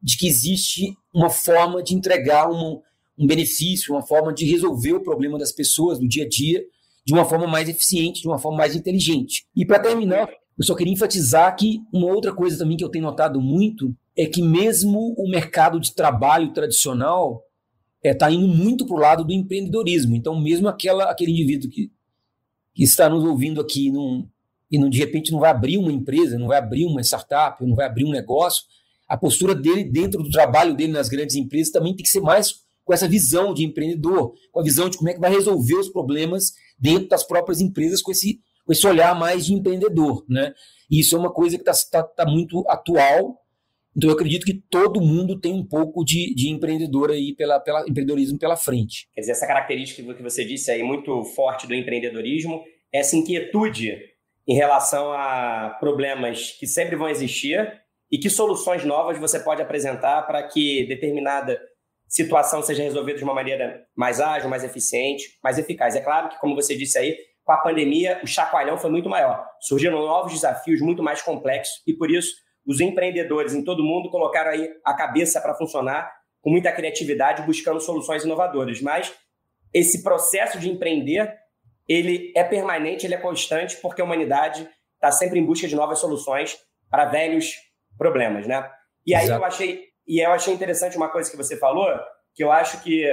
de 0.02 0.18
que 0.18 0.28
existe 0.28 0.92
uma 1.14 1.30
forma 1.30 1.84
de 1.84 1.94
entregar 1.94 2.50
um, 2.50 2.82
um 3.16 3.28
benefício, 3.28 3.94
uma 3.94 4.02
forma 4.02 4.34
de 4.34 4.46
resolver 4.50 4.94
o 4.94 5.04
problema 5.04 5.38
das 5.38 5.52
pessoas 5.52 6.00
do 6.00 6.08
dia 6.08 6.26
a 6.26 6.28
dia 6.28 6.64
de 7.06 7.14
uma 7.14 7.26
forma 7.26 7.48
mais 7.48 7.70
eficiente, 7.70 8.22
de 8.22 8.28
uma 8.28 8.40
forma 8.40 8.58
mais 8.58 8.76
inteligente. 8.76 9.46
E 9.56 9.66
para 9.66 9.80
terminar, 9.80 10.28
eu 10.58 10.66
só 10.66 10.76
queria 10.76 10.92
enfatizar 10.92 11.56
que 11.56 11.80
uma 11.94 12.08
outra 12.08 12.34
coisa 12.34 12.58
também 12.58 12.76
que 12.76 12.84
eu 12.84 12.90
tenho 12.90 13.06
notado 13.06 13.40
muito 13.40 13.96
é 14.18 14.26
que 14.26 14.42
mesmo 14.42 15.16
o 15.18 15.30
mercado 15.30 15.80
de 15.80 15.94
trabalho 15.94 16.52
tradicional 16.52 17.44
está 18.12 18.28
é, 18.28 18.30
tá 18.30 18.32
indo 18.32 18.48
muito 18.48 18.86
para 18.86 18.96
o 18.96 19.00
lado 19.00 19.24
do 19.24 19.34
empreendedorismo. 19.34 20.16
Então, 20.16 20.40
mesmo 20.40 20.68
aquela, 20.68 21.06
aquele 21.06 21.32
indivíduo 21.32 21.70
que, 21.70 21.92
que 22.74 22.84
está 22.84 23.10
nos 23.10 23.24
ouvindo 23.24 23.62
aqui 23.62 23.92
num, 23.92 24.28
e 24.70 24.90
de 24.90 24.98
repente 24.98 25.32
não 25.32 25.40
vai 25.40 25.50
abrir 25.50 25.78
uma 25.78 25.92
empresa, 25.92 26.38
não 26.38 26.48
vai 26.48 26.58
abrir 26.58 26.86
uma 26.86 27.02
startup, 27.02 27.66
não 27.66 27.76
vai 27.76 27.86
abrir 27.86 28.06
um 28.06 28.12
negócio, 28.12 28.64
a 29.08 29.18
postura 29.18 29.56
dele 29.56 29.86
dentro 29.86 30.22
do 30.22 30.30
trabalho 30.30 30.76
dele 30.76 30.92
nas 30.92 31.08
grandes 31.08 31.36
empresas 31.36 31.72
também 31.72 31.96
tem 31.96 32.04
que 32.04 32.10
ser 32.10 32.20
mais 32.20 32.66
com 32.84 32.94
essa 32.94 33.08
visão 33.08 33.54
de 33.54 33.66
empreendedor, 33.66 34.34
com 34.52 34.60
a 34.60 34.64
visão 34.64 34.90
de 34.90 34.98
como 34.98 35.10
é 35.10 35.14
que 35.14 35.20
vai 35.20 35.32
resolver 35.32 35.76
os 35.76 35.90
problemas 35.90 36.54
dentro 36.80 37.08
das 37.08 37.24
próprias 37.24 37.60
empresas, 37.60 38.02
com 38.02 38.12
esse, 38.12 38.40
com 38.66 38.72
esse 38.72 38.86
olhar 38.88 39.18
mais 39.18 39.46
de 39.46 39.54
empreendedor. 39.54 40.26
Né? 40.28 40.54
E 40.90 41.00
isso 41.00 41.16
é 41.16 41.20
uma 41.20 41.32
coisa 41.32 41.58
que 41.58 41.70
está 41.70 42.02
tá, 42.02 42.04
tá 42.04 42.26
muito 42.26 42.64
atual 42.70 43.38
então 43.98 44.12
eu 44.12 44.14
acredito 44.14 44.46
que 44.46 44.54
todo 44.70 45.02
mundo 45.02 45.40
tem 45.40 45.52
um 45.52 45.66
pouco 45.66 46.06
de, 46.06 46.36
de 46.36 46.50
empreendedor 46.52 47.10
aí, 47.10 47.34
pela, 47.36 47.60
pela 47.60 47.82
empreendedorismo 47.82 48.38
pela 48.38 48.56
frente. 48.56 49.10
Quer 49.16 49.22
dizer, 49.22 49.32
essa 49.32 49.48
característica 49.48 50.14
que 50.14 50.22
você 50.22 50.46
disse 50.46 50.70
aí, 50.70 50.84
muito 50.84 51.24
forte 51.24 51.66
do 51.66 51.74
empreendedorismo, 51.74 52.64
essa 52.94 53.16
inquietude 53.16 53.98
em 54.48 54.54
relação 54.54 55.12
a 55.12 55.76
problemas 55.80 56.52
que 56.52 56.68
sempre 56.68 56.96
vão 56.96 57.10
existir 57.10 57.74
e 58.12 58.20
que 58.20 58.30
soluções 58.30 58.86
novas 58.86 59.18
você 59.18 59.40
pode 59.40 59.64
apresentar 59.64 60.22
para 60.28 60.44
que 60.44 60.86
determinada 60.88 61.60
situação 62.08 62.62
seja 62.62 62.84
resolvida 62.84 63.18
de 63.18 63.24
uma 63.24 63.34
maneira 63.34 63.84
mais 63.96 64.22
ágil, 64.22 64.48
mais 64.48 64.64
eficiente, 64.64 65.40
mais 65.44 65.58
eficaz. 65.58 65.96
É 65.96 66.02
claro 66.02 66.30
que, 66.30 66.40
como 66.40 66.56
você 66.56 66.78
disse 66.78 67.00
aí, 67.00 67.18
com 67.44 67.52
a 67.52 67.58
pandemia, 67.58 68.20
o 68.24 68.28
chacoalhão 68.28 68.78
foi 68.78 68.92
muito 68.92 69.10
maior. 69.10 69.44
Surgiram 69.60 70.00
novos 70.00 70.34
desafios 70.34 70.82
muito 70.82 71.02
mais 71.02 71.22
complexos 71.22 71.82
e, 71.88 71.94
por 71.94 72.12
isso, 72.12 72.32
os 72.68 72.82
empreendedores 72.82 73.54
em 73.54 73.64
todo 73.64 73.84
mundo 73.84 74.10
colocaram 74.10 74.52
aí 74.52 74.70
a 74.84 74.94
cabeça 74.94 75.40
para 75.40 75.56
funcionar 75.56 76.12
com 76.42 76.50
muita 76.50 76.72
criatividade, 76.72 77.44
buscando 77.44 77.80
soluções 77.80 78.26
inovadoras. 78.26 78.82
Mas 78.82 79.14
esse 79.74 80.04
processo 80.04 80.60
de 80.60 80.70
empreender, 80.70 81.34
ele 81.88 82.34
é 82.36 82.44
permanente, 82.44 83.06
ele 83.06 83.16
é 83.16 83.20
constante, 83.20 83.78
porque 83.78 84.02
a 84.02 84.04
humanidade 84.04 84.68
está 84.96 85.12
sempre 85.12 85.40
em 85.40 85.46
busca 85.46 85.68
de 85.68 85.76
novas 85.76 86.00
soluções 86.00 86.58
para 86.90 87.06
velhos 87.06 87.56
problemas, 87.98 88.46
né? 88.46 88.70
E 89.06 89.16
aí 89.16 89.24
Exato. 89.24 89.42
eu 89.42 89.46
achei, 89.46 89.84
e 90.06 90.20
eu 90.20 90.32
achei 90.32 90.54
interessante 90.54 90.98
uma 90.98 91.10
coisa 91.10 91.32
que 91.32 91.38
você 91.38 91.56
falou, 91.58 91.88
que 92.36 92.44
eu 92.44 92.52
acho 92.52 92.84
que 92.84 93.06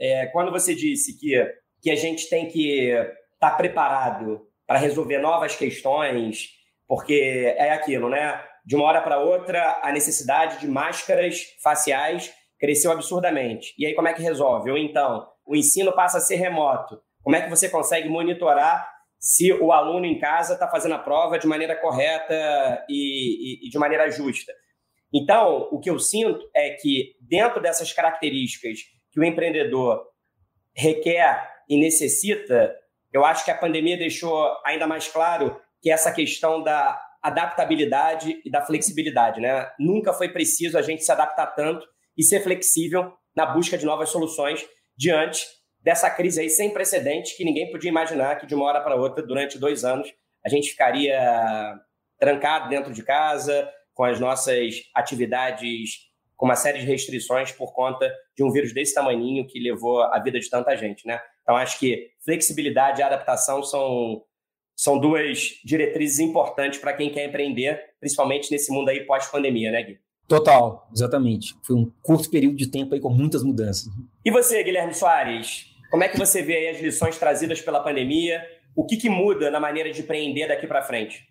é, 0.00 0.26
quando 0.26 0.50
você 0.50 0.74
disse 0.74 1.18
que, 1.18 1.34
que 1.82 1.90
a 1.90 1.96
gente 1.96 2.28
tem 2.30 2.48
que 2.48 2.88
estar 2.88 3.50
tá 3.50 3.56
preparado 3.56 4.46
para 4.66 4.78
resolver 4.78 5.18
novas 5.18 5.54
questões, 5.54 6.50
porque 6.88 7.54
é 7.58 7.72
aquilo, 7.72 8.08
né? 8.08 8.42
De 8.64 8.76
uma 8.76 8.84
hora 8.84 9.00
para 9.00 9.18
outra, 9.18 9.80
a 9.82 9.92
necessidade 9.92 10.60
de 10.60 10.68
máscaras 10.68 11.42
faciais 11.62 12.32
cresceu 12.58 12.92
absurdamente. 12.92 13.74
E 13.76 13.86
aí, 13.86 13.94
como 13.94 14.08
é 14.08 14.14
que 14.14 14.22
resolve? 14.22 14.70
Ou 14.70 14.78
então, 14.78 15.26
o 15.44 15.56
ensino 15.56 15.92
passa 15.92 16.18
a 16.18 16.20
ser 16.20 16.36
remoto. 16.36 17.00
Como 17.22 17.34
é 17.34 17.42
que 17.42 17.50
você 17.50 17.68
consegue 17.68 18.08
monitorar 18.08 18.88
se 19.18 19.52
o 19.52 19.72
aluno 19.72 20.06
em 20.06 20.18
casa 20.18 20.54
está 20.54 20.68
fazendo 20.68 20.94
a 20.94 20.98
prova 20.98 21.38
de 21.38 21.46
maneira 21.46 21.76
correta 21.76 22.84
e, 22.88 23.64
e, 23.64 23.66
e 23.66 23.70
de 23.70 23.78
maneira 23.78 24.10
justa? 24.10 24.52
Então, 25.12 25.68
o 25.70 25.78
que 25.78 25.90
eu 25.90 25.98
sinto 25.98 26.40
é 26.54 26.70
que, 26.70 27.16
dentro 27.20 27.60
dessas 27.60 27.92
características 27.92 28.78
que 29.10 29.20
o 29.20 29.24
empreendedor 29.24 30.00
requer 30.74 31.50
e 31.68 31.78
necessita, 31.78 32.74
eu 33.12 33.24
acho 33.24 33.44
que 33.44 33.50
a 33.50 33.58
pandemia 33.58 33.96
deixou 33.96 34.48
ainda 34.64 34.86
mais 34.86 35.06
claro 35.08 35.60
que 35.82 35.90
essa 35.90 36.12
questão 36.12 36.62
da 36.62 36.98
adaptabilidade 37.22 38.40
e 38.44 38.50
da 38.50 38.60
flexibilidade, 38.60 39.40
né? 39.40 39.70
Nunca 39.78 40.12
foi 40.12 40.28
preciso 40.28 40.76
a 40.76 40.82
gente 40.82 41.04
se 41.04 41.12
adaptar 41.12 41.46
tanto 41.48 41.86
e 42.16 42.22
ser 42.22 42.40
flexível 42.40 43.12
na 43.34 43.46
busca 43.46 43.78
de 43.78 43.86
novas 43.86 44.10
soluções 44.10 44.66
diante 44.96 45.46
dessa 45.80 46.10
crise 46.10 46.40
aí 46.40 46.50
sem 46.50 46.70
precedentes 46.72 47.36
que 47.36 47.44
ninguém 47.44 47.70
podia 47.70 47.90
imaginar 47.90 48.36
que 48.36 48.46
de 48.46 48.54
uma 48.54 48.66
hora 48.66 48.80
para 48.80 48.96
outra, 48.96 49.24
durante 49.24 49.58
dois 49.58 49.84
anos, 49.84 50.12
a 50.44 50.48
gente 50.48 50.70
ficaria 50.70 51.78
trancado 52.18 52.68
dentro 52.68 52.92
de 52.92 53.02
casa, 53.02 53.68
com 53.94 54.04
as 54.04 54.18
nossas 54.18 54.74
atividades 54.94 56.12
com 56.36 56.46
uma 56.46 56.56
série 56.56 56.80
de 56.80 56.86
restrições 56.86 57.52
por 57.52 57.72
conta 57.72 58.12
de 58.36 58.42
um 58.42 58.50
vírus 58.50 58.74
desse 58.74 58.94
tamanhinho 58.94 59.46
que 59.46 59.60
levou 59.60 60.02
a 60.02 60.18
vida 60.18 60.40
de 60.40 60.50
tanta 60.50 60.76
gente, 60.76 61.06
né? 61.06 61.20
Então, 61.42 61.56
acho 61.56 61.78
que 61.78 62.10
flexibilidade 62.24 63.00
e 63.00 63.02
adaptação 63.02 63.62
são 63.62 64.24
são 64.82 64.98
duas 64.98 65.60
diretrizes 65.64 66.18
importantes 66.18 66.80
para 66.80 66.92
quem 66.92 67.08
quer 67.08 67.28
empreender, 67.28 67.80
principalmente 68.00 68.50
nesse 68.50 68.72
mundo 68.72 68.88
aí 68.88 69.06
pós-pandemia, 69.06 69.70
né, 69.70 69.80
Gui? 69.80 69.98
Total, 70.26 70.88
exatamente. 70.92 71.54
Foi 71.62 71.76
um 71.76 71.88
curto 72.02 72.28
período 72.28 72.56
de 72.56 72.66
tempo 72.68 72.92
aí 72.92 73.00
com 73.00 73.08
muitas 73.08 73.44
mudanças. 73.44 73.84
E 74.24 74.30
você, 74.32 74.60
Guilherme 74.60 74.92
Soares? 74.92 75.66
Como 75.88 76.02
é 76.02 76.08
que 76.08 76.18
você 76.18 76.42
vê 76.42 76.68
as 76.70 76.80
lições 76.80 77.16
trazidas 77.16 77.60
pela 77.60 77.78
pandemia? 77.78 78.42
O 78.74 78.84
que, 78.84 78.96
que 78.96 79.08
muda 79.08 79.52
na 79.52 79.60
maneira 79.60 79.92
de 79.92 80.00
empreender 80.00 80.48
daqui 80.48 80.66
para 80.66 80.82
frente? 80.82 81.28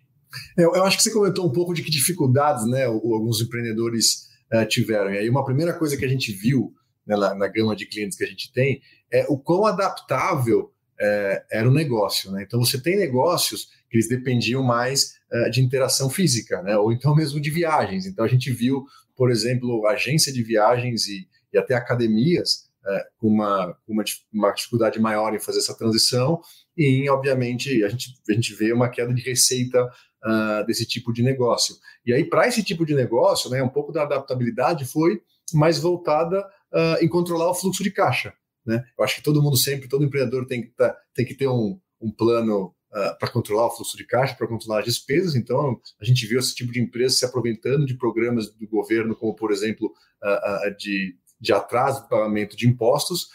Eu, 0.56 0.74
eu, 0.74 0.84
acho 0.84 0.96
que 0.96 1.02
você 1.02 1.12
comentou 1.12 1.46
um 1.46 1.52
pouco 1.52 1.74
de 1.74 1.82
que 1.82 1.90
dificuldades 1.90 2.66
né, 2.66 2.86
alguns 2.86 3.42
empreendedores 3.42 4.28
uh, 4.50 4.64
tiveram. 4.66 5.12
E 5.12 5.18
aí, 5.18 5.28
uma 5.28 5.44
primeira 5.44 5.74
coisa 5.74 5.94
que 5.94 6.06
a 6.06 6.08
gente 6.08 6.32
viu 6.32 6.72
né, 7.06 7.16
na, 7.18 7.34
na 7.34 7.48
gama 7.48 7.76
de 7.76 7.84
clientes 7.84 8.16
que 8.16 8.24
a 8.24 8.28
gente 8.28 8.50
tem 8.50 8.80
é 9.12 9.26
o 9.28 9.36
quão 9.36 9.66
adaptável 9.66 10.71
é, 11.00 11.44
era 11.50 11.68
um 11.68 11.72
negócio. 11.72 12.30
Né? 12.30 12.42
Então, 12.42 12.60
você 12.60 12.80
tem 12.80 12.96
negócios 12.96 13.68
que 13.90 13.96
eles 13.96 14.08
dependiam 14.08 14.62
mais 14.62 15.14
é, 15.30 15.50
de 15.50 15.60
interação 15.60 16.08
física, 16.08 16.62
né? 16.62 16.76
ou 16.76 16.92
então 16.92 17.14
mesmo 17.14 17.40
de 17.40 17.50
viagens. 17.50 18.06
Então, 18.06 18.24
a 18.24 18.28
gente 18.28 18.50
viu, 18.50 18.84
por 19.16 19.30
exemplo, 19.30 19.86
agência 19.86 20.32
de 20.32 20.42
viagens 20.42 21.06
e, 21.06 21.28
e 21.52 21.58
até 21.58 21.74
academias 21.74 22.70
é, 22.84 23.06
com 23.18 23.28
uma, 23.28 23.76
uma, 23.86 24.04
uma, 24.32 24.52
dificuldade 24.52 24.98
maior 24.98 25.34
em 25.34 25.38
fazer 25.38 25.60
essa 25.60 25.76
transição, 25.76 26.40
e, 26.76 27.08
obviamente, 27.08 27.84
a 27.84 27.88
gente, 27.88 28.14
a 28.28 28.32
gente 28.32 28.54
vê 28.54 28.72
uma 28.72 28.88
queda 28.88 29.12
de 29.14 29.22
receita 29.22 29.84
uh, 29.84 30.66
desse 30.66 30.86
tipo 30.86 31.12
de 31.12 31.22
negócio. 31.22 31.76
E 32.04 32.12
aí, 32.12 32.24
para 32.24 32.48
esse 32.48 32.62
tipo 32.62 32.84
de 32.86 32.94
negócio, 32.94 33.50
né, 33.50 33.62
um 33.62 33.68
pouco 33.68 33.92
da 33.92 34.02
adaptabilidade 34.02 34.84
foi 34.84 35.20
mais 35.52 35.78
voltada 35.78 36.40
uh, 36.40 37.04
em 37.04 37.08
controlar 37.08 37.50
o 37.50 37.54
fluxo 37.54 37.82
de 37.82 37.90
caixa. 37.90 38.32
Né? 38.64 38.84
Eu 38.96 39.04
acho 39.04 39.16
que 39.16 39.22
todo 39.22 39.42
mundo 39.42 39.56
sempre, 39.56 39.88
todo 39.88 40.04
empreendedor 40.04 40.46
tem 40.46 40.62
que, 40.62 40.68
tá, 40.68 40.96
tem 41.14 41.24
que 41.24 41.34
ter 41.34 41.48
um, 41.48 41.80
um 42.00 42.10
plano 42.10 42.66
uh, 42.66 42.96
ah, 42.96 43.16
para 43.18 43.30
controlar 43.30 43.66
o 43.66 43.70
fluxo 43.70 43.96
de 43.96 44.06
caixa, 44.06 44.34
para 44.34 44.46
controlar 44.46 44.80
as 44.80 44.84
despesas. 44.84 45.34
Então, 45.34 45.80
a 46.00 46.04
gente 46.04 46.26
viu 46.26 46.38
esse 46.38 46.54
tipo 46.54 46.72
de 46.72 46.80
empresa 46.80 47.16
se 47.16 47.24
aproveitando 47.24 47.84
de 47.86 47.94
programas 47.94 48.52
do 48.52 48.68
governo, 48.68 49.16
como, 49.16 49.34
por 49.34 49.50
exemplo, 49.50 49.92
uh, 50.22 50.68
uh, 50.68 50.76
de, 50.76 51.16
de 51.40 51.52
atraso 51.52 52.02
do 52.02 52.08
pagamento 52.08 52.56
de 52.56 52.68
impostos, 52.68 53.28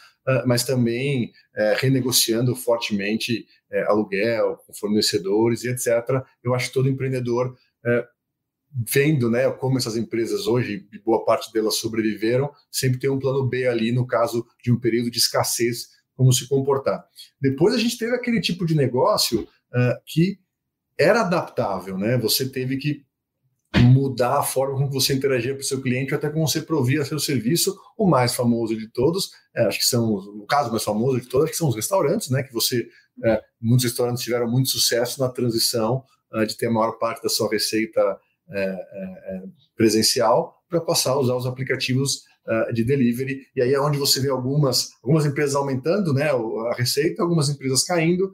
mas 0.45 0.65
também 0.65 1.31
eh, 1.55 1.75
renegociando 1.79 2.55
fortemente 2.55 3.47
eh, 3.71 3.83
aluguel 3.87 4.57
fornecedores 4.79 5.63
e 5.63 5.69
etc. 5.69 6.21
Eu 6.43 6.53
acho 6.53 6.67
que 6.67 6.73
todo 6.73 6.89
empreendedor 6.89 7.55
eh, 7.85 8.05
vendo 8.71 9.29
né, 9.29 9.49
como 9.51 9.77
essas 9.77 9.95
empresas 9.95 10.47
hoje, 10.47 10.87
boa 11.03 11.23
parte 11.25 11.51
delas 11.51 11.75
sobreviveram, 11.75 12.51
sempre 12.71 12.99
tem 12.99 13.09
um 13.09 13.19
plano 13.19 13.47
B 13.47 13.67
ali 13.67 13.91
no 13.91 14.05
caso 14.05 14.45
de 14.63 14.71
um 14.71 14.79
período 14.79 15.09
de 15.09 15.17
escassez 15.17 15.89
como 16.15 16.33
se 16.33 16.47
comportar. 16.47 17.05
Depois 17.39 17.73
a 17.73 17.77
gente 17.77 17.97
teve 17.97 18.15
aquele 18.15 18.41
tipo 18.41 18.65
de 18.65 18.75
negócio 18.75 19.41
uh, 19.41 20.01
que 20.05 20.39
era 20.97 21.21
adaptável, 21.21 21.97
né? 21.97 22.17
Você 22.17 22.49
teve 22.49 22.77
que 22.77 23.05
mudar 23.75 24.39
a 24.39 24.43
forma 24.43 24.75
como 24.75 24.91
você 24.91 25.13
interagia 25.13 25.53
com 25.53 25.59
o 25.59 25.63
seu 25.63 25.81
cliente, 25.81 26.15
até 26.15 26.29
como 26.29 26.47
você 26.47 26.61
provia 26.61 27.05
seu 27.05 27.19
serviço. 27.19 27.77
O 27.97 28.07
mais 28.07 28.33
famoso 28.33 28.75
de 28.75 28.89
todos, 28.89 29.29
é, 29.55 29.65
acho 29.65 29.79
que 29.79 29.85
são, 29.85 30.13
o 30.13 30.45
caso 30.47 30.71
mais 30.71 30.83
famoso 30.83 31.21
de 31.21 31.27
todos, 31.27 31.45
acho 31.45 31.53
que 31.53 31.57
são 31.57 31.69
os 31.69 31.75
restaurantes, 31.75 32.29
né? 32.29 32.41
Que 32.41 32.53
você, 32.53 32.87
é, 33.23 33.41
muitos 33.61 33.85
restaurantes 33.85 34.23
tiveram 34.23 34.49
muito 34.49 34.69
sucesso 34.69 35.19
na 35.19 35.29
transição 35.29 36.03
uh, 36.33 36.45
de 36.45 36.57
ter 36.57 36.67
a 36.67 36.71
maior 36.71 36.93
parte 36.93 37.21
da 37.21 37.29
sua 37.29 37.49
receita 37.49 38.01
presencial 39.75 40.55
para 40.69 40.81
passar 40.81 41.11
a 41.11 41.19
usar 41.19 41.35
os 41.35 41.45
aplicativos 41.45 42.23
de 42.73 42.83
delivery. 42.83 43.41
E 43.55 43.61
aí 43.61 43.73
é 43.73 43.79
onde 43.79 43.97
você 43.97 44.19
vê 44.19 44.29
algumas, 44.29 44.89
algumas 45.03 45.25
empresas 45.25 45.55
aumentando, 45.55 46.13
né? 46.13 46.29
A 46.31 46.75
receita, 46.75 47.21
algumas 47.21 47.49
empresas 47.49 47.83
caindo. 47.83 48.33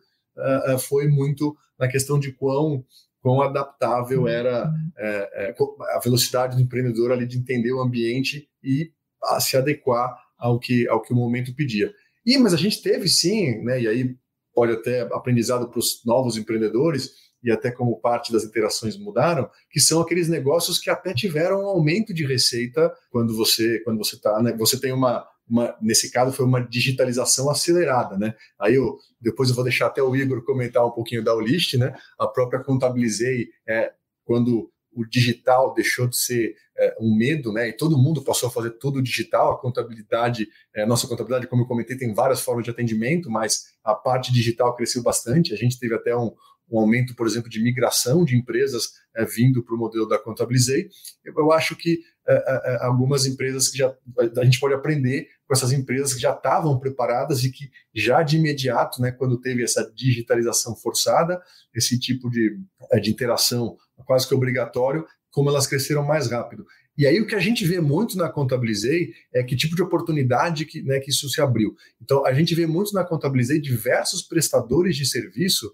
Foi 0.87 1.07
muito 1.07 1.55
na 1.79 1.87
questão 1.87 2.19
de 2.19 2.31
quão 2.31 2.83
quão 3.23 3.41
adaptável 3.41 4.23
uhum. 4.23 4.27
era 4.27 4.69
é, 4.97 5.47
é, 5.47 5.55
a 5.95 5.99
velocidade 6.03 6.57
do 6.57 6.61
empreendedor 6.61 7.13
ali 7.13 7.25
de 7.25 7.37
entender 7.37 7.71
o 7.71 7.81
ambiente 7.81 8.49
e 8.61 8.91
se 9.39 9.55
adequar 9.55 10.13
ao 10.37 10.59
que, 10.59 10.85
ao 10.89 11.01
que 11.01 11.13
o 11.13 11.15
momento 11.15 11.55
pedia. 11.55 11.89
E, 12.25 12.37
mas 12.37 12.53
a 12.53 12.57
gente 12.57 12.81
teve 12.81 13.07
sim, 13.07 13.63
né, 13.63 13.81
e 13.81 13.87
aí 13.87 14.15
pode 14.53 14.73
até 14.73 15.01
aprendizado 15.13 15.69
para 15.69 15.79
os 15.79 16.01
novos 16.05 16.35
empreendedores, 16.35 17.11
e 17.43 17.51
até 17.51 17.71
como 17.71 17.99
parte 17.99 18.31
das 18.31 18.43
interações 18.43 18.97
mudaram, 18.97 19.49
que 19.69 19.79
são 19.79 20.01
aqueles 20.01 20.29
negócios 20.29 20.79
que 20.79 20.89
até 20.89 21.13
tiveram 21.13 21.61
um 21.61 21.67
aumento 21.67 22.13
de 22.13 22.25
receita 22.25 22.93
quando 23.11 23.35
você 23.35 23.79
quando 23.79 23.97
você 23.97 24.19
tá, 24.19 24.41
né, 24.41 24.55
você 24.57 24.79
tem 24.79 24.93
uma, 24.93 25.27
uma, 25.47 25.75
nesse 25.81 26.11
caso 26.11 26.31
foi 26.31 26.45
uma 26.45 26.61
digitalização 26.61 27.49
acelerada, 27.49 28.17
né? 28.17 28.33
Aí 28.59 28.75
eu 28.75 28.97
depois 29.19 29.49
eu 29.49 29.55
vou 29.55 29.63
deixar 29.63 29.87
até 29.87 30.01
o 30.01 30.15
Igor 30.15 30.43
comentar 30.43 30.85
um 30.85 30.91
pouquinho 30.91 31.23
da 31.23 31.35
Olist, 31.35 31.77
né? 31.77 31.95
A 32.17 32.27
própria 32.27 32.63
Contabilizei 32.63 33.49
é 33.67 33.91
quando 34.25 34.71
o 34.95 35.05
digital 35.05 35.73
deixou 35.73 36.07
de 36.07 36.15
ser 36.15 36.55
é, 36.77 36.95
um 36.99 37.15
medo, 37.15 37.51
né? 37.51 37.69
E 37.69 37.73
todo 37.73 37.97
mundo 37.97 38.23
passou 38.23 38.47
a 38.47 38.51
fazer 38.51 38.71
tudo 38.71 39.01
digital. 39.01 39.53
A 39.53 39.59
contabilidade, 39.59 40.47
é, 40.73 40.85
nossa 40.85 41.07
contabilidade, 41.07 41.47
como 41.47 41.63
eu 41.63 41.67
comentei, 41.67 41.97
tem 41.97 42.13
várias 42.13 42.41
formas 42.41 42.63
de 42.63 42.71
atendimento, 42.71 43.29
mas 43.29 43.73
a 43.83 43.93
parte 43.93 44.31
digital 44.31 44.75
cresceu 44.75 45.01
bastante. 45.01 45.53
A 45.53 45.57
gente 45.57 45.79
teve 45.79 45.95
até 45.95 46.15
um, 46.15 46.33
um 46.73 46.79
aumento, 46.79 47.15
por 47.15 47.27
exemplo, 47.27 47.49
de 47.49 47.61
migração 47.61 48.25
de 48.25 48.35
empresas 48.35 48.89
é, 49.15 49.23
vindo 49.25 49.63
para 49.63 49.75
o 49.75 49.77
modelo 49.77 50.07
da 50.07 50.17
Contabilizei. 50.17 50.89
Eu, 51.23 51.33
eu 51.37 51.51
acho 51.51 51.75
que 51.75 51.99
é, 52.27 52.33
é, 52.33 52.73
é, 52.73 52.85
algumas 52.85 53.25
empresas 53.25 53.67
que 53.67 53.77
já 53.77 53.93
a 54.37 54.43
gente 54.45 54.59
pode 54.59 54.73
aprender 54.73 55.27
com 55.45 55.53
essas 55.53 55.71
empresas 55.71 56.13
que 56.13 56.21
já 56.21 56.31
estavam 56.31 56.79
preparadas 56.79 57.43
e 57.43 57.51
que 57.51 57.69
já 57.93 58.23
de 58.23 58.37
imediato, 58.37 59.01
né, 59.01 59.11
quando 59.11 59.39
teve 59.39 59.63
essa 59.63 59.91
digitalização 59.93 60.75
forçada, 60.75 61.41
esse 61.75 61.99
tipo 61.99 62.29
de, 62.29 62.57
é, 62.91 62.99
de 62.99 63.11
interação 63.11 63.77
quase 64.05 64.27
que 64.27 64.33
obrigatório, 64.33 65.05
como 65.31 65.49
elas 65.49 65.67
cresceram 65.67 66.03
mais 66.03 66.31
rápido. 66.31 66.65
E 66.97 67.07
aí 67.07 67.19
o 67.19 67.25
que 67.25 67.35
a 67.35 67.39
gente 67.39 67.65
vê 67.65 67.81
muito 67.81 68.17
na 68.17 68.29
Contabilizei 68.29 69.13
é 69.33 69.43
que 69.43 69.55
tipo 69.55 69.75
de 69.75 69.81
oportunidade 69.81 70.65
que, 70.65 70.81
né, 70.83 70.99
que 70.99 71.09
isso 71.09 71.27
se 71.27 71.41
abriu. 71.41 71.75
Então 72.01 72.25
a 72.25 72.33
gente 72.33 72.53
vê 72.53 72.67
muito 72.67 72.93
na 72.93 73.03
Contabilizei 73.03 73.59
diversos 73.59 74.21
prestadores 74.21 74.95
de 74.95 75.05
serviço 75.05 75.71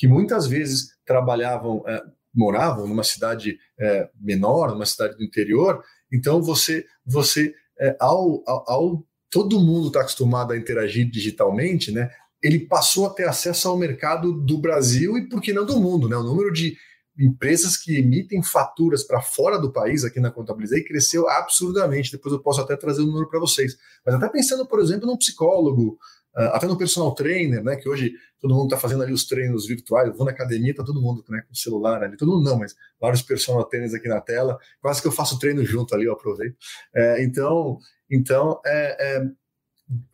que 0.00 0.08
muitas 0.08 0.46
vezes 0.46 0.96
trabalhavam, 1.04 1.84
é, 1.86 2.02
moravam 2.34 2.86
numa 2.86 3.04
cidade 3.04 3.58
é, 3.78 4.08
menor, 4.18 4.72
numa 4.72 4.86
cidade 4.86 5.14
do 5.14 5.22
interior. 5.22 5.84
Então 6.10 6.40
você, 6.40 6.86
você 7.04 7.54
é, 7.78 7.94
ao, 8.00 8.42
ao, 8.46 8.70
ao, 8.70 9.06
todo 9.30 9.60
mundo 9.60 9.88
está 9.88 10.00
acostumado 10.00 10.54
a 10.54 10.56
interagir 10.56 11.10
digitalmente, 11.10 11.92
né? 11.92 12.10
Ele 12.42 12.60
passou 12.60 13.06
a 13.06 13.10
ter 13.10 13.28
acesso 13.28 13.68
ao 13.68 13.76
mercado 13.76 14.32
do 14.32 14.56
Brasil 14.56 15.18
e, 15.18 15.28
por 15.28 15.42
que 15.42 15.52
não, 15.52 15.66
do 15.66 15.78
mundo, 15.78 16.08
né? 16.08 16.16
O 16.16 16.24
número 16.24 16.50
de 16.50 16.78
empresas 17.18 17.76
que 17.76 17.98
emitem 17.98 18.42
faturas 18.42 19.02
para 19.04 19.20
fora 19.20 19.58
do 19.58 19.70
país 19.70 20.02
aqui 20.02 20.18
na 20.18 20.30
Contabilizei 20.30 20.82
cresceu 20.82 21.28
absurdamente. 21.28 22.10
Depois 22.10 22.32
eu 22.32 22.40
posso 22.40 22.62
até 22.62 22.74
trazer 22.74 23.02
o 23.02 23.06
número 23.06 23.28
para 23.28 23.38
vocês. 23.38 23.76
Mas 24.06 24.14
até 24.14 24.30
pensando, 24.30 24.66
por 24.66 24.80
exemplo, 24.80 25.06
num 25.06 25.18
psicólogo, 25.18 25.98
até 26.34 26.66
no 26.66 26.78
personal 26.78 27.14
trainer, 27.14 27.62
né, 27.62 27.76
que 27.76 27.88
hoje 27.88 28.14
todo 28.40 28.54
mundo 28.54 28.66
está 28.66 28.78
fazendo 28.78 29.02
ali 29.02 29.12
os 29.12 29.26
treinos 29.26 29.66
virtuais, 29.66 30.08
eu 30.08 30.14
vou 30.14 30.24
na 30.24 30.32
academia, 30.32 30.74
tá 30.74 30.84
todo 30.84 31.00
mundo 31.00 31.24
né, 31.28 31.42
com 31.46 31.52
o 31.52 31.56
celular 31.56 32.02
ali, 32.02 32.16
todo 32.16 32.32
mundo 32.32 32.48
não, 32.48 32.58
mas 32.58 32.74
vários 33.00 33.20
personal 33.20 33.64
trainers 33.64 33.94
aqui 33.94 34.08
na 34.08 34.20
tela, 34.20 34.58
quase 34.80 35.02
que 35.02 35.08
eu 35.08 35.12
faço 35.12 35.38
treino 35.38 35.64
junto 35.64 35.94
ali, 35.94 36.04
eu 36.04 36.12
aproveito. 36.12 36.56
É, 36.94 37.22
então, 37.24 37.78
então 38.08 38.60
é, 38.64 39.18
é, 39.18 39.30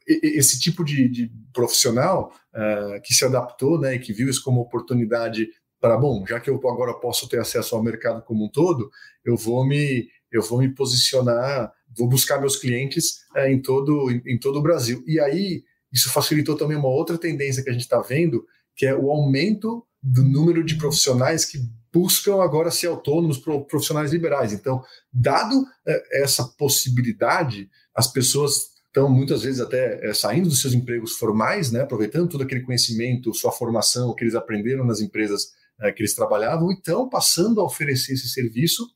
esse 0.06 0.58
tipo 0.58 0.84
de, 0.84 1.08
de 1.08 1.30
profissional 1.52 2.32
uh, 2.54 3.00
que 3.02 3.14
se 3.14 3.24
adaptou, 3.24 3.78
né, 3.78 3.94
e 3.94 3.98
que 3.98 4.12
viu 4.12 4.28
isso 4.28 4.42
como 4.42 4.60
oportunidade 4.60 5.48
para, 5.80 5.96
bom, 5.96 6.24
já 6.26 6.40
que 6.40 6.48
eu 6.48 6.56
agora 6.68 6.94
posso 6.94 7.28
ter 7.28 7.38
acesso 7.38 7.76
ao 7.76 7.82
mercado 7.82 8.22
como 8.22 8.46
um 8.46 8.48
todo, 8.48 8.90
eu 9.24 9.36
vou 9.36 9.66
me, 9.66 10.08
eu 10.32 10.42
vou 10.42 10.58
me 10.58 10.74
posicionar, 10.74 11.72
vou 11.96 12.08
buscar 12.08 12.40
meus 12.40 12.56
clientes 12.56 13.20
uh, 13.36 13.46
em 13.46 13.60
todo, 13.60 14.10
em, 14.10 14.22
em 14.26 14.38
todo 14.38 14.58
o 14.58 14.62
Brasil. 14.62 15.04
E 15.06 15.20
aí 15.20 15.62
isso 15.96 16.12
facilitou 16.12 16.56
também 16.56 16.76
uma 16.76 16.88
outra 16.88 17.16
tendência 17.16 17.62
que 17.62 17.70
a 17.70 17.72
gente 17.72 17.82
está 17.82 18.00
vendo, 18.00 18.44
que 18.76 18.84
é 18.84 18.94
o 18.94 19.10
aumento 19.10 19.82
do 20.02 20.22
número 20.22 20.62
de 20.62 20.76
profissionais 20.76 21.44
que 21.46 21.58
buscam 21.92 22.42
agora 22.42 22.70
ser 22.70 22.88
autônomos, 22.88 23.38
profissionais 23.38 24.12
liberais. 24.12 24.52
Então, 24.52 24.84
dado 25.10 25.64
é, 25.86 26.22
essa 26.22 26.44
possibilidade, 26.44 27.70
as 27.94 28.12
pessoas 28.12 28.76
estão 28.86 29.08
muitas 29.08 29.42
vezes 29.42 29.60
até 29.60 30.06
é, 30.06 30.12
saindo 30.12 30.50
dos 30.50 30.60
seus 30.60 30.74
empregos 30.74 31.12
formais, 31.12 31.70
né, 31.72 31.80
aproveitando 31.80 32.28
todo 32.28 32.42
aquele 32.42 32.60
conhecimento, 32.60 33.32
sua 33.32 33.50
formação 33.50 34.14
que 34.14 34.22
eles 34.22 34.34
aprenderam 34.34 34.84
nas 34.84 35.00
empresas 35.00 35.52
é, 35.80 35.90
que 35.90 36.02
eles 36.02 36.14
trabalhavam, 36.14 36.70
e 36.70 36.74
estão 36.74 37.08
passando 37.08 37.60
a 37.60 37.64
oferecer 37.64 38.12
esse 38.12 38.28
serviço 38.28 38.86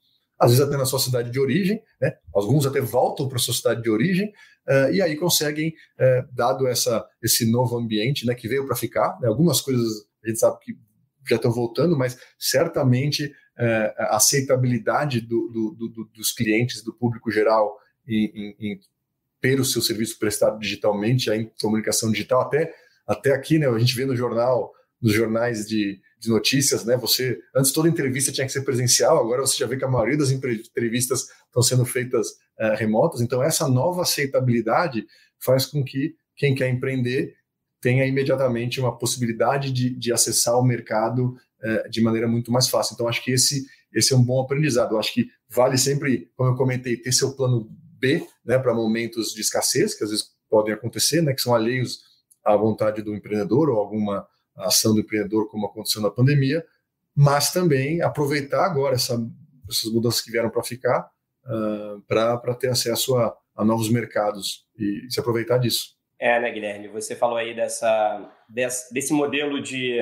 às 0.40 0.52
vezes 0.52 0.66
até 0.66 0.76
na 0.76 0.86
sua 0.86 0.98
cidade 0.98 1.30
de 1.30 1.38
origem, 1.38 1.82
né? 2.00 2.14
alguns 2.34 2.64
até 2.64 2.80
voltam 2.80 3.28
para 3.28 3.36
a 3.36 3.40
sua 3.40 3.52
cidade 3.52 3.82
de 3.82 3.90
origem, 3.90 4.32
uh, 4.66 4.90
e 4.90 5.02
aí 5.02 5.14
conseguem, 5.16 5.68
uh, 5.68 6.34
dado 6.34 6.66
essa, 6.66 7.06
esse 7.22 7.50
novo 7.50 7.76
ambiente 7.76 8.24
né, 8.24 8.34
que 8.34 8.48
veio 8.48 8.66
para 8.66 8.74
ficar, 8.74 9.18
né? 9.20 9.28
algumas 9.28 9.60
coisas 9.60 9.86
a 10.24 10.28
gente 10.28 10.40
sabe 10.40 10.58
que 10.60 10.72
já 11.28 11.36
estão 11.36 11.52
voltando, 11.52 11.96
mas 11.96 12.18
certamente 12.38 13.26
uh, 13.26 13.92
a 13.98 14.16
aceitabilidade 14.16 15.20
do, 15.20 15.48
do, 15.48 15.88
do, 15.88 16.04
dos 16.14 16.32
clientes, 16.32 16.82
do 16.82 16.94
público 16.94 17.30
geral, 17.30 17.76
em, 18.08 18.24
em, 18.34 18.56
em 18.58 18.80
ter 19.42 19.60
o 19.60 19.64
seu 19.64 19.82
serviço 19.82 20.18
prestado 20.18 20.58
digitalmente, 20.58 21.30
em 21.30 21.50
comunicação 21.60 22.10
digital, 22.10 22.42
até, 22.42 22.72
até 23.06 23.32
aqui, 23.32 23.58
né, 23.58 23.68
a 23.68 23.78
gente 23.78 23.94
vê 23.94 24.06
no 24.06 24.16
jornal, 24.16 24.72
nos 25.00 25.12
jornais 25.12 25.66
de, 25.66 26.00
de 26.20 26.28
notícias, 26.28 26.84
né? 26.84 26.96
Você 26.98 27.40
antes 27.56 27.72
toda 27.72 27.88
entrevista 27.88 28.30
tinha 28.30 28.46
que 28.46 28.52
ser 28.52 28.60
presencial, 28.60 29.18
agora 29.18 29.40
você 29.40 29.56
já 29.56 29.66
vê 29.66 29.76
que 29.76 29.84
a 29.84 29.88
maioria 29.88 30.18
das 30.18 30.30
entrevistas 30.30 31.26
estão 31.46 31.62
sendo 31.62 31.84
feitas 31.86 32.28
uh, 32.60 32.76
remotas. 32.76 33.22
Então 33.22 33.42
essa 33.42 33.66
nova 33.66 34.02
aceitabilidade 34.02 35.06
faz 35.38 35.64
com 35.64 35.82
que 35.82 36.14
quem 36.36 36.54
quer 36.54 36.68
empreender 36.68 37.34
tenha 37.80 38.06
imediatamente 38.06 38.78
uma 38.78 38.96
possibilidade 38.96 39.72
de, 39.72 39.90
de 39.90 40.12
acessar 40.12 40.58
o 40.58 40.62
mercado 40.62 41.34
uh, 41.64 41.88
de 41.90 42.02
maneira 42.02 42.28
muito 42.28 42.52
mais 42.52 42.68
fácil. 42.68 42.94
Então 42.94 43.08
acho 43.08 43.24
que 43.24 43.32
esse 43.32 43.64
esse 43.92 44.12
é 44.12 44.16
um 44.16 44.22
bom 44.22 44.40
aprendizado. 44.40 44.94
Eu 44.94 44.98
acho 45.00 45.12
que 45.12 45.28
vale 45.48 45.76
sempre, 45.76 46.30
como 46.36 46.50
eu 46.50 46.54
comentei, 46.56 46.96
ter 46.96 47.12
seu 47.12 47.34
plano 47.34 47.68
B, 47.98 48.24
né, 48.44 48.58
para 48.58 48.74
momentos 48.74 49.32
de 49.32 49.40
escassez 49.40 49.94
que 49.94 50.04
às 50.04 50.10
vezes 50.10 50.26
podem 50.48 50.72
acontecer, 50.72 51.22
né, 51.22 51.34
que 51.34 51.42
são 51.42 51.54
alheios 51.54 52.00
à 52.44 52.56
vontade 52.56 53.02
do 53.02 53.14
empreendedor 53.14 53.68
ou 53.68 53.78
alguma 53.78 54.26
a 54.56 54.66
ação 54.66 54.94
do 54.94 55.00
empreendedor, 55.00 55.48
como 55.48 55.66
aconteceu 55.66 56.02
na 56.02 56.10
pandemia, 56.10 56.64
mas 57.14 57.52
também 57.52 58.02
aproveitar 58.02 58.64
agora 58.64 58.94
essa, 58.94 59.14
essas 59.68 59.92
mudanças 59.92 60.20
que 60.20 60.30
vieram 60.30 60.50
para 60.50 60.62
ficar 60.62 61.10
uh, 61.44 62.02
ah, 62.10 62.36
para 62.38 62.54
ter 62.54 62.68
acesso 62.68 63.16
a, 63.16 63.36
a, 63.56 63.64
novos 63.64 63.90
mercados 63.90 64.66
e 64.78 65.06
se 65.10 65.20
aproveitar 65.20 65.58
disso. 65.58 65.96
É, 66.18 66.38
né, 66.38 66.50
Guilherme? 66.50 66.88
Você 66.88 67.16
falou 67.16 67.36
aí 67.36 67.54
dessa, 67.54 68.30
desse, 68.48 68.92
desse 68.92 69.12
modelo 69.12 69.60
de, 69.60 69.98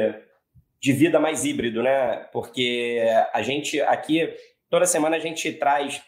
de 0.80 0.92
vida 0.92 1.20
mais 1.20 1.44
híbrido, 1.44 1.82
né? 1.82 2.16
Porque 2.32 3.00
a 3.32 3.40
gente 3.42 3.80
aqui, 3.82 4.28
toda 4.68 4.84
semana 4.84 5.16
a 5.16 5.20
gente 5.20 5.52
traz 5.52 6.02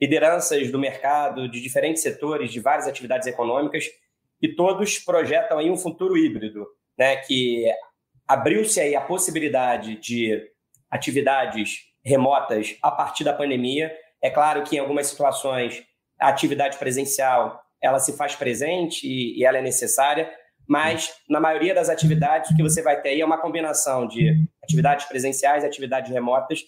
lideranças 0.00 0.70
do 0.72 0.78
mercado, 0.78 1.48
de 1.48 1.60
diferentes 1.60 2.02
setores, 2.02 2.52
de 2.52 2.58
várias 2.58 2.88
atividades 2.88 3.28
econômicas, 3.28 3.84
e 4.42 4.54
todos 4.54 4.98
projetam 4.98 5.58
aí 5.58 5.70
um 5.70 5.76
futuro 5.76 6.18
híbrido 6.18 6.66
né, 6.98 7.16
que 7.16 7.64
abriu-se 8.26 8.80
aí 8.80 8.94
a 8.94 9.00
possibilidade 9.00 9.96
de 9.96 10.42
atividades 10.90 11.80
remotas 12.04 12.76
a 12.82 12.90
partir 12.90 13.24
da 13.24 13.32
pandemia. 13.32 13.94
É 14.22 14.30
claro 14.30 14.62
que 14.62 14.76
em 14.76 14.78
algumas 14.78 15.06
situações 15.06 15.82
a 16.20 16.28
atividade 16.28 16.78
presencial 16.78 17.60
ela 17.82 17.98
se 17.98 18.16
faz 18.16 18.34
presente 18.34 19.06
e, 19.06 19.38
e 19.38 19.44
ela 19.44 19.58
é 19.58 19.62
necessária, 19.62 20.32
mas 20.66 21.12
na 21.28 21.38
maioria 21.38 21.74
das 21.74 21.90
atividades 21.90 22.50
o 22.50 22.56
que 22.56 22.62
você 22.62 22.80
vai 22.82 23.00
ter 23.00 23.10
aí 23.10 23.20
é 23.20 23.26
uma 23.26 23.40
combinação 23.40 24.06
de 24.06 24.34
atividades 24.62 25.04
presenciais, 25.06 25.64
atividades 25.64 26.10
remotas, 26.10 26.62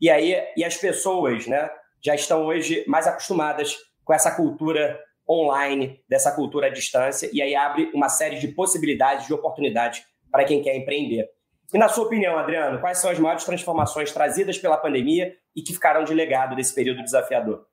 e 0.00 0.08
aí 0.08 0.34
e 0.56 0.64
as 0.64 0.76
pessoas, 0.76 1.46
né, 1.46 1.68
já 2.02 2.14
estão 2.14 2.46
hoje 2.46 2.84
mais 2.86 3.06
acostumadas 3.06 3.76
com 4.04 4.14
essa 4.14 4.34
cultura 4.34 4.98
online, 5.28 6.00
dessa 6.08 6.32
cultura 6.32 6.66
à 6.66 6.70
distância, 6.70 7.30
e 7.32 7.40
aí 7.40 7.54
abre 7.54 7.90
uma 7.94 8.08
série 8.08 8.38
de 8.38 8.48
possibilidades, 8.48 9.26
de 9.26 9.34
oportunidades 9.34 10.04
para 10.30 10.44
quem 10.44 10.62
quer 10.62 10.76
empreender. 10.76 11.28
E 11.72 11.78
na 11.78 11.88
sua 11.88 12.04
opinião, 12.04 12.38
Adriano, 12.38 12.80
quais 12.80 12.98
são 12.98 13.10
as 13.10 13.18
maiores 13.18 13.44
transformações 13.44 14.12
trazidas 14.12 14.58
pela 14.58 14.76
pandemia 14.76 15.32
e 15.56 15.62
que 15.62 15.72
ficaram 15.72 16.04
de 16.04 16.12
legado 16.12 16.54
desse 16.54 16.74
período 16.74 17.02
desafiador? 17.02 17.66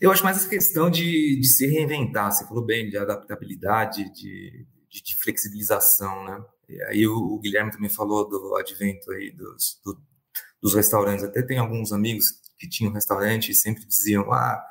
Eu 0.00 0.12
acho 0.12 0.22
mais 0.22 0.36
essa 0.36 0.48
questão 0.48 0.90
de, 0.90 1.40
de 1.40 1.46
se 1.48 1.66
reinventar. 1.66 2.30
Você 2.30 2.46
falou 2.46 2.64
bem 2.64 2.88
de 2.88 2.96
adaptabilidade, 2.96 4.12
de, 4.12 4.66
de, 4.88 5.02
de 5.02 5.16
flexibilização, 5.16 6.24
né? 6.24 6.44
E 6.68 6.82
aí 6.84 7.06
o, 7.06 7.16
o, 7.16 7.38
Guilherme 7.38 7.70
também 7.70 7.88
falou 7.88 8.28
do 8.28 8.56
advento 8.56 9.10
aí 9.12 9.30
dos, 9.30 9.80
do, 9.84 9.98
dos 10.60 10.74
restaurantes. 10.74 11.24
Até 11.24 11.42
tem 11.42 11.58
alguns 11.58 11.92
amigos 11.92 12.26
que 12.58 12.68
tinham 12.68 12.92
restaurante 12.92 13.50
e 13.50 13.54
sempre 13.54 13.84
diziam, 13.86 14.30
ah, 14.32 14.62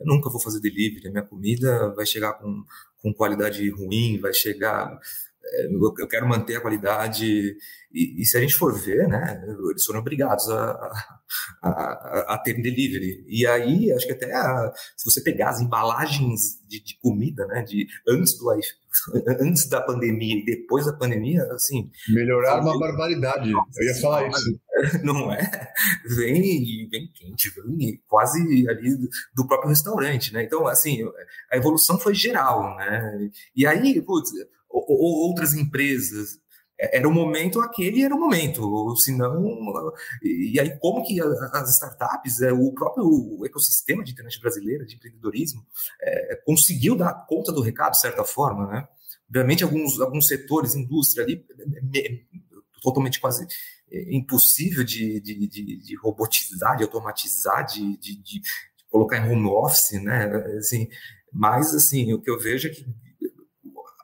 eu 0.00 0.06
nunca 0.06 0.30
vou 0.30 0.40
fazer 0.40 0.60
delivery, 0.60 1.08
a 1.08 1.10
minha 1.10 1.22
comida 1.22 1.92
vai 1.94 2.06
chegar 2.06 2.32
com, 2.34 2.64
com 3.02 3.12
qualidade 3.12 3.68
ruim, 3.70 4.18
vai 4.18 4.32
chegar 4.32 4.98
é, 5.52 5.66
eu 5.66 6.08
quero 6.08 6.28
manter 6.28 6.56
a 6.56 6.60
qualidade. 6.60 7.56
E, 7.92 8.22
e, 8.22 8.24
se 8.24 8.36
a 8.36 8.40
gente 8.40 8.54
for 8.54 8.72
ver, 8.72 9.08
né, 9.08 9.42
eles 9.70 9.84
foram 9.84 9.98
obrigados 9.98 10.48
a, 10.48 10.92
a, 11.60 11.70
a, 11.70 12.34
a 12.34 12.38
ter 12.38 12.54
delivery. 12.54 13.24
E 13.26 13.44
aí, 13.46 13.92
acho 13.92 14.06
que 14.06 14.12
até 14.12 14.32
a, 14.32 14.72
se 14.96 15.04
você 15.04 15.20
pegar 15.20 15.50
as 15.50 15.60
embalagens 15.60 16.60
de, 16.68 16.80
de 16.80 16.98
comida, 17.00 17.46
né, 17.46 17.62
de 17.62 17.86
antes 18.08 18.38
do 18.38 18.48
antes 19.40 19.68
da 19.68 19.80
pandemia 19.82 20.36
e 20.36 20.44
depois 20.44 20.86
da 20.86 20.92
pandemia, 20.92 21.42
assim. 21.52 21.90
Melhorar 22.08 22.60
uma 22.60 22.78
barbaridade. 22.78 23.50
Eu 23.50 23.84
ia 23.84 23.94
falar 24.00 24.28
isso. 24.28 24.60
Não 25.02 25.32
é? 25.32 25.72
Vem, 26.04 26.88
vem 26.88 27.10
quente, 27.12 27.50
vem 27.50 28.02
quase 28.06 28.68
ali 28.68 28.96
do, 29.34 29.46
próprio 29.46 29.68
restaurante, 29.68 30.32
né? 30.32 30.44
Então, 30.44 30.66
assim, 30.66 31.02
a 31.50 31.56
evolução 31.56 31.98
foi 31.98 32.14
geral, 32.14 32.76
né? 32.76 33.30
E 33.54 33.66
aí, 33.66 34.00
putz, 34.02 34.30
ou 34.68 35.28
outras 35.28 35.54
empresas. 35.54 36.38
É, 36.78 36.98
era 36.98 37.08
o 37.08 37.12
momento 37.12 37.60
aquele, 37.60 38.02
era 38.02 38.14
o 38.14 38.18
momento, 38.18 38.96
senão. 38.96 39.92
E 40.22 40.58
aí, 40.58 40.78
como 40.78 41.04
que 41.04 41.20
as 41.20 41.74
startups, 41.74 42.40
é, 42.40 42.52
o 42.52 42.72
próprio 42.72 43.44
ecossistema 43.44 44.02
de 44.02 44.12
internet 44.12 44.40
brasileira, 44.40 44.86
de 44.86 44.96
empreendedorismo, 44.96 45.64
é, 46.00 46.36
conseguiu 46.46 46.96
dar 46.96 47.26
conta 47.26 47.52
do 47.52 47.60
recado, 47.60 47.92
de 47.92 48.00
certa 48.00 48.24
forma, 48.24 48.66
né? 48.66 48.88
Obviamente, 49.28 49.62
alguns, 49.62 50.00
alguns 50.00 50.26
setores, 50.26 50.74
indústria 50.74 51.24
ali, 51.24 51.44
totalmente 52.82 53.20
quase 53.20 53.46
impossível 53.92 54.84
de, 54.84 55.20
de, 55.20 55.46
de, 55.46 55.76
de 55.76 55.96
robotizar, 55.96 56.76
de 56.76 56.84
automatizar, 56.84 57.66
de, 57.66 57.96
de, 57.96 58.22
colocar 58.90 59.18
em 59.18 59.30
home 59.30 59.48
office, 59.48 60.02
né? 60.02 60.26
Assim, 60.58 60.88
mas, 61.32 61.74
assim, 61.74 62.12
o 62.12 62.20
que 62.20 62.30
eu 62.30 62.38
vejo 62.38 62.68
é 62.68 62.70
que 62.70 62.84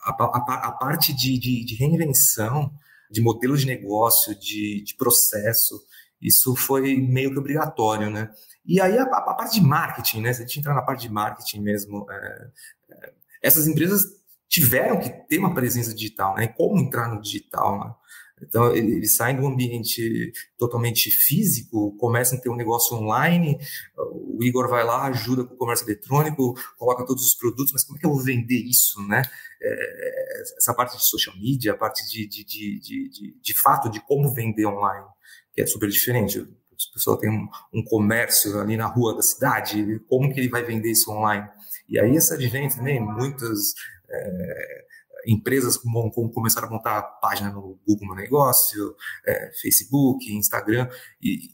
a, 0.03 0.11
a, 0.11 0.69
a 0.69 0.73
parte 0.73 1.13
de, 1.13 1.75
reinvenção, 1.75 2.73
de 3.11 3.21
modelo 3.21 3.57
de 3.57 3.67
negócio, 3.67 4.39
de, 4.39 4.83
de, 4.85 4.95
processo, 4.97 5.83
isso 6.21 6.55
foi 6.55 6.97
meio 6.97 7.33
que 7.33 7.39
obrigatório, 7.39 8.11
né? 8.11 8.31
E 8.65 8.81
aí 8.81 8.97
a, 8.99 9.03
a, 9.03 9.35
parte 9.35 9.61
de 9.61 9.67
marketing, 9.67 10.23
né? 10.23 10.33
Se 10.33 10.43
a 10.43 10.47
gente 10.47 10.61
entrar 10.61 10.75
na 10.75 10.83
parte 10.83 11.03
de 11.03 11.13
marketing 11.13 11.61
mesmo, 11.61 12.07
é, 12.11 12.51
é, 12.91 13.13
essas 13.43 13.67
empresas 13.67 14.03
tiveram 14.49 14.99
que 14.99 15.11
ter 15.29 15.39
uma 15.39 15.55
presença 15.55 15.93
digital, 15.95 16.37
né? 16.37 16.49
Como 16.49 16.79
entrar 16.79 17.09
no 17.09 17.21
digital, 17.21 17.79
né? 17.79 17.95
Então, 18.43 18.75
eles 18.75 19.17
saem 19.17 19.37
do 19.37 19.47
ambiente 19.47 20.31
totalmente 20.59 21.11
físico, 21.11 21.97
começam 21.97 22.39
a 22.39 22.41
ter 22.41 22.51
um 22.51 22.57
negócio 22.57 22.97
online, 22.97 23.59
o 23.97 24.45
Igor 24.45 24.69
vai 24.69 24.85
lá, 24.85 25.07
ajuda 25.07 25.45
com 25.45 25.55
o 25.55 25.57
comércio 25.57 25.87
eletrônico, 25.87 26.55
coloca 26.77 27.07
todos 27.07 27.25
os 27.25 27.35
produtos, 27.35 27.73
mas 27.73 27.85
como 27.85 27.97
é 27.97 28.01
que 28.01 28.07
eu 28.07 28.11
vou 28.11 28.23
vender 28.23 28.59
isso, 28.59 29.01
né? 29.09 29.23
É, 29.63 30.43
essa 30.59 30.75
parte 30.75 30.99
de 30.99 31.09
social 31.09 31.35
media, 31.37 31.73
a 31.73 31.77
parte 31.77 32.07
de, 32.11 32.27
de, 32.27 32.45
de, 32.45 32.79
de, 32.79 33.41
de 33.41 33.55
fato 33.59 33.89
de 33.89 34.01
como 34.01 34.33
vender 34.35 34.67
online, 34.67 35.07
que 35.55 35.63
é 35.63 35.67
super 35.67 35.89
diferente. 35.89 36.39
A 36.41 36.93
pessoa 36.93 37.19
tem 37.19 37.31
um, 37.31 37.49
um, 37.73 37.83
comércio 37.83 38.61
ali 38.61 38.77
na 38.77 38.87
rua 38.87 39.17
da 39.17 39.23
cidade, 39.23 39.99
como 40.07 40.31
que 40.33 40.39
ele 40.39 40.51
vai 40.51 40.63
vender 40.63 40.91
isso 40.91 41.11
online? 41.11 41.49
E 41.89 41.99
aí 41.99 42.15
essa 42.15 42.35
advém 42.35 42.69
também, 42.69 43.01
muitas... 43.01 43.73
É, 44.09 44.87
empresas 45.27 45.77
como, 45.77 46.11
como 46.11 46.31
começaram 46.31 46.69
a 46.69 46.71
montar 46.71 47.03
página 47.21 47.51
no 47.51 47.79
Google 47.87 48.07
Meu 48.07 48.17
Negócio, 48.17 48.95
é, 49.27 49.51
Facebook, 49.61 50.33
Instagram, 50.33 50.89
e, 51.21 51.51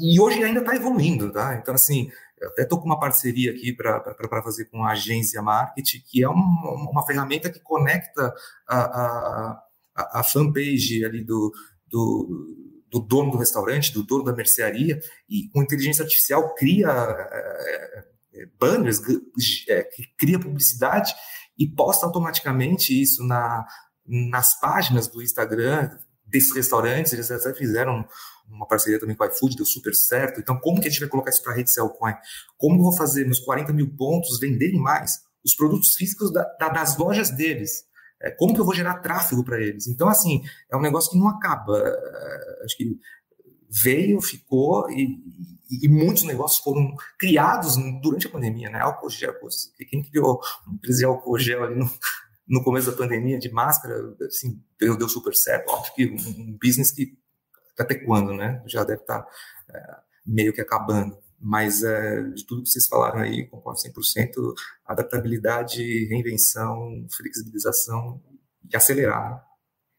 e 0.00 0.20
hoje 0.20 0.42
ainda 0.42 0.60
está 0.60 0.74
evoluindo, 0.74 1.32
tá? 1.32 1.54
Então, 1.54 1.74
assim, 1.74 2.10
eu 2.40 2.48
até 2.48 2.62
estou 2.62 2.80
com 2.80 2.86
uma 2.86 2.98
parceria 2.98 3.52
aqui 3.52 3.72
para 3.72 4.42
fazer 4.42 4.64
com 4.64 4.84
a 4.84 4.92
agência 4.92 5.40
marketing, 5.40 6.02
que 6.04 6.24
é 6.24 6.28
uma, 6.28 6.90
uma 6.90 7.06
ferramenta 7.06 7.48
que 7.48 7.60
conecta 7.60 8.34
a, 8.66 8.78
a, 8.78 9.62
a, 9.94 10.20
a 10.20 10.24
fanpage 10.24 11.04
ali 11.04 11.22
do, 11.22 11.52
do, 11.86 12.82
do, 12.90 13.00
dono 13.00 13.30
do 13.30 13.38
restaurante, 13.38 13.92
do 13.92 14.02
dono 14.02 14.24
da 14.24 14.34
mercearia, 14.34 14.98
e 15.28 15.48
com 15.50 15.62
inteligência 15.62 16.02
artificial 16.02 16.52
cria 16.56 16.88
é, 16.88 18.04
é 18.34 18.46
banners, 18.58 19.00
é, 19.68 19.88
cria 20.18 20.40
publicidade 20.40 21.14
e 21.58 21.68
posta 21.68 22.06
automaticamente 22.06 23.00
isso 23.00 23.24
na, 23.24 23.66
nas 24.06 24.58
páginas 24.58 25.08
do 25.08 25.22
Instagram 25.22 25.90
desses 26.26 26.54
restaurantes. 26.54 27.12
Eles 27.12 27.30
até 27.30 27.52
fizeram 27.54 28.06
uma 28.48 28.66
parceria 28.66 28.98
também 28.98 29.16
com 29.16 29.24
o 29.24 29.26
iFood, 29.26 29.56
deu 29.56 29.66
super 29.66 29.94
certo. 29.94 30.40
Então, 30.40 30.58
como 30.58 30.80
que 30.80 30.88
a 30.88 30.90
gente 30.90 31.00
vai 31.00 31.08
colocar 31.08 31.30
isso 31.30 31.42
para 31.42 31.52
a 31.52 31.56
rede 31.56 31.70
Cellcoin? 31.70 32.14
Como 32.56 32.78
eu 32.78 32.82
vou 32.82 32.96
fazer 32.96 33.24
meus 33.24 33.40
40 33.40 33.72
mil 33.72 33.94
pontos 33.96 34.38
venderem 34.38 34.80
mais 34.80 35.20
os 35.44 35.54
produtos 35.54 35.94
físicos 35.94 36.32
da, 36.32 36.44
da, 36.58 36.68
das 36.68 36.96
lojas 36.96 37.30
deles? 37.30 37.84
É, 38.20 38.30
como 38.30 38.54
que 38.54 38.60
eu 38.60 38.64
vou 38.64 38.74
gerar 38.74 39.00
tráfego 39.00 39.44
para 39.44 39.60
eles? 39.60 39.86
Então, 39.88 40.08
assim, 40.08 40.42
é 40.70 40.76
um 40.76 40.80
negócio 40.80 41.10
que 41.10 41.18
não 41.18 41.28
acaba. 41.28 41.78
É, 41.78 42.64
acho 42.64 42.76
que 42.76 42.96
veio, 43.72 44.20
ficou 44.20 44.90
e, 44.90 45.18
e, 45.70 45.88
muitos 45.88 46.24
negócios 46.24 46.62
foram 46.62 46.94
criados 47.18 47.76
durante 48.02 48.26
a 48.26 48.30
pandemia, 48.30 48.68
né? 48.68 48.80
Álcool 48.80 49.08
gel, 49.08 49.34
quem 49.88 50.02
criou 50.02 50.40
uma 50.66 50.74
empresa 50.74 50.98
de 50.98 51.04
álcool 51.06 51.38
gel 51.38 51.64
ali 51.64 51.76
no, 51.76 51.90
no 52.46 52.62
começo 52.62 52.90
da 52.90 52.96
pandemia 52.96 53.38
de 53.38 53.50
máscara, 53.50 54.14
assim, 54.26 54.62
deu, 54.78 54.96
deu 54.96 55.08
super 55.08 55.34
certo. 55.34 55.70
Óbvio 55.70 55.94
que 55.94 56.06
um, 56.06 56.42
um 56.42 56.58
business 56.62 56.92
que 56.92 57.16
até 57.78 57.94
quando, 57.94 58.34
né? 58.34 58.62
Já 58.66 58.84
deve 58.84 59.00
estar 59.00 59.22
tá, 59.22 59.28
é, 59.70 59.96
meio 60.26 60.52
que 60.52 60.60
acabando. 60.60 61.16
Mas 61.40 61.82
é, 61.82 62.22
de 62.22 62.46
tudo 62.46 62.62
que 62.62 62.68
vocês 62.68 62.86
falaram 62.86 63.20
aí, 63.20 63.46
concordo 63.46 63.80
100%, 63.80 64.54
adaptabilidade, 64.86 65.82
reinvenção, 66.06 67.06
flexibilização 67.10 68.22
e 68.70 68.76
acelerar. 68.76 69.44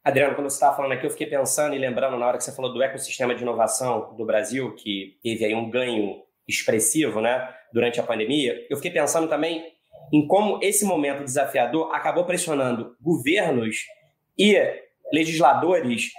Adriano, 0.03 0.35
quando 0.35 0.49
você 0.49 0.55
estava 0.55 0.75
falando 0.75 0.91
aqui, 0.91 1.05
eu 1.05 1.11
fiquei 1.11 1.27
pensando 1.27 1.73
e 1.73 1.79
lembrando 1.79 2.17
na 2.17 2.27
hora 2.27 2.37
que 2.37 2.43
você 2.43 2.51
falou 2.51 2.73
do 2.73 2.83
ecossistema 2.83 3.33
de 3.33 3.41
inovação 3.41 4.13
do 4.15 4.25
Brasil, 4.25 4.75
que 4.75 5.17
teve 5.23 5.45
aí 5.45 5.55
um 5.55 5.69
ganho 5.69 6.21
expressivo 6.45 7.21
né, 7.21 7.49
durante 7.71 7.99
a 8.01 8.03
pandemia, 8.03 8.67
eu 8.69 8.75
fiquei 8.75 8.91
pensando 8.91 9.29
também 9.29 9.63
em 10.11 10.27
como 10.27 10.59
esse 10.61 10.83
momento 10.83 11.23
desafiador 11.23 11.93
acabou 11.95 12.25
pressionando 12.25 12.97
governos 13.01 13.77
e 14.37 14.57
legisladores 15.11 16.11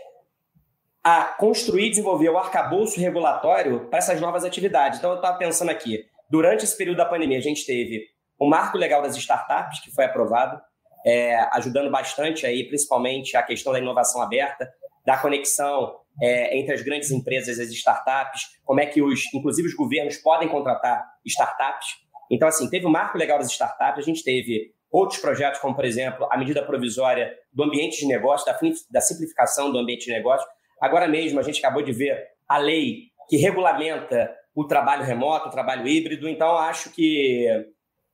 a 1.03 1.25
construir 1.25 1.87
e 1.87 1.91
desenvolver 1.91 2.31
o 2.31 2.39
arcabouço 2.39 2.99
regulatório 2.99 3.89
para 3.91 3.99
essas 3.99 4.19
novas 4.19 4.45
atividades. 4.45 4.99
Então, 4.99 5.11
eu 5.11 5.17
estava 5.17 5.37
pensando 5.37 5.71
aqui, 5.71 6.07
durante 6.31 6.65
esse 6.65 6.77
período 6.77 6.97
da 6.97 7.05
pandemia, 7.05 7.37
a 7.37 7.43
gente 7.43 7.67
teve 7.67 8.07
o 8.39 8.49
Marco 8.49 8.79
Legal 8.79 9.03
das 9.03 9.15
Startups, 9.15 9.81
que 9.81 9.91
foi 9.91 10.07
aprovado, 10.07 10.59
é, 11.05 11.37
ajudando 11.53 11.91
bastante 11.91 12.47
aí, 12.47 12.65
principalmente 12.67 13.37
a 13.37 13.43
questão 13.43 13.73
da 13.73 13.79
inovação 13.79 14.23
aberta, 14.23 14.73
da 15.05 15.19
conexão 15.19 15.97
é, 16.23 16.57
entre 16.59 16.75
as 16.75 16.83
grandes 16.83 17.11
empresas 17.11 17.59
e 17.59 17.63
as 17.63 17.69
startups, 17.69 18.43
como 18.65 18.81
é 18.81 18.87
que 18.87 19.03
os, 19.03 19.23
inclusive 19.35 19.69
os 19.69 19.75
governos 19.75 20.17
podem 20.17 20.49
contratar 20.49 21.05
startups. 21.25 21.89
Então, 22.31 22.49
assim, 22.49 22.71
teve 22.71 22.87
o 22.87 22.91
marco 22.91 23.19
legal 23.19 23.39
das 23.39 23.51
startups, 23.51 24.03
a 24.03 24.07
gente 24.07 24.25
teve 24.25 24.73
outros 24.91 25.21
projetos, 25.21 25.61
como, 25.61 25.75
por 25.75 25.85
exemplo, 25.85 26.27
a 26.31 26.39
medida 26.39 26.63
provisória 26.63 27.35
do 27.53 27.65
ambiente 27.65 27.99
de 27.99 28.07
negócio, 28.07 28.47
da, 28.47 28.59
da 28.91 29.01
simplificação 29.01 29.71
do 29.71 29.79
ambiente 29.79 30.07
de 30.07 30.13
negócio. 30.13 30.47
Agora 30.81 31.09
mesmo, 31.09 31.39
a 31.39 31.43
gente 31.43 31.59
acabou 31.59 31.83
de 31.83 31.93
ver 31.93 32.17
a 32.49 32.59
lei 32.59 33.09
que 33.29 33.37
regulamenta 33.37 34.35
o 34.55 34.65
trabalho 34.65 35.03
remoto, 35.03 35.49
o 35.49 35.51
trabalho 35.51 35.87
híbrido. 35.89 36.29
Então, 36.29 36.57
acho 36.57 36.91
que, 36.91 37.47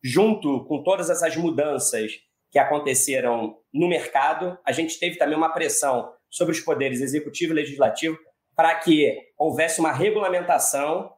junto 0.03 0.65
com 0.65 0.83
todas 0.83 1.11
essas 1.11 1.37
mudanças 1.37 2.13
que 2.51 2.59
aconteceram 2.59 3.57
no 3.73 3.89
mercado. 3.89 4.59
A 4.67 4.73
gente 4.73 4.99
teve 4.99 5.17
também 5.17 5.37
uma 5.37 5.53
pressão 5.53 6.13
sobre 6.29 6.53
os 6.53 6.61
poderes 6.61 7.01
executivo 7.01 7.53
e 7.53 7.57
legislativo 7.57 8.19
para 8.57 8.75
que 8.75 9.17
houvesse 9.39 9.81
uma 9.81 9.93
regulamentação 9.93 11.11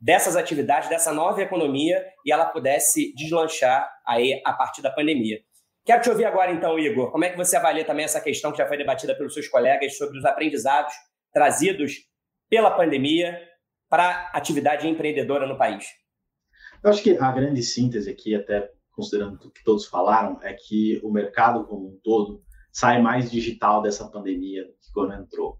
dessas 0.00 0.36
atividades, 0.36 0.88
dessa 0.88 1.12
nova 1.12 1.40
economia 1.40 2.04
e 2.26 2.32
ela 2.32 2.46
pudesse 2.46 3.14
deslanchar 3.14 3.88
aí 4.06 4.42
a 4.44 4.52
partir 4.52 4.82
da 4.82 4.90
pandemia. 4.90 5.38
Quero 5.84 6.02
te 6.02 6.10
ouvir 6.10 6.24
agora 6.24 6.52
então, 6.52 6.78
Igor, 6.78 7.10
como 7.10 7.24
é 7.24 7.30
que 7.30 7.36
você 7.36 7.56
avalia 7.56 7.84
também 7.84 8.04
essa 8.04 8.20
questão 8.20 8.52
que 8.52 8.58
já 8.58 8.66
foi 8.66 8.76
debatida 8.76 9.16
pelos 9.16 9.32
seus 9.32 9.48
colegas 9.48 9.96
sobre 9.96 10.18
os 10.18 10.24
aprendizados 10.24 10.92
trazidos 11.32 11.92
pela 12.48 12.70
pandemia 12.70 13.40
para 13.88 14.30
a 14.32 14.38
atividade 14.38 14.88
empreendedora 14.88 15.46
no 15.46 15.56
país? 15.56 15.86
Eu 16.82 16.90
acho 16.90 17.02
que 17.02 17.16
a 17.16 17.32
grande 17.32 17.62
síntese 17.62 18.10
aqui, 18.10 18.34
até 18.34 18.68
considerando 18.92 19.34
o 19.34 19.50
que 19.50 19.64
todos 19.64 19.86
falaram, 19.86 20.38
é 20.42 20.52
que 20.52 21.00
o 21.02 21.10
mercado 21.10 21.64
como 21.64 21.88
um 21.88 22.00
todo 22.02 22.42
sai 22.70 23.00
mais 23.00 23.30
digital 23.30 23.82
dessa 23.82 24.08
pandemia 24.08 24.64
que 24.80 24.92
quando 24.92 25.14
entrou. 25.14 25.58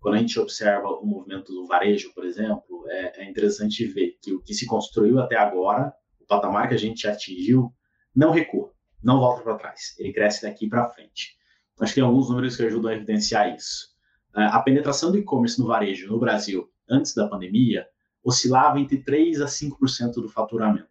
Quando 0.00 0.14
a 0.14 0.18
gente 0.18 0.38
observa 0.40 0.88
o 0.88 1.04
movimento 1.04 1.52
do 1.52 1.66
varejo, 1.66 2.12
por 2.14 2.24
exemplo, 2.24 2.84
é, 2.88 3.22
é 3.22 3.30
interessante 3.30 3.84
ver 3.86 4.18
que 4.22 4.32
o 4.32 4.42
que 4.42 4.54
se 4.54 4.66
construiu 4.66 5.18
até 5.18 5.36
agora, 5.36 5.92
o 6.18 6.26
patamar 6.26 6.68
que 6.68 6.74
a 6.74 6.78
gente 6.78 7.06
atingiu, 7.06 7.72
não 8.14 8.30
recua, 8.30 8.72
não 9.02 9.18
volta 9.18 9.42
para 9.42 9.56
trás. 9.56 9.94
Ele 9.98 10.12
cresce 10.12 10.42
daqui 10.42 10.68
para 10.68 10.88
frente. 10.88 11.36
Acho 11.80 11.94
que 11.94 12.00
tem 12.00 12.04
alguns 12.04 12.28
números 12.28 12.56
que 12.56 12.62
ajudam 12.62 12.90
a 12.90 12.94
evidenciar 12.94 13.54
isso. 13.54 13.88
É, 14.36 14.44
a 14.44 14.60
penetração 14.60 15.10
do 15.10 15.18
e-commerce 15.18 15.58
no 15.58 15.66
varejo 15.66 16.08
no 16.08 16.18
Brasil, 16.18 16.70
antes 16.88 17.14
da 17.14 17.28
pandemia, 17.28 17.86
oscilava 18.22 18.78
entre 18.78 19.02
3% 19.02 19.42
a 19.42 19.46
5% 19.46 20.12
do 20.14 20.28
faturamento. 20.28 20.89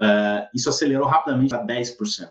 Uh, 0.00 0.48
isso 0.54 0.68
acelerou 0.68 1.06
rapidamente 1.06 1.50
para 1.50 1.66
10%. 1.66 2.30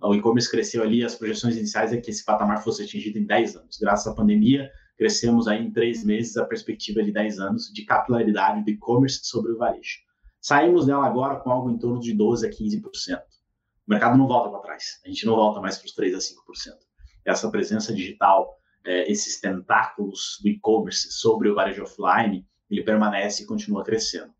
O 0.00 0.14
e-commerce 0.14 0.48
cresceu 0.48 0.82
ali, 0.82 1.04
as 1.04 1.16
projeções 1.16 1.56
iniciais 1.56 1.92
é 1.92 1.96
que 1.96 2.10
esse 2.10 2.24
patamar 2.24 2.62
fosse 2.62 2.82
atingido 2.82 3.18
em 3.18 3.24
10 3.24 3.56
anos. 3.56 3.78
Graças 3.80 4.06
à 4.06 4.14
pandemia, 4.14 4.70
crescemos 4.96 5.48
aí 5.48 5.64
em 5.64 5.72
três 5.72 6.04
meses 6.04 6.36
a 6.36 6.44
perspectiva 6.44 7.02
de 7.02 7.10
10 7.10 7.40
anos 7.40 7.72
de 7.72 7.84
capilaridade 7.84 8.62
do 8.62 8.70
e-commerce 8.70 9.20
sobre 9.24 9.52
o 9.52 9.58
varejo. 9.58 9.98
Saímos 10.40 10.86
dela 10.86 11.04
agora 11.04 11.40
com 11.40 11.50
algo 11.50 11.70
em 11.70 11.78
torno 11.78 12.00
de 12.00 12.14
12% 12.14 12.46
a 12.46 12.50
15%. 12.50 13.18
O 13.18 13.90
mercado 13.90 14.16
não 14.16 14.28
volta 14.28 14.50
para 14.50 14.60
trás, 14.60 15.00
a 15.04 15.08
gente 15.08 15.26
não 15.26 15.34
volta 15.34 15.60
mais 15.60 15.78
para 15.78 15.86
os 15.86 15.96
3% 15.96 16.14
a 16.14 16.18
5%. 16.18 16.74
Essa 17.24 17.50
presença 17.50 17.92
digital, 17.92 18.56
é, 18.84 19.10
esses 19.10 19.40
tentáculos 19.40 20.38
do 20.42 20.48
e-commerce 20.48 21.10
sobre 21.10 21.48
o 21.48 21.54
varejo 21.54 21.82
offline, 21.82 22.46
ele 22.70 22.84
permanece 22.84 23.42
e 23.42 23.46
continua 23.46 23.82
crescendo. 23.82 24.32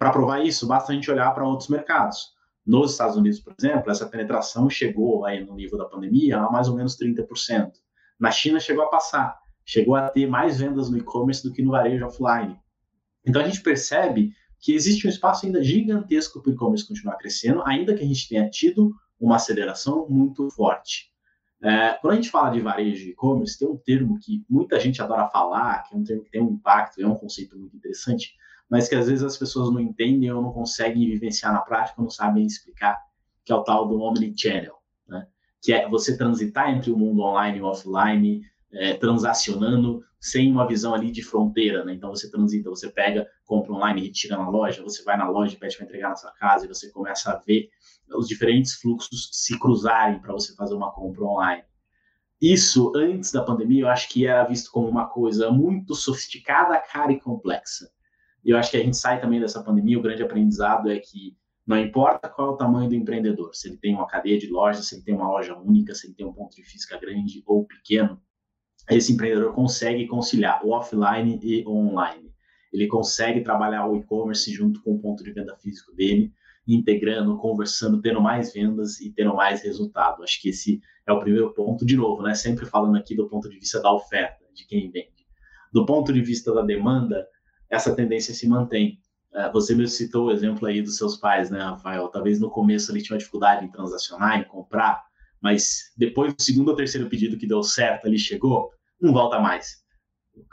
Para 0.00 0.12
provar 0.12 0.42
isso, 0.42 0.66
basta 0.66 0.92
a 0.92 0.94
gente 0.94 1.10
olhar 1.10 1.30
para 1.34 1.46
outros 1.46 1.68
mercados. 1.68 2.30
Nos 2.66 2.92
Estados 2.92 3.18
Unidos, 3.18 3.38
por 3.38 3.54
exemplo, 3.58 3.90
essa 3.90 4.06
penetração 4.06 4.70
chegou 4.70 5.26
aí 5.26 5.44
no 5.44 5.54
nível 5.54 5.76
da 5.76 5.84
pandemia 5.84 6.38
a 6.38 6.50
mais 6.50 6.68
ou 6.68 6.74
menos 6.74 6.96
30%. 6.96 7.70
Na 8.18 8.30
China 8.30 8.58
chegou 8.58 8.82
a 8.82 8.88
passar, 8.88 9.38
chegou 9.62 9.94
a 9.94 10.08
ter 10.08 10.26
mais 10.26 10.58
vendas 10.58 10.88
no 10.88 10.96
e-commerce 10.96 11.42
do 11.42 11.52
que 11.52 11.60
no 11.60 11.72
varejo 11.72 12.06
offline. 12.06 12.58
Então 13.26 13.42
a 13.42 13.44
gente 13.44 13.60
percebe 13.60 14.32
que 14.58 14.72
existe 14.72 15.06
um 15.06 15.10
espaço 15.10 15.44
ainda 15.44 15.62
gigantesco 15.62 16.40
para 16.40 16.50
o 16.50 16.54
e-commerce 16.54 16.88
continuar 16.88 17.16
crescendo, 17.18 17.62
ainda 17.66 17.92
que 17.94 18.02
a 18.02 18.06
gente 18.06 18.26
tenha 18.26 18.48
tido 18.48 18.94
uma 19.20 19.36
aceleração 19.36 20.08
muito 20.08 20.48
forte. 20.48 21.10
É, 21.62 21.92
quando 22.00 22.14
a 22.14 22.16
gente 22.16 22.30
fala 22.30 22.48
de 22.48 22.60
varejo 22.62 23.06
e 23.06 23.10
e-commerce, 23.10 23.58
tem 23.58 23.68
um 23.68 23.76
termo 23.76 24.18
que 24.18 24.42
muita 24.48 24.80
gente 24.80 25.02
adora 25.02 25.28
falar, 25.28 25.82
que 25.82 25.94
é 25.94 25.98
um 25.98 26.04
termo 26.04 26.24
que 26.24 26.30
tem 26.30 26.42
um 26.42 26.52
impacto, 26.52 27.02
é 27.02 27.06
um 27.06 27.16
conceito 27.16 27.58
muito 27.58 27.76
interessante, 27.76 28.34
mas 28.70 28.88
que 28.88 28.94
às 28.94 29.08
vezes 29.08 29.24
as 29.24 29.36
pessoas 29.36 29.72
não 29.72 29.80
entendem 29.80 30.30
ou 30.30 30.40
não 30.40 30.52
conseguem 30.52 31.08
vivenciar 31.10 31.52
na 31.52 31.60
prática, 31.60 32.00
não 32.00 32.08
sabem 32.08 32.46
explicar, 32.46 32.96
que 33.44 33.52
é 33.52 33.54
o 33.54 33.64
tal 33.64 33.88
do 33.88 34.00
omnichannel, 34.00 34.76
né? 35.08 35.26
que 35.60 35.72
é 35.72 35.88
você 35.88 36.16
transitar 36.16 36.70
entre 36.70 36.92
o 36.92 36.96
mundo 36.96 37.22
online 37.22 37.58
e 37.58 37.62
offline, 37.62 38.42
é, 38.72 38.94
transacionando 38.94 40.04
sem 40.20 40.52
uma 40.52 40.68
visão 40.68 40.94
ali 40.94 41.10
de 41.10 41.22
fronteira, 41.22 41.82
né? 41.82 41.94
Então 41.94 42.10
você 42.10 42.30
transita, 42.30 42.68
você 42.68 42.90
pega, 42.90 43.26
compra 43.46 43.72
online, 43.72 44.02
retira 44.02 44.36
na 44.36 44.48
loja, 44.48 44.82
você 44.82 45.02
vai 45.02 45.16
na 45.16 45.28
loja, 45.28 45.56
pede 45.58 45.76
para 45.76 45.86
entregar 45.86 46.10
na 46.10 46.16
sua 46.16 46.30
casa 46.32 46.66
e 46.66 46.68
você 46.68 46.90
começa 46.90 47.32
a 47.32 47.36
ver 47.38 47.70
os 48.14 48.28
diferentes 48.28 48.74
fluxos 48.74 49.30
se 49.32 49.58
cruzarem 49.58 50.20
para 50.20 50.32
você 50.32 50.54
fazer 50.54 50.74
uma 50.74 50.92
compra 50.92 51.24
online. 51.24 51.64
Isso, 52.40 52.92
antes 52.94 53.32
da 53.32 53.42
pandemia, 53.42 53.82
eu 53.82 53.88
acho 53.88 54.08
que 54.08 54.26
era 54.26 54.44
visto 54.44 54.70
como 54.70 54.88
uma 54.88 55.08
coisa 55.08 55.50
muito 55.50 55.94
sofisticada, 55.94 56.78
cara 56.78 57.12
e 57.12 57.20
complexa. 57.20 57.90
E 58.44 58.50
eu 58.50 58.56
acho 58.56 58.70
que 58.70 58.76
a 58.76 58.82
gente 58.82 58.96
sai 58.96 59.20
também 59.20 59.40
dessa 59.40 59.62
pandemia, 59.62 59.98
o 59.98 60.02
grande 60.02 60.22
aprendizado 60.22 60.90
é 60.90 60.98
que 60.98 61.36
não 61.66 61.78
importa 61.78 62.28
qual 62.28 62.48
é 62.48 62.50
o 62.52 62.56
tamanho 62.56 62.88
do 62.88 62.94
empreendedor, 62.94 63.54
se 63.54 63.68
ele 63.68 63.76
tem 63.76 63.94
uma 63.94 64.06
cadeia 64.06 64.38
de 64.38 64.48
lojas, 64.48 64.86
se 64.86 64.96
ele 64.96 65.04
tem 65.04 65.14
uma 65.14 65.30
loja 65.30 65.56
única, 65.56 65.94
se 65.94 66.06
ele 66.06 66.14
tem 66.14 66.26
um 66.26 66.32
ponto 66.32 66.56
de 66.56 66.64
física 66.64 66.98
grande 66.98 67.42
ou 67.46 67.64
pequeno, 67.64 68.20
esse 68.90 69.12
empreendedor 69.12 69.54
consegue 69.54 70.06
conciliar 70.06 70.64
o 70.64 70.70
offline 70.70 71.38
e 71.42 71.62
o 71.64 71.70
online. 71.70 72.30
Ele 72.72 72.86
consegue 72.86 73.42
trabalhar 73.42 73.86
o 73.86 73.96
e-commerce 73.96 74.52
junto 74.52 74.82
com 74.82 74.94
o 74.94 74.98
ponto 75.00 75.22
de 75.22 75.32
venda 75.32 75.56
físico 75.56 75.94
dele, 75.94 76.32
integrando, 76.66 77.36
conversando, 77.38 78.00
tendo 78.00 78.20
mais 78.20 78.52
vendas 78.52 79.00
e 79.00 79.12
tendo 79.12 79.34
mais 79.34 79.62
resultado. 79.62 80.22
Acho 80.22 80.40
que 80.40 80.48
esse 80.48 80.80
é 81.06 81.12
o 81.12 81.20
primeiro 81.20 81.52
ponto, 81.52 81.84
de 81.84 81.96
novo, 81.96 82.22
né? 82.22 82.34
Sempre 82.34 82.66
falando 82.66 82.96
aqui 82.96 83.14
do 83.14 83.28
ponto 83.28 83.48
de 83.48 83.58
vista 83.58 83.80
da 83.80 83.92
oferta, 83.92 84.44
de 84.54 84.66
quem 84.66 84.90
vende. 84.90 85.26
Do 85.72 85.84
ponto 85.84 86.12
de 86.12 86.20
vista 86.20 86.52
da 86.52 86.62
demanda, 86.62 87.26
essa 87.70 87.94
tendência 87.94 88.34
se 88.34 88.48
mantém. 88.48 88.98
É, 89.32 89.50
você 89.50 89.74
me 89.74 89.86
citou 89.86 90.26
o 90.26 90.30
exemplo 90.32 90.66
aí 90.66 90.82
dos 90.82 90.96
seus 90.96 91.16
pais, 91.16 91.50
né, 91.50 91.60
Rafael? 91.60 92.08
Talvez 92.08 92.40
no 92.40 92.50
começo 92.50 92.90
ele 92.90 93.00
tinha 93.00 93.16
dificuldade 93.16 93.64
em 93.64 93.70
transacionar, 93.70 94.40
em 94.40 94.44
comprar, 94.44 95.02
mas 95.40 95.92
depois 95.96 96.34
do 96.34 96.42
segundo 96.42 96.68
ou 96.68 96.76
terceiro 96.76 97.08
pedido 97.08 97.38
que 97.38 97.46
deu 97.46 97.62
certo, 97.62 98.06
ele 98.06 98.18
chegou, 98.18 98.70
não 99.00 99.12
volta 99.12 99.38
mais. 99.38 99.80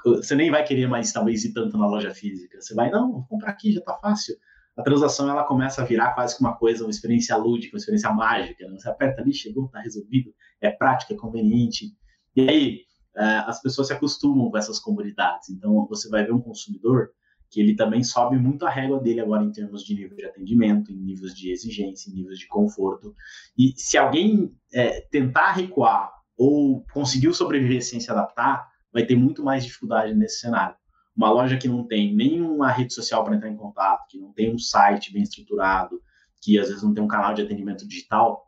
Você 0.05 0.35
nem 0.35 0.51
vai 0.51 0.63
querer 0.63 0.87
mais, 0.87 1.11
talvez, 1.11 1.43
ir 1.43 1.53
tanto 1.53 1.77
na 1.77 1.87
loja 1.87 2.13
física. 2.13 2.61
Você 2.61 2.73
vai, 2.73 2.89
não, 2.89 3.11
vou 3.11 3.25
comprar 3.25 3.51
aqui, 3.51 3.73
já 3.73 3.81
tá 3.81 3.95
fácil. 3.95 4.35
A 4.75 4.83
transação, 4.83 5.29
ela 5.29 5.43
começa 5.43 5.81
a 5.81 5.85
virar 5.85 6.13
quase 6.13 6.35
que 6.35 6.41
uma 6.41 6.55
coisa, 6.55 6.83
uma 6.83 6.91
experiência 6.91 7.35
lúdica, 7.35 7.75
uma 7.75 7.79
experiência 7.79 8.11
mágica. 8.11 8.67
Né? 8.67 8.77
Você 8.77 8.87
aperta 8.87 9.21
ali, 9.21 9.33
chegou, 9.33 9.67
tá 9.69 9.79
resolvido, 9.79 10.33
é 10.61 10.69
prático, 10.69 11.13
é 11.13 11.15
conveniente. 11.15 11.93
E 12.35 12.47
aí, 12.47 12.81
as 13.17 13.61
pessoas 13.61 13.87
se 13.87 13.93
acostumam 13.93 14.49
com 14.49 14.57
essas 14.57 14.79
comunidades. 14.79 15.49
Então, 15.49 15.85
você 15.87 16.09
vai 16.09 16.23
ver 16.23 16.33
um 16.33 16.41
consumidor 16.41 17.09
que 17.49 17.61
ele 17.61 17.75
também 17.75 18.03
sobe 18.03 18.37
muito 18.37 18.65
a 18.65 18.69
régua 18.69 18.99
dele 18.99 19.21
agora 19.21 19.43
em 19.43 19.51
termos 19.51 19.83
de 19.83 19.95
nível 19.95 20.15
de 20.17 20.25
atendimento, 20.25 20.91
em 20.91 20.97
níveis 20.97 21.33
de 21.33 21.51
exigência, 21.51 22.09
em 22.09 22.15
níveis 22.15 22.39
de 22.39 22.47
conforto. 22.47 23.15
E 23.57 23.73
se 23.75 23.97
alguém 23.97 24.53
é, 24.73 25.01
tentar 25.09 25.53
recuar 25.53 26.11
ou 26.37 26.85
conseguiu 26.93 27.33
sobreviver 27.33 27.83
sem 27.83 27.99
se 27.99 28.11
adaptar, 28.11 28.67
vai 28.91 29.05
ter 29.05 29.15
muito 29.15 29.43
mais 29.43 29.63
dificuldade 29.63 30.13
nesse 30.13 30.39
cenário. 30.39 30.75
Uma 31.15 31.31
loja 31.31 31.57
que 31.57 31.67
não 31.67 31.83
tem 31.83 32.15
nenhuma 32.15 32.69
rede 32.69 32.93
social 32.93 33.23
para 33.23 33.35
entrar 33.35 33.49
em 33.49 33.57
contato, 33.57 34.05
que 34.09 34.19
não 34.19 34.31
tem 34.33 34.53
um 34.53 34.59
site 34.59 35.11
bem 35.11 35.23
estruturado, 35.23 35.99
que 36.41 36.59
às 36.59 36.67
vezes 36.67 36.83
não 36.83 36.93
tem 36.93 37.03
um 37.03 37.07
canal 37.07 37.33
de 37.33 37.41
atendimento 37.41 37.87
digital, 37.87 38.45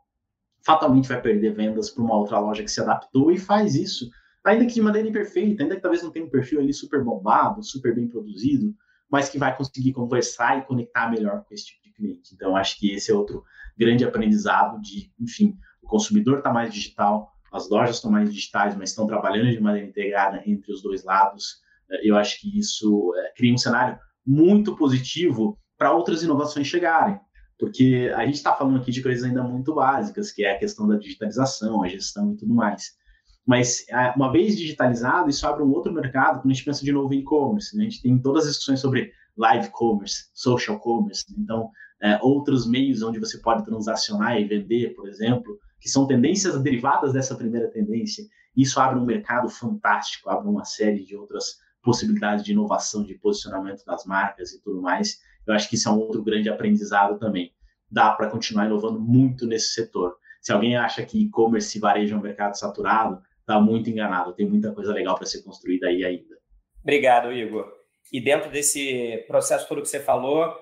fatalmente 0.64 1.08
vai 1.08 1.20
perder 1.20 1.54
vendas 1.54 1.90
para 1.90 2.04
uma 2.04 2.14
outra 2.14 2.38
loja 2.38 2.62
que 2.62 2.70
se 2.70 2.80
adaptou 2.80 3.32
e 3.32 3.38
faz 3.38 3.74
isso 3.74 4.08
ainda 4.44 4.66
que 4.66 4.74
de 4.74 4.82
maneira 4.82 5.08
imperfeita, 5.08 5.62
ainda 5.62 5.76
que 5.76 5.82
talvez 5.82 6.02
não 6.02 6.10
tenha 6.10 6.24
um 6.24 6.30
perfil 6.30 6.60
ali 6.60 6.72
super 6.72 7.02
bombado, 7.04 7.62
super 7.62 7.94
bem 7.94 8.08
produzido, 8.08 8.74
mas 9.10 9.28
que 9.28 9.38
vai 9.38 9.56
conseguir 9.56 9.92
conversar 9.92 10.58
e 10.58 10.62
conectar 10.62 11.10
melhor 11.10 11.44
com 11.44 11.52
esse 11.52 11.66
tipo 11.66 11.82
de 11.82 11.92
cliente. 11.92 12.34
Então, 12.34 12.56
acho 12.56 12.78
que 12.78 12.92
esse 12.92 13.10
é 13.10 13.14
outro 13.14 13.42
grande 13.76 14.04
aprendizado 14.04 14.80
de, 14.80 15.10
enfim, 15.20 15.56
o 15.82 15.88
consumidor 15.88 16.38
está 16.38 16.52
mais 16.52 16.72
digital, 16.72 17.32
as 17.52 17.68
lojas 17.68 17.96
estão 17.96 18.10
mais 18.10 18.32
digitais, 18.32 18.76
mas 18.76 18.90
estão 18.90 19.06
trabalhando 19.06 19.50
de 19.50 19.60
maneira 19.60 19.88
integrada 19.88 20.42
entre 20.46 20.72
os 20.72 20.82
dois 20.82 21.02
lados. 21.04 21.60
É, 21.90 22.08
eu 22.08 22.16
acho 22.16 22.40
que 22.40 22.58
isso 22.58 23.12
é, 23.16 23.32
cria 23.36 23.52
um 23.52 23.58
cenário 23.58 23.98
muito 24.24 24.76
positivo 24.76 25.58
para 25.76 25.92
outras 25.92 26.22
inovações 26.22 26.66
chegarem, 26.66 27.18
porque 27.58 28.12
a 28.14 28.24
gente 28.24 28.36
está 28.36 28.54
falando 28.54 28.78
aqui 28.78 28.92
de 28.92 29.02
coisas 29.02 29.24
ainda 29.24 29.42
muito 29.42 29.74
básicas, 29.74 30.30
que 30.30 30.44
é 30.44 30.54
a 30.54 30.58
questão 30.58 30.86
da 30.86 30.96
digitalização, 30.96 31.82
a 31.82 31.88
gestão 31.88 32.32
e 32.32 32.36
tudo 32.36 32.54
mais. 32.54 32.99
Mas, 33.46 33.86
é, 33.88 34.12
uma 34.16 34.30
vez 34.30 34.56
digitalizado, 34.56 35.30
isso 35.30 35.46
abre 35.46 35.62
um 35.62 35.72
outro 35.72 35.92
mercado 35.92 36.40
quando 36.40 36.50
a 36.50 36.54
gente 36.54 36.64
pensa 36.64 36.84
de 36.84 36.92
novo 36.92 37.12
em 37.14 37.20
e-commerce. 37.20 37.76
Né? 37.76 37.84
A 37.84 37.90
gente 37.90 38.02
tem 38.02 38.18
todas 38.18 38.44
as 38.44 38.50
discussões 38.50 38.80
sobre 38.80 39.12
live 39.36 39.70
commerce, 39.70 40.30
social 40.34 40.78
commerce, 40.78 41.24
né? 41.30 41.36
então, 41.38 41.70
é, 42.02 42.18
outros 42.22 42.66
meios 42.66 43.02
onde 43.02 43.18
você 43.18 43.38
pode 43.38 43.64
transacionar 43.64 44.40
e 44.40 44.44
vender, 44.44 44.94
por 44.94 45.08
exemplo, 45.08 45.58
que 45.80 45.88
são 45.88 46.06
tendências 46.06 46.60
derivadas 46.62 47.12
dessa 47.12 47.34
primeira 47.34 47.68
tendência. 47.68 48.24
Isso 48.56 48.80
abre 48.80 48.98
um 48.98 49.04
mercado 49.04 49.48
fantástico, 49.48 50.28
abre 50.28 50.48
uma 50.48 50.64
série 50.64 51.04
de 51.04 51.16
outras 51.16 51.58
possibilidades 51.82 52.44
de 52.44 52.52
inovação, 52.52 53.02
de 53.04 53.14
posicionamento 53.14 53.84
das 53.84 54.04
marcas 54.04 54.52
e 54.52 54.62
tudo 54.62 54.82
mais. 54.82 55.20
Eu 55.46 55.54
acho 55.54 55.68
que 55.68 55.76
isso 55.76 55.88
é 55.88 55.92
um 55.92 55.98
outro 55.98 56.22
grande 56.22 56.48
aprendizado 56.48 57.18
também. 57.18 57.52
Dá 57.90 58.12
para 58.12 58.28
continuar 58.28 58.66
inovando 58.66 59.00
muito 59.00 59.46
nesse 59.46 59.72
setor. 59.72 60.16
Se 60.40 60.52
alguém 60.52 60.76
acha 60.76 61.04
que 61.04 61.22
e-commerce 61.22 61.76
e 61.76 61.80
varejo 61.80 62.14
é 62.14 62.18
um 62.18 62.22
mercado 62.22 62.54
saturado, 62.54 63.22
está 63.50 63.60
muito 63.60 63.90
enganado. 63.90 64.34
Tem 64.34 64.48
muita 64.48 64.72
coisa 64.72 64.92
legal 64.92 65.16
para 65.16 65.26
ser 65.26 65.42
construída 65.42 65.88
aí 65.88 66.04
ainda. 66.04 66.36
Obrigado, 66.82 67.32
Igor. 67.32 67.70
E 68.12 68.20
dentro 68.20 68.50
desse 68.50 69.24
processo 69.26 69.68
todo 69.68 69.82
que 69.82 69.88
você 69.88 70.00
falou, 70.00 70.54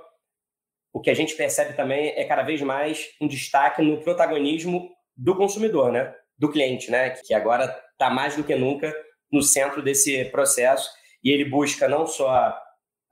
o 0.93 1.01
que 1.01 1.11
a 1.11 1.15
gente 1.15 1.35
percebe 1.35 1.75
também 1.75 2.09
é 2.17 2.25
cada 2.25 2.43
vez 2.43 2.61
mais 2.63 3.09
um 3.21 3.29
destaque 3.29 3.83
no 3.83 4.03
protagonismo 4.03 4.91
do 5.17 5.37
consumidor, 5.37 5.93
né? 5.93 6.15
Do 6.39 6.51
cliente, 6.51 6.91
né? 6.91 7.11
Que 7.11 7.35
agora 7.35 7.65
está 7.93 8.11
mais 8.11 8.37
do 8.37 8.45
que 8.45 8.55
nunca 8.55 8.95
no 9.31 9.43
centro 9.43 9.83
desse 9.83 10.25
processo 10.27 10.91
e 11.23 11.31
ele 11.31 11.45
busca 11.45 11.89
não 11.89 12.07
só 12.07 12.57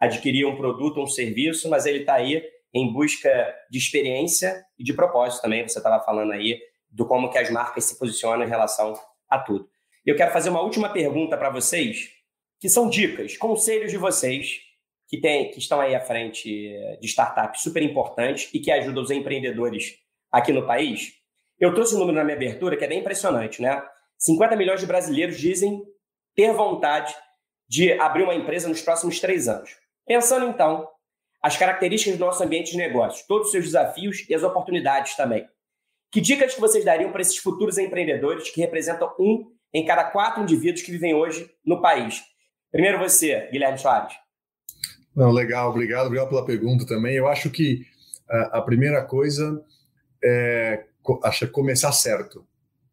adquirir 0.01 0.47
um 0.47 0.57
produto, 0.57 1.01
um 1.01 1.07
serviço, 1.07 1.69
mas 1.69 1.87
ele 1.87 2.01
está 2.01 2.15
aí 2.15 2.43
em 2.73 2.93
busca 2.93 3.55
de 3.71 3.79
experiência 3.79 4.63
e 4.79 4.85
de 4.85 4.93
propósito 4.93 5.43
também. 5.43 5.67
Você 5.67 5.79
estava 5.79 6.03
falando 6.05 6.33
aí 6.33 6.59
do 6.91 7.07
como 7.07 7.31
que 7.31 7.39
as 7.39 7.51
marcas 7.51 7.85
se 7.85 7.99
posicionam 7.99 8.45
em 8.45 8.49
relação 8.49 8.95
a 9.29 9.39
tudo. 9.39 9.69
Eu 10.05 10.17
quero 10.17 10.33
fazer 10.33 10.51
uma 10.51 10.61
última 10.61 10.89
pergunta 10.89 11.37
para 11.37 11.51
vocês, 11.51 12.11
que 12.61 12.69
são 12.69 12.89
dicas, 12.89 13.37
conselhos 13.37 13.91
de 13.91 13.99
vocês 13.99 14.61
que, 15.09 15.21
tem, 15.21 15.51
que 15.51 15.59
estão 15.59 15.81
aí 15.81 15.95
à 15.95 16.01
frente 16.01 16.49
de 17.01 17.07
startups 17.07 17.63
super 17.63 17.83
importantes 17.83 18.49
e 18.53 18.61
que 18.61 18.71
ajudam 18.71 19.03
os 19.03 19.11
empreendedores 19.11 19.99
aqui 20.31 20.53
no 20.53 20.67
país? 20.67 21.13
Eu 21.59 21.75
trouxe 21.75 21.95
um 21.95 21.99
número 21.99 22.19
na 22.19 22.25
minha 22.25 22.37
abertura 22.37 22.77
que 22.77 22.85
é 22.85 22.89
bem 22.89 23.01
impressionante, 23.01 23.63
né? 23.63 23.83
50 24.19 24.57
milhões 24.57 24.81
de 24.81 24.87
brasileiros 24.87 25.39
dizem 25.39 25.83
ter 26.35 26.53
vontade 26.53 27.15
de 27.69 27.93
abrir 28.01 28.23
uma 28.23 28.35
empresa 28.35 28.69
nos 28.69 28.81
próximos 28.81 29.21
três 29.21 29.49
anos. 29.49 29.77
Pensando 30.07 30.47
então 30.47 30.89
as 31.43 31.57
características 31.57 32.19
do 32.19 32.25
nosso 32.25 32.43
ambiente 32.43 32.73
de 32.73 32.77
negócios, 32.77 33.27
todos 33.27 33.47
os 33.47 33.53
seus 33.53 33.65
desafios 33.65 34.29
e 34.29 34.35
as 34.35 34.43
oportunidades 34.43 35.15
também. 35.17 35.49
Que 36.11 36.21
dicas 36.21 36.55
que 36.55 36.61
vocês 36.61 36.85
dariam 36.85 37.13
para 37.13 37.23
esses 37.23 37.37
futuros 37.37 37.79
empreendedores 37.79 38.51
que 38.51 38.61
representam 38.61 39.15
um 39.19 39.51
em 39.73 39.85
cada 39.85 40.05
quatro 40.05 40.43
indivíduos 40.43 40.83
que 40.83 40.93
vivem 40.93 41.15
hoje 41.15 41.51
no 41.65 41.81
país? 41.81 42.23
Primeiro 42.71 42.99
você, 42.99 43.49
Guilherme 43.51 43.79
Soares. 43.79 44.15
Não, 45.15 45.31
legal, 45.31 45.71
obrigado, 45.71 46.07
obrigado 46.07 46.29
pela 46.29 46.45
pergunta 46.45 46.87
também. 46.87 47.17
Eu 47.17 47.27
acho 47.27 47.51
que 47.51 47.87
a, 48.29 48.59
a 48.59 48.63
primeira 48.63 49.03
coisa 49.03 49.65
é 50.23 50.85
acho, 51.23 51.49
começar 51.49 51.93
certo, 51.93 52.47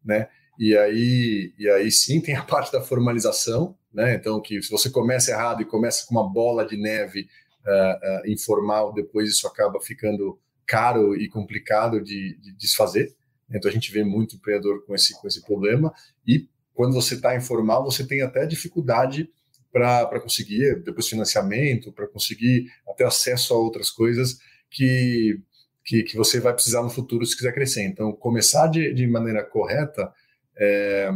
né? 0.04 0.28
E 0.58 0.76
aí, 0.76 1.52
e 1.58 1.68
aí 1.68 1.90
sim 1.90 2.20
tem 2.20 2.36
a 2.36 2.42
parte 2.44 2.72
da 2.72 2.80
formalização, 2.80 3.76
né? 3.92 4.14
Então, 4.14 4.40
que 4.40 4.62
se 4.62 4.70
você 4.70 4.90
começa 4.90 5.30
errado 5.30 5.62
e 5.62 5.66
começa 5.66 6.06
com 6.06 6.14
uma 6.14 6.28
bola 6.28 6.64
de 6.64 6.76
neve 6.76 7.28
uh, 7.66 8.26
uh, 8.26 8.30
informal, 8.30 8.92
depois 8.92 9.28
isso 9.28 9.46
acaba 9.46 9.80
ficando 9.80 10.38
caro 10.66 11.14
e 11.14 11.28
complicado 11.28 12.00
de, 12.02 12.36
de 12.38 12.52
desfazer. 12.56 13.14
Então, 13.50 13.70
a 13.70 13.74
gente 13.74 13.92
vê 13.92 14.02
muito 14.02 14.36
empreendedor 14.36 14.84
com 14.86 14.94
esse, 14.94 15.18
com 15.20 15.26
esse 15.26 15.42
problema. 15.42 15.92
E 16.26 16.48
quando 16.72 16.94
você 16.94 17.14
está 17.14 17.36
informal, 17.36 17.84
você 17.84 18.06
tem 18.06 18.22
até 18.22 18.46
dificuldade 18.46 19.28
para 19.72 20.20
conseguir 20.20 20.82
depois 20.84 21.08
financiamento, 21.08 21.92
para 21.92 22.06
conseguir 22.06 22.70
até 22.88 23.04
acesso 23.04 23.52
a 23.52 23.58
outras 23.58 23.90
coisas 23.90 24.38
que, 24.70 25.40
que, 25.84 26.04
que, 26.04 26.16
você 26.16 26.38
vai 26.38 26.54
precisar 26.54 26.82
no 26.82 26.90
futuro 26.90 27.26
se 27.26 27.36
quiser 27.36 27.52
crescer. 27.52 27.82
Então, 27.82 28.12
começar 28.12 28.68
de, 28.68 28.94
de 28.94 29.06
maneira 29.06 29.42
correta, 29.44 30.12
é, 30.56 31.10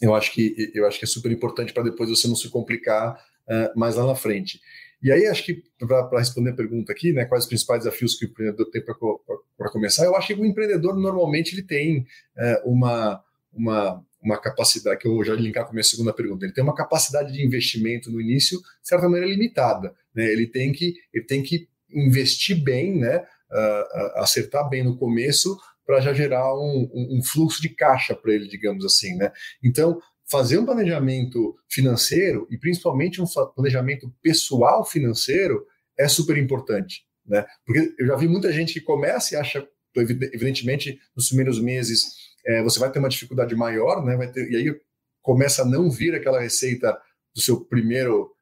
eu, 0.00 0.14
acho 0.14 0.32
que, 0.32 0.72
eu 0.72 0.86
acho 0.86 0.98
que 0.98 1.04
é 1.04 1.08
super 1.08 1.32
importante 1.32 1.72
para 1.72 1.82
depois 1.82 2.08
você 2.08 2.28
não 2.28 2.36
se 2.36 2.48
complicar 2.48 3.14
uh, 3.48 3.78
mais 3.78 3.96
lá 3.96 4.06
na 4.06 4.14
frente. 4.14 4.60
E 5.04 5.12
aí, 5.12 5.26
acho 5.26 5.44
que, 5.44 5.62
para 5.78 6.18
responder 6.18 6.50
a 6.50 6.56
pergunta 6.56 6.90
aqui, 6.90 7.12
né, 7.12 7.26
quais 7.26 7.44
os 7.44 7.48
principais 7.48 7.84
desafios 7.84 8.14
que 8.14 8.24
o 8.24 8.28
empreendedor 8.28 8.70
tem 8.70 8.82
para 8.82 9.70
começar, 9.70 10.06
eu 10.06 10.16
acho 10.16 10.28
que 10.28 10.40
o 10.40 10.46
empreendedor, 10.46 10.98
normalmente, 10.98 11.54
ele 11.54 11.62
tem 11.62 12.06
uh, 12.38 12.70
uma, 12.70 13.22
uma, 13.52 14.02
uma 14.22 14.38
capacidade, 14.38 14.98
que 14.98 15.06
eu 15.06 15.22
já 15.22 15.34
linkar 15.34 15.64
com 15.64 15.70
a 15.70 15.74
minha 15.74 15.84
segunda 15.84 16.10
pergunta, 16.10 16.46
ele 16.46 16.54
tem 16.54 16.64
uma 16.64 16.74
capacidade 16.74 17.34
de 17.34 17.44
investimento 17.44 18.10
no 18.10 18.18
início, 18.18 18.58
de 18.58 18.88
certa 18.88 19.06
maneira, 19.06 19.26
limitada. 19.26 19.94
Né? 20.14 20.24
Ele, 20.24 20.46
tem 20.46 20.72
que, 20.72 20.94
ele 21.12 21.26
tem 21.26 21.42
que 21.42 21.68
investir 21.92 22.64
bem, 22.64 22.98
né, 22.98 23.18
uh, 23.18 24.20
acertar 24.20 24.66
bem 24.70 24.82
no 24.82 24.96
começo, 24.96 25.54
para 25.86 26.00
já 26.00 26.14
gerar 26.14 26.54
um, 26.54 26.90
um, 26.94 27.18
um, 27.18 27.22
fluxo 27.22 27.60
de 27.60 27.68
caixa 27.68 28.14
para 28.14 28.32
ele, 28.32 28.48
digamos 28.48 28.86
assim. 28.86 29.14
Né? 29.16 29.30
Então, 29.62 30.00
fazer 30.34 30.58
um 30.58 30.66
planejamento 30.66 31.56
financeiro 31.68 32.48
e 32.50 32.58
principalmente 32.58 33.22
um 33.22 33.24
planejamento 33.54 34.12
pessoal 34.20 34.84
financeiro 34.84 35.64
é 35.96 36.08
super 36.08 36.36
importante, 36.36 37.06
né? 37.24 37.46
Porque 37.64 37.94
eu 37.96 38.06
já 38.08 38.16
vi 38.16 38.26
muita 38.26 38.52
gente 38.52 38.72
que 38.74 38.80
começa 38.80 39.32
e 39.32 39.38
acha, 39.38 39.64
evidentemente, 39.94 40.98
nos 41.16 41.28
primeiros 41.28 41.60
meses 41.60 42.34
é, 42.44 42.64
você 42.64 42.80
vai 42.80 42.90
ter 42.90 42.98
uma 42.98 43.08
dificuldade 43.08 43.54
maior, 43.54 44.04
né? 44.04 44.16
Vai 44.16 44.28
ter, 44.32 44.50
e 44.50 44.56
aí 44.56 44.80
começa 45.22 45.62
a 45.62 45.64
não 45.64 45.88
vir 45.88 46.16
aquela 46.16 46.40
receita 46.40 47.00
do 47.32 47.40
seu 47.40 47.64
primeiro 47.64 48.32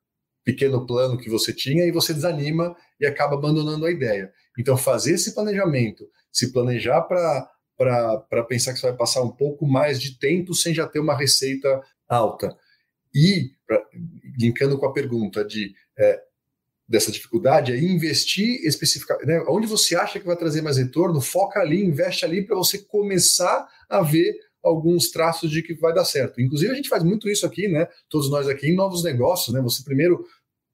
pequeno 0.42 0.86
plano 0.86 1.18
que 1.18 1.28
você 1.28 1.52
tinha 1.52 1.84
e 1.84 1.92
você 1.92 2.14
desanima 2.14 2.74
e 2.98 3.04
acaba 3.04 3.34
abandonando 3.34 3.84
a 3.84 3.90
ideia. 3.90 4.32
Então, 4.58 4.78
fazer 4.78 5.12
esse 5.12 5.34
planejamento, 5.34 6.08
se 6.32 6.54
planejar 6.54 7.02
para 7.02 7.50
para 7.76 8.44
pensar 8.48 8.72
que 8.72 8.78
você 8.78 8.86
vai 8.86 8.96
passar 8.96 9.22
um 9.22 9.30
pouco 9.30 9.66
mais 9.66 10.00
de 10.00 10.18
tempo 10.18 10.54
sem 10.54 10.74
já 10.74 10.86
ter 10.86 11.00
uma 11.00 11.16
receita 11.16 11.82
alta. 12.08 12.56
E, 13.14 13.50
pra, 13.66 13.82
linkando 14.38 14.78
com 14.78 14.86
a 14.86 14.92
pergunta 14.92 15.44
de 15.44 15.74
é, 15.98 16.20
dessa 16.88 17.10
dificuldade, 17.10 17.72
é 17.72 17.78
investir 17.78 18.60
especificamente. 18.64 19.26
Né, 19.26 19.44
onde 19.48 19.66
você 19.66 19.96
acha 19.96 20.18
que 20.18 20.26
vai 20.26 20.36
trazer 20.36 20.62
mais 20.62 20.76
retorno, 20.76 21.20
foca 21.20 21.60
ali, 21.60 21.82
investe 21.82 22.24
ali 22.24 22.44
para 22.44 22.56
você 22.56 22.78
começar 22.78 23.66
a 23.88 24.02
ver 24.02 24.34
alguns 24.62 25.10
traços 25.10 25.50
de 25.50 25.62
que 25.62 25.74
vai 25.74 25.92
dar 25.92 26.04
certo. 26.04 26.40
Inclusive, 26.40 26.72
a 26.72 26.74
gente 26.74 26.88
faz 26.88 27.02
muito 27.02 27.28
isso 27.28 27.44
aqui, 27.44 27.66
né? 27.68 27.88
Todos 28.08 28.30
nós 28.30 28.48
aqui 28.48 28.68
em 28.68 28.76
novos 28.76 29.02
negócios, 29.02 29.54
né? 29.54 29.60
Você 29.60 29.82
primeiro 29.82 30.24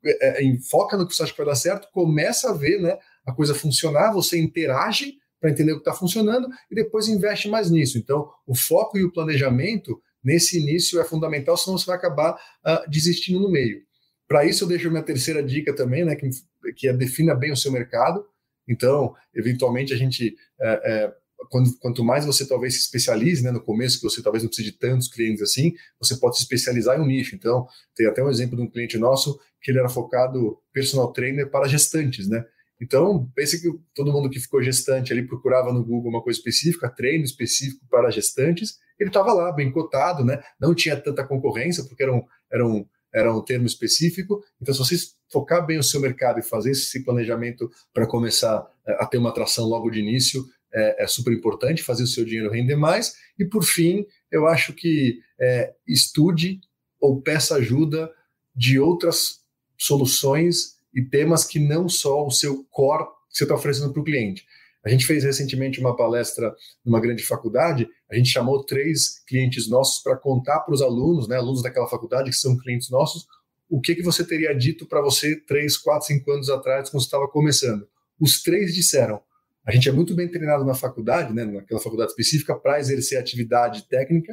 é, 0.05 0.45
é, 0.45 0.59
foca 0.71 0.97
no 0.97 1.07
que 1.07 1.15
você 1.15 1.23
acha 1.23 1.33
que 1.33 1.39
vai 1.39 1.47
dar 1.47 1.57
certo, 1.57 1.89
começa 1.93 2.51
a 2.51 2.55
ver 2.55 2.81
né, 2.81 2.99
a 3.27 3.33
coisa 3.33 3.55
funcionar, 3.55 4.13
você 4.13 4.39
interage 4.39 5.15
para 5.41 5.51
entender 5.51 5.72
o 5.72 5.76
que 5.76 5.80
está 5.89 5.95
funcionando 5.95 6.49
e 6.70 6.74
depois 6.74 7.09
investe 7.09 7.49
mais 7.49 7.70
nisso. 7.70 7.99
Então, 7.99 8.28
o 8.47 8.55
foco 8.55 8.99
e 8.99 9.05
o 9.05 9.12
planejamento 9.12 10.01
nesse 10.22 10.59
início 10.59 11.01
é 11.01 11.05
fundamental, 11.05 11.57
senão 11.57 11.78
você 11.78 11.86
vai 11.86 11.97
acabar 11.97 12.34
uh, 12.34 12.91
desistindo 12.91 13.41
no 13.41 13.51
meio. 13.51 13.80
Para 14.26 14.45
isso, 14.45 14.64
eu 14.64 14.68
deixo 14.68 14.91
minha 14.91 15.03
terceira 15.03 15.43
dica 15.43 15.74
também, 15.74 16.05
né, 16.05 16.14
que, 16.14 16.28
que 16.76 16.89
é 16.89 16.93
defina 16.93 17.34
bem 17.34 17.53
o 17.53 17.57
seu 17.57 17.72
mercado. 17.72 18.24
Então, 18.68 19.14
eventualmente, 19.34 19.95
a 19.95 19.97
gente, 19.97 20.36
é, 20.61 20.68
é, 20.84 21.12
quando, 21.49 21.78
quanto 21.78 22.05
mais 22.05 22.26
você 22.26 22.47
talvez 22.47 22.74
se 22.74 22.80
especialize, 22.80 23.43
né, 23.43 23.51
no 23.51 23.62
começo, 23.62 23.99
que 23.99 24.05
você 24.05 24.22
talvez 24.22 24.43
não 24.43 24.49
precise 24.51 24.70
de 24.70 24.76
tantos 24.76 25.09
clientes 25.09 25.41
assim, 25.41 25.72
você 25.99 26.16
pode 26.16 26.36
se 26.36 26.43
especializar 26.43 26.99
em 26.99 27.03
um 27.03 27.07
nicho. 27.07 27.34
Então, 27.34 27.66
tem 27.97 28.07
até 28.07 28.22
um 28.22 28.28
exemplo 28.28 28.57
de 28.57 28.62
um 28.62 28.70
cliente 28.70 28.99
nosso 28.99 29.41
que 29.62 29.70
ele 29.70 29.78
era 29.78 29.89
focado 29.89 30.59
personal 30.72 31.11
trainer 31.12 31.51
para 31.51 31.66
gestantes, 31.66 32.28
né? 32.28 32.45
Então, 32.81 33.31
pense 33.35 33.61
que 33.61 33.68
todo 33.95 34.12
mundo 34.12 34.31
que 34.31 34.39
ficou 34.39 34.62
gestante 34.62 35.12
ali 35.12 35.26
procurava 35.26 35.72
no 35.72 35.85
Google 35.85 36.11
uma 36.11 36.22
coisa 36.22 36.39
específica, 36.39 36.89
treino 36.89 37.24
específico 37.24 37.85
para 37.91 38.11
gestantes, 38.11 38.79
ele 38.99 39.11
estava 39.11 39.33
lá, 39.33 39.53
bem 39.53 39.70
cotado, 39.70 40.24
né? 40.24 40.41
Não 40.61 40.74
tinha 40.74 40.97
tanta 40.97 41.24
concorrência, 41.24 41.85
porque 41.85 42.03
era 42.03 42.12
um, 42.14 42.22
era 42.51 42.66
um, 42.66 42.87
era 43.12 43.35
um 43.35 43.43
termo 43.43 43.66
específico. 43.66 44.43
Então, 44.61 44.74
se 44.74 44.81
vocês 44.81 45.16
focar 45.31 45.64
bem 45.66 45.79
o 45.79 45.83
seu 45.83 46.01
mercado 46.01 46.41
e 46.41 46.43
fazer 46.43 46.72
esse 46.72 47.05
planejamento 47.05 47.70
para 47.93 48.07
começar 48.07 48.66
eh, 48.87 48.97
a 48.99 49.07
ter 49.07 49.18
uma 49.18 49.31
atração 49.31 49.66
logo 49.66 49.91
de 49.91 50.01
início, 50.01 50.45
é, 50.72 51.05
é, 51.05 51.07
super 51.07 51.33
importante, 51.33 51.83
fazer 51.83 52.03
o 52.03 52.07
seu 52.07 52.24
dinheiro 52.24 52.51
render 52.51 52.76
mais. 52.76 53.14
E, 53.39 53.45
por 53.45 53.64
fim, 53.64 54.05
eu 54.31 54.47
acho 54.47 54.72
que 54.72 55.20
é, 55.41 55.72
estude 55.87 56.61
ou 57.01 57.22
peça 57.22 57.57
ajuda 57.57 58.11
de 58.55 58.79
outras 58.79 59.41
soluções 59.79 60.78
e 60.95 61.03
temas 61.03 61.45
que 61.45 61.59
não 61.59 61.89
só 61.89 62.26
o 62.26 62.30
seu 62.30 62.64
core 62.70 63.05
que 63.05 63.36
você 63.36 63.45
está 63.45 63.55
oferecendo 63.55 63.93
para 63.93 64.01
o 64.01 64.05
cliente. 64.05 64.45
A 64.84 64.89
gente 64.89 65.07
fez 65.07 65.24
recentemente 65.24 65.80
uma 65.80 65.97
palestra 65.97 66.55
numa 66.84 67.01
grande 67.01 67.22
faculdade, 67.22 67.89
a 68.11 68.16
gente 68.16 68.30
chamou 68.30 68.64
três 68.64 69.22
clientes 69.26 69.68
nossos 69.68 70.03
para 70.03 70.16
contar 70.16 70.61
para 70.61 70.72
os 70.72 70.80
alunos, 70.80 71.28
né, 71.28 71.36
alunos 71.36 71.62
daquela 71.62 71.86
faculdade 71.86 72.30
que 72.30 72.36
são 72.36 72.57
clientes 72.57 72.89
nossos, 72.89 73.26
o 73.68 73.80
que, 73.80 73.95
que 73.95 74.03
você 74.03 74.24
teria 74.24 74.55
dito 74.55 74.86
para 74.86 75.03
você 75.03 75.36
três, 75.41 75.76
quatro, 75.76 76.07
cinco 76.07 76.30
anos 76.30 76.49
atrás, 76.49 76.89
quando 76.89 77.03
estava 77.03 77.28
começando. 77.28 77.86
Os 78.18 78.43
três 78.43 78.74
disseram, 78.74 79.20
a 79.64 79.72
gente 79.72 79.89
é 79.89 79.93
muito 79.93 80.14
bem 80.14 80.28
treinado 80.28 80.64
na 80.64 80.74
faculdade, 80.74 81.34
né, 81.34 81.45
naquela 81.45 81.80
faculdade 81.80 82.12
específica, 82.12 82.55
para 82.55 82.80
exercer 82.80 83.18
atividade 83.18 83.86
técnica, 83.89 84.32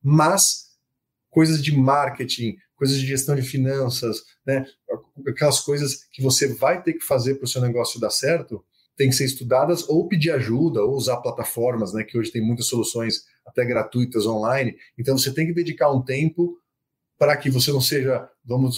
mas 0.00 0.66
coisas 1.30 1.62
de 1.62 1.76
marketing, 1.76 2.56
coisas 2.76 2.98
de 2.98 3.06
gestão 3.06 3.34
de 3.34 3.42
finanças, 3.42 4.22
né? 4.46 4.66
aquelas 5.26 5.60
coisas 5.60 6.04
que 6.12 6.22
você 6.22 6.54
vai 6.54 6.82
ter 6.82 6.92
que 6.92 7.04
fazer 7.04 7.36
para 7.36 7.44
o 7.44 7.48
seu 7.48 7.60
negócio 7.60 8.00
dar 8.00 8.10
certo, 8.10 8.64
tem 8.96 9.10
que 9.10 9.16
ser 9.16 9.24
estudadas 9.24 9.88
ou 9.88 10.08
pedir 10.08 10.30
ajuda, 10.30 10.82
ou 10.82 10.94
usar 10.94 11.18
plataformas, 11.18 11.92
né? 11.92 12.04
que 12.04 12.16
hoje 12.18 12.30
tem 12.30 12.42
muitas 12.42 12.66
soluções 12.66 13.24
até 13.46 13.64
gratuitas 13.64 14.26
online. 14.26 14.76
Então 14.98 15.16
você 15.16 15.32
tem 15.32 15.46
que 15.46 15.52
dedicar 15.52 15.90
um 15.90 16.02
tempo 16.02 16.58
para 17.18 17.36
que 17.36 17.50
você 17.50 17.72
não 17.72 17.80
seja, 17.80 18.28
vamos 18.44 18.76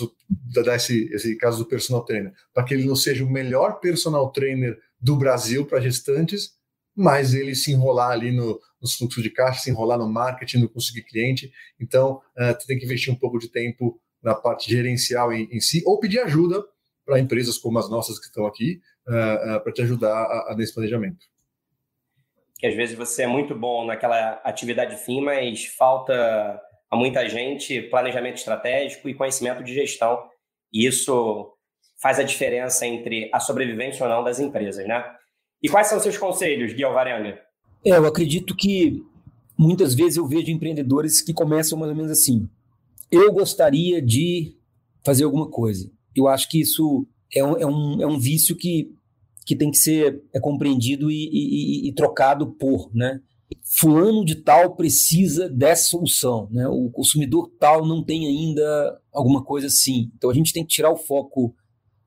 dar 0.54 0.76
esse, 0.76 1.12
esse 1.12 1.36
caso 1.36 1.58
do 1.58 1.66
personal 1.66 2.04
trainer, 2.04 2.32
para 2.54 2.64
que 2.64 2.72
ele 2.72 2.84
não 2.84 2.94
seja 2.94 3.24
o 3.24 3.30
melhor 3.30 3.80
personal 3.80 4.30
trainer 4.30 4.78
do 5.00 5.16
Brasil 5.16 5.66
para 5.66 5.80
gestantes, 5.80 6.52
mas 6.94 7.34
ele 7.34 7.54
se 7.54 7.72
enrolar 7.72 8.10
ali 8.10 8.30
no, 8.32 8.60
nos 8.80 8.94
fluxos 8.94 9.22
de 9.22 9.30
caixa, 9.30 9.60
se 9.60 9.70
enrolar 9.70 9.98
no 9.98 10.08
marketing, 10.08 10.58
no 10.58 10.68
conseguir 10.68 11.02
cliente. 11.02 11.52
Então, 11.80 12.20
uh, 12.36 12.58
tu 12.58 12.66
tem 12.66 12.78
que 12.78 12.84
investir 12.84 13.12
um 13.12 13.16
pouco 13.16 13.38
de 13.38 13.48
tempo 13.48 14.00
na 14.22 14.34
parte 14.34 14.70
gerencial 14.70 15.32
em, 15.32 15.48
em 15.50 15.60
si, 15.60 15.82
ou 15.86 15.98
pedir 15.98 16.20
ajuda 16.20 16.64
para 17.04 17.18
empresas 17.18 17.56
como 17.58 17.78
as 17.78 17.88
nossas 17.88 18.18
que 18.18 18.26
estão 18.26 18.46
aqui, 18.46 18.80
uh, 19.06 19.56
uh, 19.56 19.60
para 19.62 19.72
te 19.72 19.82
ajudar 19.82 20.12
a, 20.12 20.52
a, 20.52 20.56
nesse 20.56 20.74
planejamento. 20.74 21.26
Que 22.58 22.66
às 22.66 22.74
vezes 22.74 22.96
você 22.96 23.22
é 23.22 23.26
muito 23.26 23.54
bom 23.54 23.86
naquela 23.86 24.32
atividade 24.44 24.96
fim, 24.96 25.20
mas 25.20 25.64
falta 25.64 26.60
a 26.90 26.96
muita 26.96 27.28
gente 27.28 27.82
planejamento 27.82 28.36
estratégico 28.36 29.08
e 29.08 29.14
conhecimento 29.14 29.62
de 29.62 29.72
gestão. 29.72 30.28
E 30.72 30.86
isso 30.86 31.54
faz 32.00 32.18
a 32.18 32.22
diferença 32.22 32.86
entre 32.86 33.30
a 33.32 33.40
sobrevivência 33.40 34.04
ou 34.04 34.10
não 34.10 34.22
das 34.22 34.38
empresas, 34.38 34.86
né? 34.86 35.04
E 35.62 35.68
quais 35.68 35.88
são 35.88 35.98
os 35.98 36.02
seus 36.02 36.16
conselhos, 36.16 36.72
Gui 36.72 36.84
Alvarenga? 36.84 37.40
É, 37.84 37.90
eu 37.90 38.06
acredito 38.06 38.54
que 38.56 39.02
muitas 39.56 39.94
vezes 39.94 40.16
eu 40.16 40.26
vejo 40.26 40.50
empreendedores 40.50 41.20
que 41.20 41.32
começam 41.32 41.78
mais 41.78 41.90
ou 41.90 41.96
menos 41.96 42.12
assim. 42.12 42.48
Eu 43.10 43.32
gostaria 43.32 44.00
de 44.02 44.56
fazer 45.04 45.24
alguma 45.24 45.48
coisa. 45.48 45.90
Eu 46.14 46.28
acho 46.28 46.48
que 46.48 46.60
isso 46.60 47.06
é 47.34 47.44
um, 47.44 47.56
é 47.56 47.66
um, 47.66 48.02
é 48.02 48.06
um 48.06 48.18
vício 48.18 48.56
que, 48.56 48.92
que 49.46 49.56
tem 49.56 49.70
que 49.70 49.78
ser 49.78 50.22
é, 50.32 50.40
compreendido 50.40 51.10
e, 51.10 51.28
e, 51.32 51.88
e, 51.88 51.92
trocado 51.92 52.46
por, 52.46 52.90
né? 52.94 53.20
Fulano 53.62 54.24
de 54.24 54.34
tal 54.36 54.76
precisa 54.76 55.48
dessa 55.48 55.88
solução, 55.88 56.48
né? 56.50 56.68
O 56.68 56.90
consumidor 56.90 57.50
tal 57.58 57.86
não 57.86 58.04
tem 58.04 58.26
ainda 58.26 59.00
alguma 59.12 59.42
coisa 59.42 59.68
assim. 59.68 60.10
Então 60.16 60.28
a 60.28 60.34
gente 60.34 60.52
tem 60.52 60.62
que 60.62 60.74
tirar 60.74 60.90
o 60.90 60.96
foco 60.96 61.54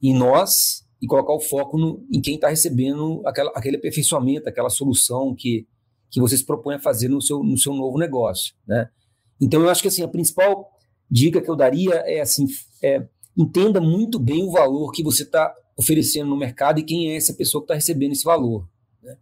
em 0.02 0.14
nós 0.14 0.86
e 1.02 1.08
colocar 1.08 1.34
o 1.34 1.40
foco 1.40 1.78
no, 1.78 2.06
em 2.12 2.22
quem 2.22 2.36
está 2.36 2.50
recebendo 2.50 3.22
aquela, 3.26 3.52
aquele 3.52 3.78
aperfeiçoamento, 3.78 4.48
aquela 4.48 4.70
solução 4.70 5.34
que, 5.36 5.68
que 6.10 6.20
você 6.20 6.38
se 6.38 6.46
propõe 6.46 6.76
a 6.76 6.80
fazer 6.80 7.08
no 7.08 7.22
seu, 7.22 7.44
no 7.44 7.58
seu 7.58 7.74
novo 7.74 7.98
negócio, 7.98 8.54
né? 8.68 8.90
Então 9.40 9.62
eu 9.62 9.70
acho 9.70 9.82
que 9.82 9.88
assim 9.88 10.04
a 10.04 10.08
principal 10.08 10.70
dica 11.10 11.42
que 11.42 11.50
eu 11.50 11.56
daria 11.56 11.96
é 12.06 12.22
assim, 12.22 12.46
é, 12.84 13.08
entenda 13.36 13.82
muito 13.82 14.20
bem 14.20 14.44
o 14.44 14.52
valor 14.52 14.92
que 14.92 15.04
você 15.04 15.24
está 15.24 15.54
oferecendo 15.76 16.30
no 16.30 16.38
mercado 16.38 16.80
e 16.80 16.84
quem 16.84 17.12
é 17.12 17.18
essa 17.18 17.34
pessoa 17.34 17.62
que 17.62 17.66
está 17.66 17.76
recebendo 17.76 18.12
esse 18.12 18.24
valor. 18.24 18.70
Né? 19.02 19.18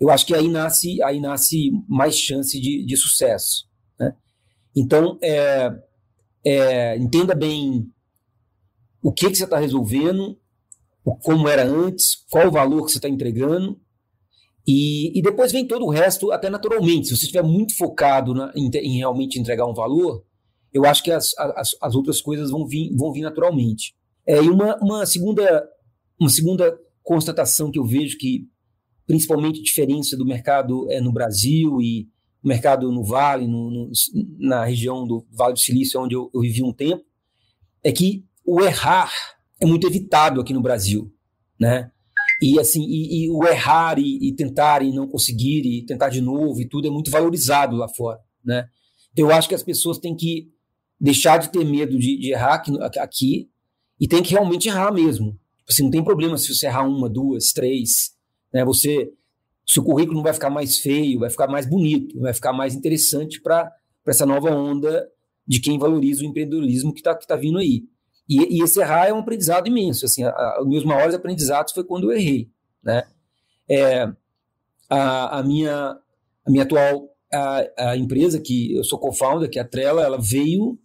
Eu 0.00 0.10
acho 0.10 0.26
que 0.26 0.34
aí 0.34 0.48
nasce, 0.48 1.02
aí 1.02 1.20
nasce 1.20 1.70
mais 1.88 2.18
chance 2.18 2.60
de, 2.60 2.84
de 2.84 2.96
sucesso. 2.96 3.68
Né? 3.98 4.14
Então, 4.74 5.18
é, 5.22 5.72
é, 6.44 6.96
entenda 6.96 7.34
bem 7.34 7.88
o 9.02 9.12
que, 9.12 9.30
que 9.30 9.36
você 9.36 9.44
está 9.44 9.58
resolvendo, 9.58 10.38
como 11.02 11.48
era 11.48 11.64
antes, 11.64 12.24
qual 12.30 12.48
o 12.48 12.52
valor 12.52 12.84
que 12.84 12.92
você 12.92 12.98
está 12.98 13.08
entregando, 13.08 13.80
e, 14.66 15.18
e, 15.18 15.22
depois 15.22 15.50
vem 15.50 15.66
todo 15.66 15.86
o 15.86 15.90
resto, 15.90 16.30
até 16.30 16.50
naturalmente. 16.50 17.08
Se 17.08 17.16
você 17.16 17.24
estiver 17.24 17.42
muito 17.42 17.76
focado 17.76 18.34
na, 18.34 18.52
em, 18.54 18.70
em, 18.74 18.98
realmente 18.98 19.38
entregar 19.38 19.66
um 19.66 19.74
valor, 19.74 20.22
eu 20.72 20.84
acho 20.84 21.02
que 21.02 21.10
as, 21.10 21.36
as, 21.38 21.70
as 21.80 21.94
outras 21.94 22.20
coisas 22.20 22.50
vão 22.50 22.66
vir, 22.66 22.94
vão 22.94 23.10
vir 23.10 23.22
naturalmente. 23.22 23.94
É, 24.26 24.36
e 24.36 24.48
uma, 24.48 24.76
uma 24.76 25.06
segunda 25.06 25.66
uma 26.20 26.28
segunda 26.28 26.78
constatação 27.02 27.70
que 27.70 27.78
eu 27.78 27.84
vejo 27.84 28.18
que, 28.18 28.46
principalmente, 29.06 29.62
diferença 29.62 30.16
do 30.16 30.26
mercado 30.26 30.86
é 30.90 31.00
no 31.00 31.12
Brasil 31.12 31.80
e 31.80 32.06
o 32.42 32.48
mercado 32.48 32.92
no 32.92 33.02
Vale, 33.02 33.46
no, 33.46 33.70
no, 33.70 33.90
na 34.38 34.64
região 34.64 35.06
do 35.06 35.26
Vale 35.30 35.54
do 35.54 35.58
Silício, 35.58 36.00
onde 36.00 36.14
eu, 36.14 36.30
eu 36.32 36.40
vivi 36.42 36.62
um 36.62 36.72
tempo, 36.72 37.02
é 37.82 37.90
que 37.90 38.24
o 38.44 38.60
errar 38.60 39.10
é 39.60 39.66
muito 39.66 39.86
evitado 39.86 40.40
aqui 40.40 40.52
no 40.52 40.62
Brasil, 40.62 41.12
né? 41.58 41.90
E 42.42 42.58
assim, 42.58 42.82
e, 42.82 43.24
e 43.24 43.30
o 43.30 43.44
errar 43.44 43.98
e, 43.98 44.28
e, 44.28 44.34
tentar 44.34 44.82
e 44.82 44.92
não 44.92 45.06
conseguir 45.06 45.62
e 45.66 45.84
tentar 45.84 46.08
de 46.08 46.20
novo 46.20 46.60
e 46.60 46.68
tudo 46.68 46.88
é 46.88 46.90
muito 46.90 47.10
valorizado 47.10 47.76
lá 47.76 47.88
fora, 47.88 48.18
né? 48.44 48.66
Então 49.12 49.26
eu 49.26 49.34
acho 49.34 49.48
que 49.48 49.54
as 49.54 49.62
pessoas 49.62 49.98
têm 49.98 50.16
que 50.16 50.48
deixar 50.98 51.38
de 51.38 51.50
ter 51.50 51.64
medo 51.64 51.98
de, 51.98 52.18
de 52.18 52.32
errar 52.32 52.54
aqui, 52.54 52.72
aqui 52.98 53.50
e 54.00 54.08
tem 54.08 54.22
que 54.22 54.30
realmente 54.30 54.68
errar 54.68 54.92
mesmo, 54.92 55.38
Assim, 55.70 55.84
não 55.84 55.90
tem 55.90 56.02
problema 56.02 56.36
se 56.36 56.52
você 56.52 56.66
errar 56.66 56.82
uma, 56.82 57.08
duas, 57.08 57.52
três. 57.52 58.10
Né? 58.52 58.64
Você, 58.64 59.12
seu 59.64 59.84
currículo 59.84 60.16
não 60.16 60.24
vai 60.24 60.34
ficar 60.34 60.50
mais 60.50 60.78
feio, 60.78 61.20
vai 61.20 61.30
ficar 61.30 61.46
mais 61.46 61.64
bonito, 61.64 62.18
vai 62.18 62.34
ficar 62.34 62.52
mais 62.52 62.74
interessante 62.74 63.40
para 63.40 63.70
essa 64.04 64.26
nova 64.26 64.50
onda 64.50 65.08
de 65.46 65.60
quem 65.60 65.78
valoriza 65.78 66.22
o 66.22 66.26
empreendedorismo 66.26 66.92
que 66.92 66.98
está 66.98 67.14
que 67.14 67.24
tá 67.24 67.36
vindo 67.36 67.58
aí. 67.58 67.84
E, 68.30 68.58
e, 68.58 68.62
esse 68.62 68.80
errar 68.80 69.08
é 69.08 69.12
um 69.12 69.18
aprendizado 69.18 69.66
imenso. 69.66 70.06
Assim, 70.06 70.22
a, 70.22 70.30
a, 70.30 70.62
os 70.62 70.68
meus 70.68 70.84
maiores 70.84 71.16
aprendizados 71.16 71.72
foi 71.72 71.82
quando 71.82 72.10
eu 72.10 72.16
errei. 72.16 72.48
Né? 72.80 73.02
É, 73.68 74.08
a, 74.88 75.40
a, 75.40 75.42
minha, 75.42 75.98
a 76.46 76.50
minha 76.50 76.62
atual 76.62 77.10
a, 77.32 77.96
empresa 77.96 78.40
que 78.40 78.76
eu 78.76 78.84
sou 78.84 78.98
co-founder, 78.98 79.50
que 79.50 79.58
é 79.58 79.62
a 79.62 79.68
Trela, 79.68 80.02
ela 80.02 80.18
veio 80.18 80.78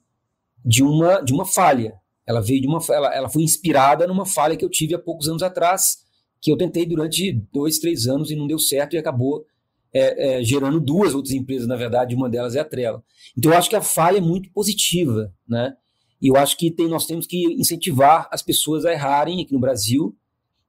de 0.63 0.83
uma, 0.83 1.21
de 1.21 1.33
uma 1.33 1.45
falha. 1.45 1.93
Ela 2.25 2.41
veio 2.41 2.61
de 2.61 2.67
uma, 2.67 2.79
ela, 2.89 3.13
ela 3.13 3.29
foi 3.29 3.43
inspirada 3.43 4.07
numa 4.07 4.25
falha 4.25 4.55
que 4.55 4.65
eu 4.65 4.69
tive 4.69 4.95
há 4.95 4.99
poucos 4.99 5.27
anos 5.27 5.43
atrás, 5.43 5.97
que 6.41 6.51
eu 6.51 6.57
tentei 6.57 6.85
durante 6.85 7.31
dois, 7.53 7.77
três 7.77 8.07
anos 8.07 8.31
e 8.31 8.35
não 8.35 8.47
deu 8.47 8.57
certo 8.57 8.95
e 8.95 8.97
acabou 8.97 9.45
é, 9.93 10.39
é, 10.39 10.43
gerando 10.43 10.79
duas 10.79 11.13
outras 11.13 11.33
empresas, 11.33 11.67
na 11.67 11.75
verdade, 11.75 12.15
uma 12.15 12.29
delas 12.29 12.55
é 12.55 12.59
a 12.59 12.65
Trela. 12.65 13.03
Então 13.37 13.51
eu 13.51 13.57
acho 13.57 13.69
que 13.69 13.75
a 13.75 13.81
falha 13.81 14.17
é 14.17 14.21
muito 14.21 14.51
positiva, 14.51 15.31
né? 15.47 15.75
E 16.21 16.29
eu 16.29 16.35
acho 16.37 16.57
que 16.57 16.71
tem, 16.71 16.87
nós 16.87 17.05
temos 17.05 17.27
que 17.27 17.45
incentivar 17.53 18.27
as 18.31 18.41
pessoas 18.41 18.85
a 18.85 18.91
errarem 18.91 19.41
aqui 19.41 19.53
no 19.53 19.59
Brasil 19.59 20.15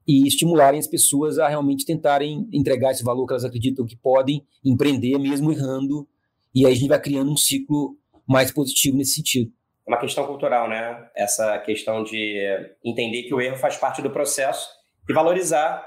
e 0.07 0.27
estimularem 0.27 0.79
as 0.79 0.87
pessoas 0.87 1.39
a 1.39 1.49
realmente 1.49 1.85
tentarem 1.85 2.49
entregar 2.53 2.93
esse 2.93 3.03
valor 3.03 3.27
que 3.27 3.33
elas 3.33 3.45
acreditam 3.45 3.87
que 3.87 3.97
podem 3.97 4.45
empreender, 4.65 5.19
mesmo 5.19 5.53
errando. 5.53 6.07
E 6.55 6.67
aí 6.67 6.73
a 6.73 6.75
gente 6.75 6.89
vai 6.89 7.01
criando 7.01 7.31
um 7.31 7.37
ciclo 7.37 7.97
mais 8.27 8.51
positivo 8.51 8.97
nesse 8.97 9.15
sentido 9.15 9.53
é 9.87 9.91
uma 9.91 10.01
questão 10.01 10.27
cultural, 10.27 10.69
né? 10.69 11.09
Essa 11.15 11.59
questão 11.61 12.03
de 12.03 12.77
entender 12.85 13.23
que 13.23 13.35
o 13.35 13.41
erro 13.41 13.57
faz 13.57 13.77
parte 13.77 14.03
do 14.03 14.11
processo 14.11 14.69
e 15.09 15.13
valorizar 15.13 15.87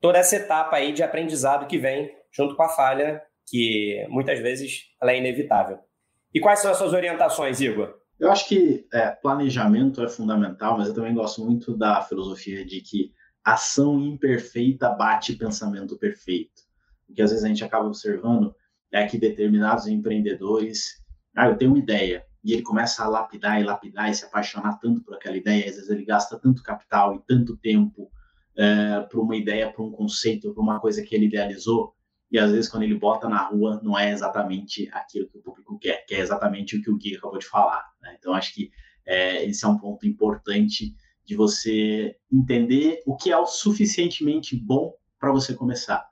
toda 0.00 0.18
essa 0.18 0.36
etapa 0.36 0.76
aí 0.76 0.92
de 0.92 1.02
aprendizado 1.02 1.66
que 1.66 1.76
vem 1.76 2.10
junto 2.30 2.54
com 2.54 2.62
a 2.62 2.68
falha, 2.68 3.20
que 3.48 4.06
muitas 4.08 4.38
vezes 4.38 4.84
ela 5.02 5.12
é 5.12 5.18
inevitável. 5.18 5.78
E 6.32 6.38
quais 6.38 6.60
são 6.60 6.70
as 6.70 6.76
suas 6.76 6.92
orientações, 6.92 7.60
Igor? 7.60 7.94
Eu 8.18 8.30
acho 8.30 8.48
que 8.48 8.86
é, 8.92 9.10
planejamento 9.10 10.02
é 10.02 10.08
fundamental, 10.08 10.78
mas 10.78 10.88
eu 10.88 10.94
também 10.94 11.14
gosto 11.14 11.44
muito 11.44 11.76
da 11.76 12.00
filosofia 12.02 12.64
de 12.64 12.80
que 12.80 13.12
ação 13.44 14.00
imperfeita 14.00 14.88
bate 14.90 15.34
pensamento 15.34 15.98
perfeito. 15.98 16.62
O 17.08 17.14
que 17.14 17.22
às 17.22 17.30
vezes 17.30 17.44
a 17.44 17.48
gente 17.48 17.62
acaba 17.62 17.86
observando 17.86 18.54
é 18.90 19.06
que 19.06 19.18
determinados 19.18 19.86
empreendedores, 19.86 21.02
ah, 21.36 21.48
eu 21.48 21.56
tenho 21.56 21.72
uma 21.72 21.78
ideia, 21.78 22.24
e 22.42 22.52
ele 22.52 22.62
começa 22.62 23.02
a 23.04 23.08
lapidar 23.08 23.60
e 23.60 23.64
lapidar 23.64 24.10
e 24.10 24.14
se 24.14 24.24
apaixonar 24.24 24.78
tanto 24.78 25.02
por 25.02 25.14
aquela 25.14 25.36
ideia, 25.36 25.68
às 25.68 25.74
vezes 25.74 25.90
ele 25.90 26.04
gasta 26.04 26.38
tanto 26.38 26.62
capital 26.62 27.14
e 27.14 27.22
tanto 27.26 27.56
tempo 27.56 28.10
é, 28.56 29.00
para 29.00 29.20
uma 29.20 29.36
ideia, 29.36 29.70
para 29.70 29.84
um 29.84 29.90
conceito, 29.90 30.54
para 30.54 30.62
uma 30.62 30.80
coisa 30.80 31.02
que 31.02 31.14
ele 31.14 31.26
idealizou, 31.26 31.95
e 32.30 32.38
às 32.38 32.50
vezes 32.50 32.68
quando 32.68 32.82
ele 32.82 32.98
bota 32.98 33.28
na 33.28 33.42
rua 33.42 33.80
não 33.82 33.98
é 33.98 34.10
exatamente 34.10 34.88
aquilo 34.92 35.28
que 35.28 35.38
o 35.38 35.42
público 35.42 35.78
quer, 35.78 36.04
que 36.06 36.14
é 36.14 36.20
exatamente 36.20 36.76
o 36.76 36.82
que 36.82 36.90
o 36.90 36.96
Gui 36.96 37.16
acabou 37.16 37.38
de 37.38 37.46
falar. 37.46 37.84
Né? 38.02 38.16
Então 38.18 38.34
acho 38.34 38.54
que 38.54 38.70
é, 39.06 39.44
esse 39.44 39.64
é 39.64 39.68
um 39.68 39.78
ponto 39.78 40.06
importante 40.06 40.94
de 41.24 41.36
você 41.36 42.16
entender 42.32 43.02
o 43.06 43.16
que 43.16 43.30
é 43.30 43.38
o 43.38 43.46
suficientemente 43.46 44.56
bom 44.56 44.92
para 45.18 45.32
você 45.32 45.54
começar. 45.54 46.08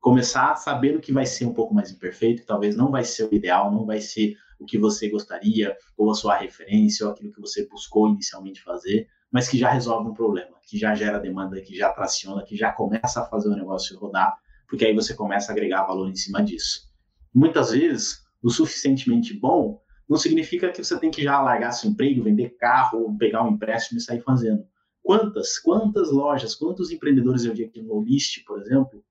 Começar 0.00 0.54
sabendo 0.56 1.00
que 1.00 1.12
vai 1.12 1.26
ser 1.26 1.44
um 1.44 1.52
pouco 1.52 1.74
mais 1.74 1.90
imperfeito, 1.90 2.46
talvez 2.46 2.76
não 2.76 2.90
vai 2.90 3.04
ser 3.04 3.24
o 3.24 3.34
ideal, 3.34 3.70
não 3.72 3.84
vai 3.84 4.00
ser 4.00 4.36
o 4.58 4.64
que 4.64 4.78
você 4.78 5.08
gostaria, 5.08 5.76
ou 5.96 6.10
a 6.10 6.14
sua 6.14 6.36
referência, 6.36 7.06
ou 7.06 7.12
aquilo 7.12 7.32
que 7.32 7.40
você 7.40 7.66
buscou 7.66 8.08
inicialmente 8.08 8.62
fazer, 8.62 9.08
mas 9.30 9.48
que 9.48 9.58
já 9.58 9.70
resolve 9.70 10.08
um 10.08 10.14
problema, 10.14 10.56
que 10.66 10.78
já 10.78 10.94
gera 10.94 11.18
demanda, 11.18 11.60
que 11.60 11.76
já 11.76 11.92
traciona, 11.92 12.44
que 12.44 12.56
já 12.56 12.72
começa 12.72 13.20
a 13.22 13.24
fazer 13.24 13.48
o 13.48 13.56
negócio 13.56 13.98
rodar, 13.98 14.36
porque 14.68 14.84
aí 14.84 14.94
você 14.94 15.14
começa 15.14 15.50
a 15.50 15.54
agregar 15.54 15.86
valor 15.86 16.08
em 16.08 16.14
cima 16.14 16.42
disso. 16.42 16.88
Muitas 17.34 17.70
vezes, 17.70 18.20
o 18.42 18.50
suficientemente 18.50 19.34
bom 19.34 19.80
não 20.08 20.16
significa 20.16 20.70
que 20.70 20.82
você 20.82 20.98
tem 20.98 21.10
que 21.10 21.22
já 21.22 21.40
largar 21.40 21.72
seu 21.72 21.90
emprego, 21.90 22.22
vender 22.22 22.56
carro, 22.56 23.16
pegar 23.18 23.44
um 23.44 23.52
empréstimo 23.52 23.98
e 23.98 24.02
sair 24.02 24.20
fazendo. 24.22 24.64
Quantas, 25.02 25.58
quantas 25.58 26.10
lojas, 26.10 26.54
quantos 26.54 26.90
empreendedores 26.90 27.44
eu 27.44 27.54
vi 27.54 27.64
aqui 27.64 27.82
no 27.82 28.02
List, 28.02 28.44
por 28.46 28.60
exemplo, 28.60 29.02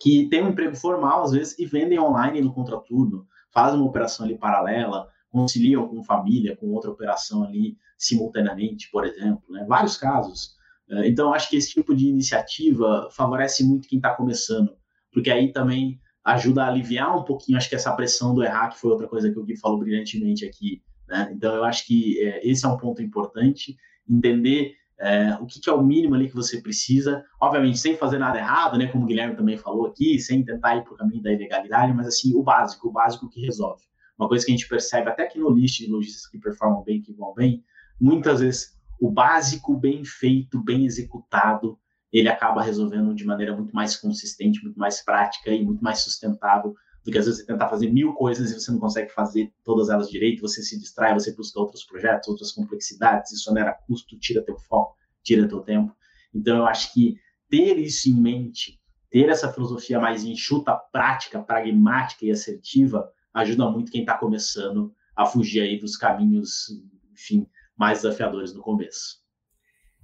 que 0.00 0.28
têm 0.28 0.42
um 0.42 0.50
emprego 0.50 0.76
formal 0.76 1.22
às 1.22 1.32
vezes 1.32 1.58
e 1.58 1.66
vendem 1.66 1.98
online 1.98 2.40
no 2.40 2.52
contraturno, 2.52 3.26
faz 3.52 3.74
uma 3.74 3.84
operação 3.84 4.24
ali 4.24 4.38
paralela, 4.38 5.08
conciliam 5.30 5.86
com 5.86 6.02
família, 6.02 6.56
com 6.56 6.68
outra 6.68 6.90
operação 6.90 7.44
ali 7.44 7.76
simultaneamente, 7.96 8.90
por 8.90 9.04
exemplo, 9.04 9.42
né? 9.50 9.64
Vários 9.68 9.96
casos. 9.96 10.56
É, 10.88 11.08
então, 11.08 11.32
acho 11.32 11.48
que 11.48 11.56
esse 11.56 11.70
tipo 11.70 11.94
de 11.94 12.08
iniciativa 12.08 13.08
favorece 13.12 13.64
muito 13.64 13.88
quem 13.88 13.98
está 13.98 14.14
começando, 14.14 14.74
porque 15.12 15.30
aí 15.30 15.52
também 15.52 16.00
ajuda 16.24 16.64
a 16.64 16.68
aliviar 16.68 17.16
um 17.16 17.24
pouquinho, 17.24 17.58
acho 17.58 17.68
que 17.68 17.74
essa 17.74 17.92
pressão 17.92 18.34
do 18.34 18.42
errar, 18.42 18.68
que 18.68 18.78
foi 18.78 18.90
outra 18.90 19.08
coisa 19.08 19.30
que 19.30 19.38
o 19.38 19.44
Gui 19.44 19.56
falou 19.56 19.78
brilhantemente 19.78 20.44
aqui. 20.44 20.82
Né? 21.08 21.30
Então, 21.34 21.54
eu 21.54 21.64
acho 21.64 21.86
que 21.86 22.22
é, 22.22 22.46
esse 22.48 22.64
é 22.64 22.68
um 22.68 22.76
ponto 22.76 23.02
importante, 23.02 23.76
entender 24.08 24.74
é, 24.98 25.34
o 25.40 25.46
que, 25.46 25.60
que, 25.60 25.70
é 25.70 25.72
o 25.72 25.82
mínimo 25.82 26.14
ali 26.14 26.28
que 26.28 26.34
você 26.34 26.60
precisa, 26.60 27.24
obviamente 27.40 27.78
sem 27.78 27.96
fazer 27.96 28.18
nada 28.18 28.38
errado, 28.38 28.76
né, 28.76 28.86
como 28.86 29.04
o 29.04 29.06
Guilherme 29.06 29.34
também 29.34 29.56
falou 29.56 29.86
aqui, 29.86 30.18
sem 30.18 30.44
tentar 30.44 30.76
ir 30.76 30.84
para 30.84 30.92
o 30.92 30.96
caminho 30.96 31.22
da 31.22 31.32
ilegalidade, 31.32 31.92
mas 31.94 32.06
assim, 32.06 32.34
o 32.34 32.42
básico, 32.42 32.88
o 32.88 32.92
básico 32.92 33.28
que 33.28 33.40
resolve. 33.40 33.82
Uma 34.18 34.28
coisa 34.28 34.44
que 34.44 34.52
a 34.52 34.54
gente 34.54 34.68
percebe 34.68 35.08
até 35.08 35.22
aqui 35.22 35.38
no 35.38 35.48
list 35.48 35.78
de 35.78 35.90
lojistas 35.90 36.26
que 36.26 36.38
performam 36.38 36.84
bem, 36.84 37.00
que 37.00 37.14
vão 37.14 37.32
bem, 37.32 37.64
muitas 37.98 38.40
vezes 38.40 38.78
o 39.00 39.10
básico 39.10 39.74
bem 39.74 40.04
feito, 40.04 40.62
bem 40.62 40.84
executado, 40.84 41.78
ele 42.12 42.28
acaba 42.28 42.62
resolvendo 42.62 43.14
de 43.14 43.24
maneira 43.24 43.54
muito 43.54 43.74
mais 43.74 43.96
consistente, 43.96 44.62
muito 44.62 44.78
mais 44.78 45.02
prática 45.04 45.50
e 45.50 45.64
muito 45.64 45.82
mais 45.82 46.00
sustentável 46.00 46.74
do 47.04 47.10
que 47.10 47.18
às 47.18 47.24
vezes 47.24 47.40
você 47.40 47.46
tentar 47.46 47.68
fazer 47.68 47.90
mil 47.90 48.12
coisas 48.12 48.50
e 48.50 48.60
você 48.60 48.70
não 48.70 48.78
consegue 48.78 49.10
fazer 49.10 49.52
todas 49.64 49.88
elas 49.88 50.10
direito, 50.10 50.42
você 50.42 50.62
se 50.62 50.78
distrai, 50.78 51.14
você 51.14 51.34
busca 51.34 51.58
outros 51.58 51.84
projetos, 51.84 52.28
outras 52.28 52.52
complexidades, 52.52 53.32
isso 53.32 53.50
onera 53.50 53.72
custo, 53.86 54.18
tira 54.18 54.42
teu 54.42 54.58
foco, 54.58 54.96
tira 55.22 55.48
teu 55.48 55.60
tempo. 55.60 55.94
Então 56.34 56.58
eu 56.58 56.66
acho 56.66 56.92
que 56.92 57.16
ter 57.48 57.78
isso 57.78 58.08
em 58.08 58.14
mente, 58.14 58.78
ter 59.10 59.28
essa 59.28 59.52
filosofia 59.52 59.98
mais 59.98 60.24
enxuta, 60.24 60.76
prática, 60.92 61.40
pragmática 61.40 62.24
e 62.24 62.30
assertiva, 62.30 63.10
ajuda 63.32 63.70
muito 63.70 63.90
quem 63.90 64.02
está 64.02 64.16
começando 64.16 64.94
a 65.16 65.24
fugir 65.24 65.62
aí 65.62 65.78
dos 65.78 65.96
caminhos, 65.96 66.66
enfim, 67.12 67.46
mais 67.76 68.02
desafiadores 68.02 68.54
no 68.54 68.62
começo. 68.62 69.20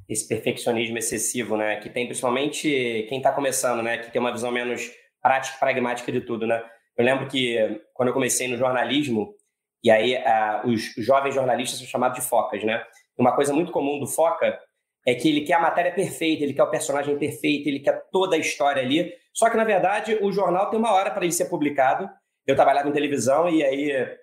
Esse 0.08 0.26
perfeccionismo 0.28 0.98
excessivo, 0.98 1.56
né? 1.56 1.76
Que 1.76 1.90
tem 1.90 2.06
principalmente 2.06 3.06
quem 3.08 3.18
está 3.18 3.32
começando, 3.32 3.82
né? 3.82 3.98
Que 3.98 4.10
tem 4.10 4.20
uma 4.20 4.32
visão 4.32 4.50
menos 4.50 4.90
prática 5.20 5.56
e 5.56 5.60
pragmática 5.60 6.12
de 6.12 6.20
tudo, 6.20 6.46
né? 6.46 6.62
Eu 6.96 7.04
lembro 7.04 7.26
que 7.28 7.82
quando 7.92 8.08
eu 8.08 8.14
comecei 8.14 8.48
no 8.48 8.56
jornalismo, 8.56 9.34
e 9.82 9.90
aí 9.90 10.14
uh, 10.16 10.68
os 10.68 10.94
jovens 10.96 11.34
jornalistas 11.34 11.78
são 11.78 11.86
chamados 11.86 12.18
de 12.18 12.26
focas, 12.26 12.62
né? 12.64 12.82
Uma 13.18 13.34
coisa 13.34 13.52
muito 13.52 13.72
comum 13.72 13.98
do 13.98 14.06
foca 14.06 14.58
é 15.06 15.14
que 15.14 15.28
ele 15.28 15.42
quer 15.42 15.54
a 15.54 15.60
matéria 15.60 15.92
perfeita, 15.92 16.42
ele 16.42 16.54
quer 16.54 16.64
o 16.64 16.70
personagem 16.70 17.16
perfeito, 17.18 17.68
ele 17.68 17.80
quer 17.80 18.04
toda 18.10 18.36
a 18.36 18.38
história 18.38 18.82
ali. 18.82 19.12
Só 19.32 19.48
que, 19.48 19.56
na 19.56 19.64
verdade, 19.64 20.18
o 20.20 20.32
jornal 20.32 20.68
tem 20.70 20.78
uma 20.78 20.92
hora 20.92 21.10
para 21.10 21.24
ele 21.24 21.32
ser 21.32 21.46
publicado. 21.46 22.08
Eu 22.46 22.56
trabalhava 22.56 22.88
em 22.88 22.92
televisão 22.92 23.48
e 23.48 23.62
aí 23.62 24.16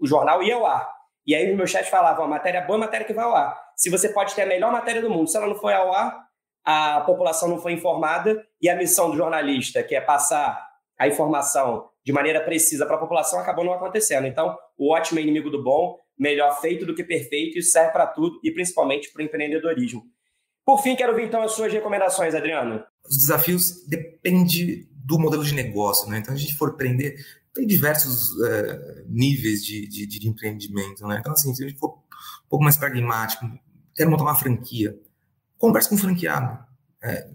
o 0.00 0.06
jornal 0.06 0.42
ia 0.42 0.56
ao 0.56 0.66
ar. 0.66 0.90
E 1.26 1.34
aí 1.34 1.50
os 1.50 1.56
meus 1.56 1.70
chefes 1.70 1.88
falavam, 1.88 2.24
a 2.24 2.28
matéria 2.28 2.60
boa 2.60 2.78
é 2.78 2.82
a 2.82 2.84
matéria 2.84 3.06
que 3.06 3.12
vai 3.12 3.24
ao 3.24 3.34
ar. 3.34 3.65
Se 3.76 3.90
você 3.90 4.08
pode 4.08 4.34
ter 4.34 4.42
a 4.42 4.46
melhor 4.46 4.72
matéria 4.72 5.02
do 5.02 5.10
mundo, 5.10 5.28
se 5.28 5.36
ela 5.36 5.46
não 5.46 5.54
foi 5.54 5.74
ao 5.74 5.92
ar, 5.92 6.26
a 6.64 7.00
população 7.02 7.48
não 7.48 7.60
foi 7.60 7.72
informada 7.72 8.44
e 8.60 8.68
a 8.68 8.74
missão 8.74 9.10
do 9.10 9.16
jornalista, 9.16 9.82
que 9.82 9.94
é 9.94 10.00
passar 10.00 10.66
a 10.98 11.06
informação 11.06 11.88
de 12.04 12.12
maneira 12.12 12.40
precisa 12.40 12.86
para 12.86 12.96
a 12.96 13.00
população, 13.00 13.38
acabou 13.38 13.64
não 13.64 13.72
acontecendo. 13.72 14.26
Então, 14.26 14.56
o 14.78 14.92
ótimo 14.92 15.18
é 15.18 15.22
inimigo 15.22 15.50
do 15.50 15.62
bom, 15.62 15.98
melhor 16.18 16.60
feito 16.60 16.86
do 16.86 16.94
que 16.94 17.04
perfeito, 17.04 17.58
isso 17.58 17.70
serve 17.70 17.92
para 17.92 18.06
tudo 18.06 18.40
e 18.42 18.50
principalmente 18.50 19.12
para 19.12 19.22
o 19.22 19.24
empreendedorismo. 19.24 20.02
Por 20.64 20.82
fim, 20.82 20.96
quero 20.96 21.14
ver 21.14 21.26
então 21.26 21.42
as 21.42 21.52
suas 21.52 21.72
recomendações, 21.72 22.34
Adriano. 22.34 22.82
Os 23.08 23.18
desafios 23.18 23.86
dependem 23.86 24.88
do 24.90 25.18
modelo 25.18 25.44
de 25.44 25.54
negócio, 25.54 26.08
né? 26.10 26.18
Então, 26.18 26.34
a 26.34 26.36
gente 26.36 26.56
for 26.56 26.70
aprender, 26.70 27.16
tem 27.54 27.66
diversos 27.66 28.30
é, 28.44 29.04
níveis 29.08 29.64
de, 29.64 29.86
de, 29.88 30.06
de, 30.06 30.28
empreendimento, 30.28 31.06
né? 31.06 31.18
Então, 31.20 31.32
assim, 31.32 31.54
se 31.54 31.64
a 31.64 31.68
gente 31.68 31.78
for 31.78 31.90
um 31.90 32.48
pouco 32.48 32.64
mais 32.64 32.76
pragmático, 32.76 33.46
quero 33.96 34.10
montar 34.10 34.24
uma 34.24 34.34
franquia, 34.34 34.98
converse 35.58 35.88
com 35.88 35.94
o 35.94 35.98
franqueado. 35.98 36.64
É, 37.02 37.28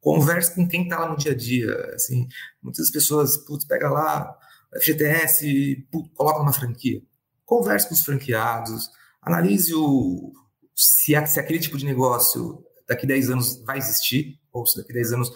converse 0.00 0.54
com 0.54 0.66
quem 0.66 0.84
está 0.84 0.98
lá 0.98 1.08
no 1.08 1.16
dia 1.16 1.32
a 1.32 1.36
dia. 1.36 1.74
Assim, 1.94 2.26
muitas 2.62 2.90
pessoas, 2.90 3.36
putz, 3.36 3.64
pega 3.64 3.90
lá 3.90 4.36
FGTS, 4.80 5.86
putz, 5.90 6.10
coloca 6.14 6.40
numa 6.40 6.52
franquia. 6.52 7.02
Converse 7.44 7.88
com 7.88 7.94
os 7.94 8.02
franqueados, 8.02 8.90
analise 9.22 9.74
o, 9.74 10.32
se, 10.74 11.14
se 11.26 11.40
aquele 11.40 11.58
tipo 11.58 11.76
de 11.76 11.84
negócio 11.84 12.64
daqui 12.88 13.04
a 13.04 13.08
10 13.08 13.30
anos 13.30 13.62
vai 13.64 13.78
existir, 13.78 14.40
ou 14.52 14.66
se 14.66 14.78
daqui 14.78 14.92
a 14.92 14.94
10 14.94 15.12
anos 15.12 15.32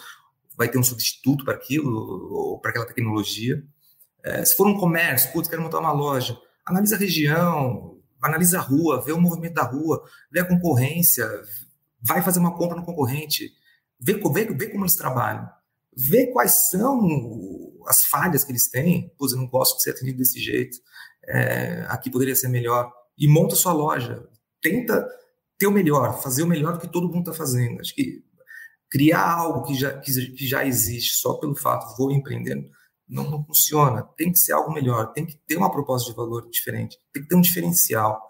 vai 0.56 0.68
ter 0.68 0.78
um 0.78 0.82
substituto 0.82 1.44
para 1.44 1.54
aquilo, 1.54 1.92
ou 2.32 2.58
para 2.58 2.70
aquela 2.70 2.86
tecnologia. 2.86 3.62
É, 4.22 4.44
se 4.44 4.56
for 4.56 4.66
um 4.66 4.78
comércio, 4.78 5.30
putz, 5.32 5.48
quero 5.48 5.62
montar 5.62 5.80
uma 5.80 5.92
loja, 5.92 6.38
analisa 6.64 6.96
a 6.96 6.98
região, 6.98 7.93
analisa 8.24 8.58
a 8.58 8.62
rua, 8.62 9.02
vê 9.04 9.12
o 9.12 9.20
movimento 9.20 9.54
da 9.54 9.62
rua, 9.62 10.02
vê 10.30 10.40
a 10.40 10.48
concorrência, 10.48 11.28
vai 12.00 12.22
fazer 12.22 12.38
uma 12.38 12.56
compra 12.56 12.76
no 12.76 12.84
concorrente, 12.84 13.52
vê, 14.00 14.14
vê, 14.14 14.46
vê 14.46 14.68
como 14.68 14.84
eles 14.84 14.96
trabalham, 14.96 15.48
vê 15.96 16.26
quais 16.28 16.70
são 16.70 17.00
as 17.86 18.04
falhas 18.04 18.44
que 18.44 18.52
eles 18.52 18.68
têm. 18.68 19.12
Pô, 19.18 19.26
eu 19.26 19.36
não 19.36 19.46
gosto 19.46 19.76
de 19.76 19.82
ser 19.82 19.90
atendido 19.90 20.18
desse 20.18 20.40
jeito, 20.40 20.78
é, 21.26 21.84
aqui 21.88 22.10
poderia 22.10 22.34
ser 22.34 22.48
melhor. 22.48 22.92
E 23.16 23.28
monta 23.28 23.54
sua 23.54 23.72
loja, 23.72 24.26
tenta 24.60 25.06
ter 25.58 25.66
o 25.66 25.72
melhor, 25.72 26.20
fazer 26.22 26.42
o 26.42 26.46
melhor 26.46 26.72
do 26.72 26.80
que 26.80 26.88
todo 26.88 27.08
mundo 27.08 27.30
está 27.30 27.32
fazendo. 27.32 27.80
Acho 27.80 27.94
que 27.94 28.24
criar 28.90 29.28
algo 29.28 29.66
que 29.66 29.74
já, 29.74 29.98
que, 29.98 30.12
já 30.46 30.64
existe 30.64 31.14
só 31.14 31.34
pelo 31.34 31.54
fato, 31.54 31.96
vou 31.96 32.12
empreendendo, 32.12 32.68
não, 33.08 33.30
não, 33.30 33.44
funciona. 33.44 34.02
Tem 34.16 34.32
que 34.32 34.38
ser 34.38 34.52
algo 34.52 34.72
melhor, 34.72 35.12
tem 35.12 35.26
que 35.26 35.36
ter 35.46 35.56
uma 35.56 35.70
proposta 35.70 36.10
de 36.10 36.16
valor 36.16 36.48
diferente, 36.50 36.98
tem 37.12 37.22
que 37.22 37.28
ter 37.28 37.36
um 37.36 37.40
diferencial. 37.40 38.20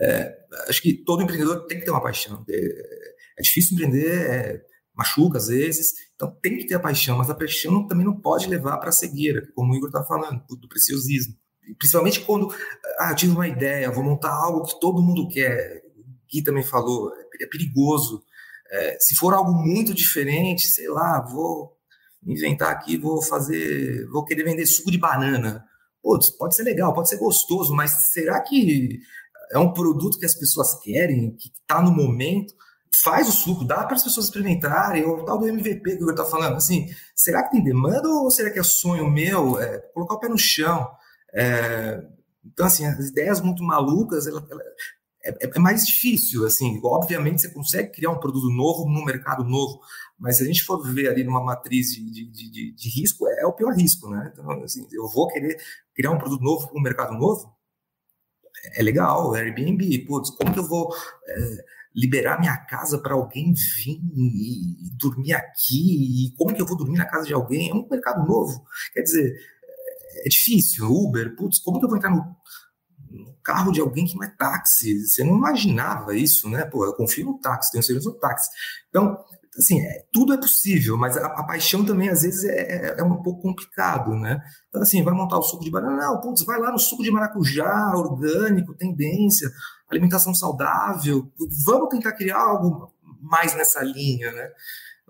É, 0.00 0.34
acho 0.68 0.80
que 0.80 0.94
todo 0.94 1.22
empreendedor 1.22 1.66
tem 1.66 1.78
que 1.78 1.84
ter 1.84 1.90
uma 1.90 2.02
paixão. 2.02 2.44
É, 2.48 3.12
é 3.38 3.42
difícil 3.42 3.74
empreender, 3.74 4.30
é, 4.30 4.62
machuca 4.94 5.38
às 5.38 5.48
vezes, 5.48 5.94
então 6.14 6.30
tem 6.42 6.58
que 6.58 6.66
ter 6.66 6.74
a 6.74 6.80
paixão, 6.80 7.16
mas 7.16 7.30
a 7.30 7.34
paixão 7.34 7.86
também 7.86 8.04
não 8.04 8.20
pode 8.20 8.46
levar 8.46 8.78
para 8.78 8.90
a 8.90 8.92
cegueira, 8.92 9.46
como 9.54 9.72
o 9.72 9.76
Igor 9.76 9.88
está 9.88 10.04
falando, 10.04 10.44
do 10.48 10.68
preciosismo. 10.68 11.34
Principalmente 11.78 12.20
quando 12.20 12.54
ah, 12.98 13.14
tive 13.14 13.32
uma 13.32 13.48
ideia, 13.48 13.90
vou 13.90 14.04
montar 14.04 14.32
algo 14.32 14.64
que 14.64 14.78
todo 14.80 15.02
mundo 15.02 15.28
quer, 15.28 15.82
o 15.96 16.04
Gui 16.30 16.42
também 16.42 16.62
falou, 16.62 17.12
é 17.40 17.46
perigoso. 17.46 18.24
É, 18.70 18.96
se 18.98 19.14
for 19.14 19.34
algo 19.34 19.52
muito 19.52 19.94
diferente, 19.94 20.66
sei 20.66 20.88
lá, 20.88 21.20
vou 21.20 21.76
inventar 22.26 22.70
aqui, 22.70 22.96
vou 22.96 23.22
fazer, 23.22 24.06
vou 24.08 24.24
querer 24.24 24.44
vender 24.44 24.66
suco 24.66 24.90
de 24.90 24.98
banana. 24.98 25.64
Pô, 26.02 26.18
pode 26.38 26.56
ser 26.56 26.64
legal, 26.64 26.94
pode 26.94 27.08
ser 27.08 27.16
gostoso, 27.16 27.74
mas 27.74 28.12
será 28.12 28.40
que 28.40 29.00
é 29.50 29.58
um 29.58 29.72
produto 29.72 30.18
que 30.18 30.26
as 30.26 30.34
pessoas 30.34 30.74
querem, 30.80 31.36
que 31.36 31.48
está 31.48 31.80
no 31.80 31.92
momento? 31.92 32.54
faz 33.00 33.28
o 33.28 33.32
suco, 33.32 33.64
dá 33.64 33.84
para 33.84 33.96
as 33.96 34.02
pessoas 34.02 34.26
experimentarem, 34.26 35.04
o 35.04 35.24
tal 35.24 35.38
do 35.38 35.48
MVP 35.48 35.96
que 35.96 36.02
eu 36.02 36.10
está 36.10 36.24
falando, 36.24 36.56
assim, 36.56 36.88
será 37.16 37.42
que 37.42 37.52
tem 37.52 37.64
demanda 37.64 38.06
ou 38.08 38.30
será 38.30 38.50
que 38.50 38.58
é 38.58 38.62
sonho 38.62 39.10
meu 39.10 39.58
é, 39.58 39.78
colocar 39.94 40.14
o 40.14 40.20
pé 40.20 40.28
no 40.28 40.38
chão? 40.38 40.86
É, 41.34 42.02
então, 42.44 42.66
assim, 42.66 42.84
as 42.84 43.08
ideias 43.08 43.40
muito 43.40 43.62
malucas, 43.62 44.26
ela, 44.26 44.46
ela, 44.50 44.62
é, 45.24 45.46
é, 45.46 45.58
mais 45.58 45.86
difícil, 45.86 46.44
assim, 46.44 46.80
obviamente 46.82 47.42
você 47.42 47.50
consegue 47.50 47.92
criar 47.92 48.10
um 48.10 48.18
produto 48.18 48.50
novo 48.50 48.88
num 48.88 49.04
mercado 49.04 49.44
novo, 49.44 49.80
mas 50.18 50.36
se 50.36 50.42
a 50.42 50.46
gente 50.46 50.62
for 50.64 50.82
ver 50.82 51.08
ali 51.08 51.22
numa 51.22 51.42
matriz 51.42 51.92
de, 51.92 52.02
de, 52.10 52.50
de, 52.50 52.72
de 52.72 52.88
risco, 52.88 53.26
é, 53.28 53.42
é, 53.42 53.46
o 53.46 53.52
pior 53.52 53.72
risco, 53.74 54.08
né? 54.08 54.32
Então, 54.32 54.50
assim, 54.62 54.86
eu 54.90 55.08
vou 55.08 55.28
querer 55.28 55.56
criar 55.94 56.10
um 56.10 56.18
produto 56.18 56.42
novo 56.42 56.68
para 56.68 56.78
um 56.78 56.82
mercado 56.82 57.14
novo? 57.14 57.54
É 58.74 58.82
legal, 58.82 59.34
Airbnb, 59.34 60.06
putz, 60.06 60.30
como 60.30 60.52
que 60.52 60.58
eu 60.58 60.66
vou... 60.66 60.92
É, 61.26 61.82
liberar 61.94 62.40
minha 62.40 62.56
casa 62.56 62.98
para 62.98 63.12
alguém 63.12 63.52
vir 63.52 64.00
e, 64.16 64.90
dormir 64.96 65.34
aqui, 65.34 66.26
e 66.26 66.34
como 66.36 66.54
que 66.54 66.62
eu 66.62 66.66
vou 66.66 66.74
dormir 66.74 66.96
na 66.96 67.04
casa 67.04 67.26
de 67.26 67.34
alguém? 67.34 67.70
É 67.70 67.74
um 67.74 67.86
mercado 67.86 68.26
novo. 68.26 68.64
Quer 68.94 69.02
dizer, 69.02 69.34
é 70.24 70.28
difícil. 70.28 70.90
Uber, 70.90 71.36
putz, 71.36 71.58
como 71.58 71.78
que 71.78 71.84
eu 71.84 71.88
vou 71.88 71.98
entrar 71.98 72.10
no, 72.10 72.34
no 73.12 73.34
carro 73.42 73.72
de 73.72 73.80
alguém 73.80 74.06
que 74.06 74.14
não 74.14 74.24
é 74.24 74.28
táxi? 74.28 75.06
Você 75.06 75.22
não 75.22 75.36
imaginava 75.36 76.16
isso, 76.16 76.48
né? 76.48 76.64
Pô, 76.64 76.84
eu 76.84 76.94
confio 76.94 77.26
no 77.26 77.38
táxi, 77.38 77.72
tenho 77.72 77.84
certeza 77.84 78.10
no 78.10 78.16
táxi. 78.16 78.48
Então, 78.88 79.18
assim, 79.58 79.80
é, 79.80 80.04
tudo 80.12 80.32
é 80.32 80.38
possível, 80.38 80.96
mas 80.96 81.16
a, 81.16 81.26
a, 81.26 81.44
paixão 81.44 81.84
também, 81.84 82.08
às 82.08 82.22
vezes, 82.22 82.44
é, 82.44 82.60
é, 82.60 82.96
é, 82.98 83.02
um 83.02 83.22
pouco 83.22 83.42
complicado, 83.42 84.14
né? 84.14 84.40
Então, 84.68 84.82
assim, 84.82 85.02
vai 85.02 85.14
montar 85.14 85.38
o 85.38 85.42
suco 85.42 85.64
de 85.64 85.70
banana, 85.70 85.96
não, 85.96 86.20
putz, 86.20 86.44
vai 86.44 86.58
lá 86.58 86.72
no 86.72 86.78
suco 86.78 87.02
de 87.02 87.10
maracujá, 87.10 87.92
orgânico, 87.94 88.74
tendência, 88.74 89.50
alimentação 89.90 90.34
saudável, 90.34 91.30
vamos 91.64 91.88
tentar 91.90 92.12
criar 92.12 92.38
algo 92.38 92.92
mais 93.20 93.54
nessa 93.54 93.82
linha, 93.82 94.32
né? 94.32 94.50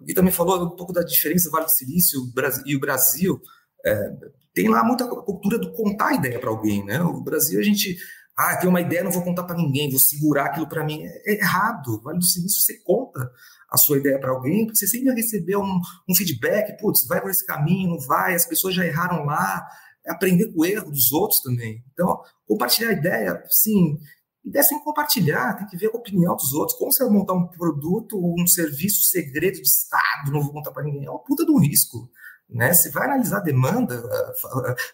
E 0.07 0.15
também 0.15 0.33
falou 0.33 0.65
um 0.65 0.77
pouco 0.77 0.93
da 0.93 1.03
diferença 1.03 1.49
do 1.49 1.53
Vale 1.53 1.67
do 1.67 1.71
Silício 1.71 2.21
e 2.67 2.77
o 2.77 2.81
Brasil. 2.81 3.41
É, 3.85 4.11
tem 4.55 4.69
lá 4.69 4.85
muita 4.85 5.07
cultura 5.07 5.59
do 5.59 5.73
contar 5.73 6.09
a 6.09 6.15
ideia 6.15 6.39
para 6.39 6.51
alguém, 6.51 6.85
né? 6.85 7.01
O 7.03 7.23
Brasil, 7.23 7.59
a 7.59 7.63
gente, 7.63 7.97
ah, 8.37 8.57
tem 8.57 8.69
uma 8.69 8.81
ideia, 8.81 9.05
não 9.05 9.11
vou 9.11 9.23
contar 9.23 9.45
para 9.45 9.57
ninguém, 9.57 9.91
vou 9.91 9.99
segurar 9.99 10.47
aquilo 10.47 10.69
para 10.69 10.85
mim. 10.85 11.03
É, 11.03 11.33
é 11.33 11.39
errado. 11.39 12.01
Vale 12.03 12.19
do 12.19 12.25
Silício, 12.25 12.63
você 12.63 12.79
conta 12.83 13.31
a 13.71 13.79
sua 13.79 13.99
ideia 13.99 14.21
para 14.21 14.31
alguém, 14.31 14.67
porque 14.67 14.79
você 14.79 14.87
sempre 14.87 15.07
vai 15.07 15.17
receber 15.17 15.57
um, 15.57 15.81
um 16.09 16.15
feedback, 16.15 16.79
putz, 16.79 17.07
vai 17.07 17.21
por 17.21 17.31
esse 17.31 17.45
caminho, 17.47 17.91
não 17.91 18.01
vai, 18.01 18.35
as 18.35 18.45
pessoas 18.45 18.75
já 18.75 18.85
erraram 18.85 19.25
lá, 19.25 19.67
é 20.05 20.13
aprender 20.13 20.53
com 20.53 20.61
o 20.61 20.65
erro 20.67 20.91
dos 20.91 21.11
outros 21.11 21.41
também. 21.41 21.83
Então, 21.93 22.21
compartilhar 22.47 22.91
a 22.91 22.93
ideia, 22.93 23.43
sim, 23.49 23.97
ideia 24.45 24.63
sem 24.63 24.79
compartilhar, 24.83 25.57
tem 25.57 25.67
que 25.69 25.77
ver 25.79 25.87
a 25.87 25.97
opinião 25.97 26.37
dos 26.37 26.53
outros. 26.53 26.77
Como 26.77 26.93
você 26.93 27.03
vai 27.05 27.13
montar 27.13 27.33
um 27.33 27.47
produto 27.47 28.19
ou 28.19 28.35
um 28.39 28.47
serviço 28.47 29.07
segredo 29.07 29.55
de 29.55 29.67
Estado, 29.67 30.31
não 30.31 30.43
vou 30.43 30.53
contar 30.53 30.73
para 30.73 30.85
ninguém, 30.85 31.07
é 31.07 31.11
uma 31.11 31.23
puta 31.23 31.47
de 31.47 31.51
um 31.51 31.59
risco. 31.59 32.11
Né? 32.55 32.73
Você 32.73 32.91
vai 32.91 33.07
analisar 33.07 33.39
a 33.39 33.43
demanda 33.43 34.03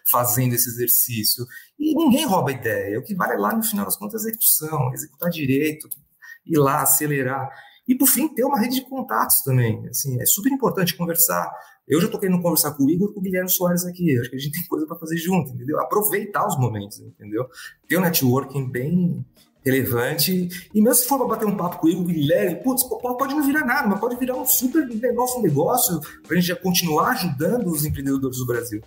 fazendo 0.09 0.53
esse 0.53 0.69
exercício. 0.69 1.45
E 1.77 1.93
ninguém 1.95 2.25
rouba 2.25 2.51
ideia. 2.51 2.99
O 2.99 3.03
que 3.03 3.15
vale 3.15 3.37
lá, 3.37 3.53
no 3.53 3.63
final 3.63 3.85
das 3.85 3.97
contas, 3.97 4.25
é 4.25 4.29
execução, 4.29 4.93
executar 4.93 5.29
direito, 5.29 5.89
ir 6.45 6.57
lá, 6.57 6.81
acelerar. 6.81 7.49
E, 7.87 7.95
por 7.95 8.07
fim, 8.07 8.27
ter 8.27 8.43
uma 8.43 8.59
rede 8.59 8.75
de 8.75 8.89
contatos 8.89 9.41
também. 9.41 9.87
Assim, 9.87 10.21
é 10.21 10.25
super 10.25 10.51
importante 10.51 10.95
conversar. 10.95 11.51
Eu 11.87 11.99
já 11.99 12.05
estou 12.05 12.19
querendo 12.19 12.41
conversar 12.41 12.71
com 12.73 12.85
o 12.85 12.89
Igor 12.89 13.11
com 13.13 13.19
o 13.19 13.23
Guilherme 13.23 13.49
Soares 13.49 13.83
aqui. 13.83 14.17
Acho 14.19 14.29
que 14.29 14.35
a 14.35 14.39
gente 14.39 14.53
tem 14.53 14.67
coisa 14.67 14.85
para 14.85 14.97
fazer 14.97 15.17
junto, 15.17 15.51
entendeu? 15.51 15.79
Aproveitar 15.79 16.47
os 16.47 16.57
momentos, 16.57 16.99
entendeu? 16.99 17.47
Ter 17.87 17.97
um 17.97 18.01
networking 18.01 18.69
bem 18.69 19.25
relevante. 19.63 20.49
E 20.73 20.81
mesmo 20.81 20.95
se 20.95 21.07
for 21.07 21.27
bater 21.27 21.47
um 21.47 21.55
papo 21.55 21.79
com 21.79 21.87
o 21.87 21.89
Igor, 21.89 22.03
o 22.03 22.07
Guilherme, 22.07 22.63
putz, 22.63 22.83
pode 22.83 23.33
não 23.33 23.45
virar 23.45 23.65
nada, 23.65 23.87
mas 23.87 23.99
pode 23.99 24.15
virar 24.17 24.35
um 24.35 24.45
super 24.45 24.87
um 24.89 25.41
negócio 25.41 25.99
para 26.27 26.37
a 26.37 26.39
gente 26.39 26.55
continuar 26.61 27.11
ajudando 27.11 27.67
os 27.67 27.85
empreendedores 27.85 28.37
do 28.37 28.45
Brasil. 28.45 28.81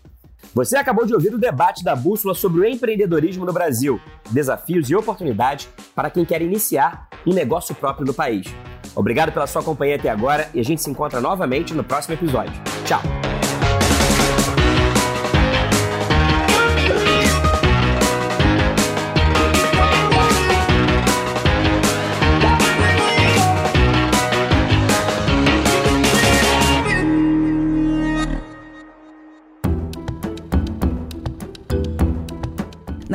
Você 0.54 0.76
acabou 0.76 1.06
de 1.06 1.14
ouvir 1.14 1.32
o 1.32 1.38
debate 1.38 1.84
da 1.84 1.94
Bússola 1.94 2.34
sobre 2.34 2.60
o 2.60 2.64
empreendedorismo 2.64 3.44
no 3.44 3.52
Brasil, 3.52 4.00
desafios 4.30 4.90
e 4.90 4.94
oportunidades 4.94 5.68
para 5.94 6.10
quem 6.10 6.24
quer 6.24 6.42
iniciar 6.42 7.08
um 7.26 7.32
negócio 7.32 7.74
próprio 7.74 8.06
no 8.06 8.12
país. 8.12 8.46
Obrigado 8.94 9.32
pela 9.32 9.46
sua 9.46 9.62
companhia 9.62 9.96
até 9.96 10.10
agora 10.10 10.50
e 10.52 10.60
a 10.60 10.64
gente 10.64 10.82
se 10.82 10.90
encontra 10.90 11.20
novamente 11.20 11.72
no 11.72 11.84
próximo 11.84 12.14
episódio. 12.14 12.52
Tchau! 12.84 13.31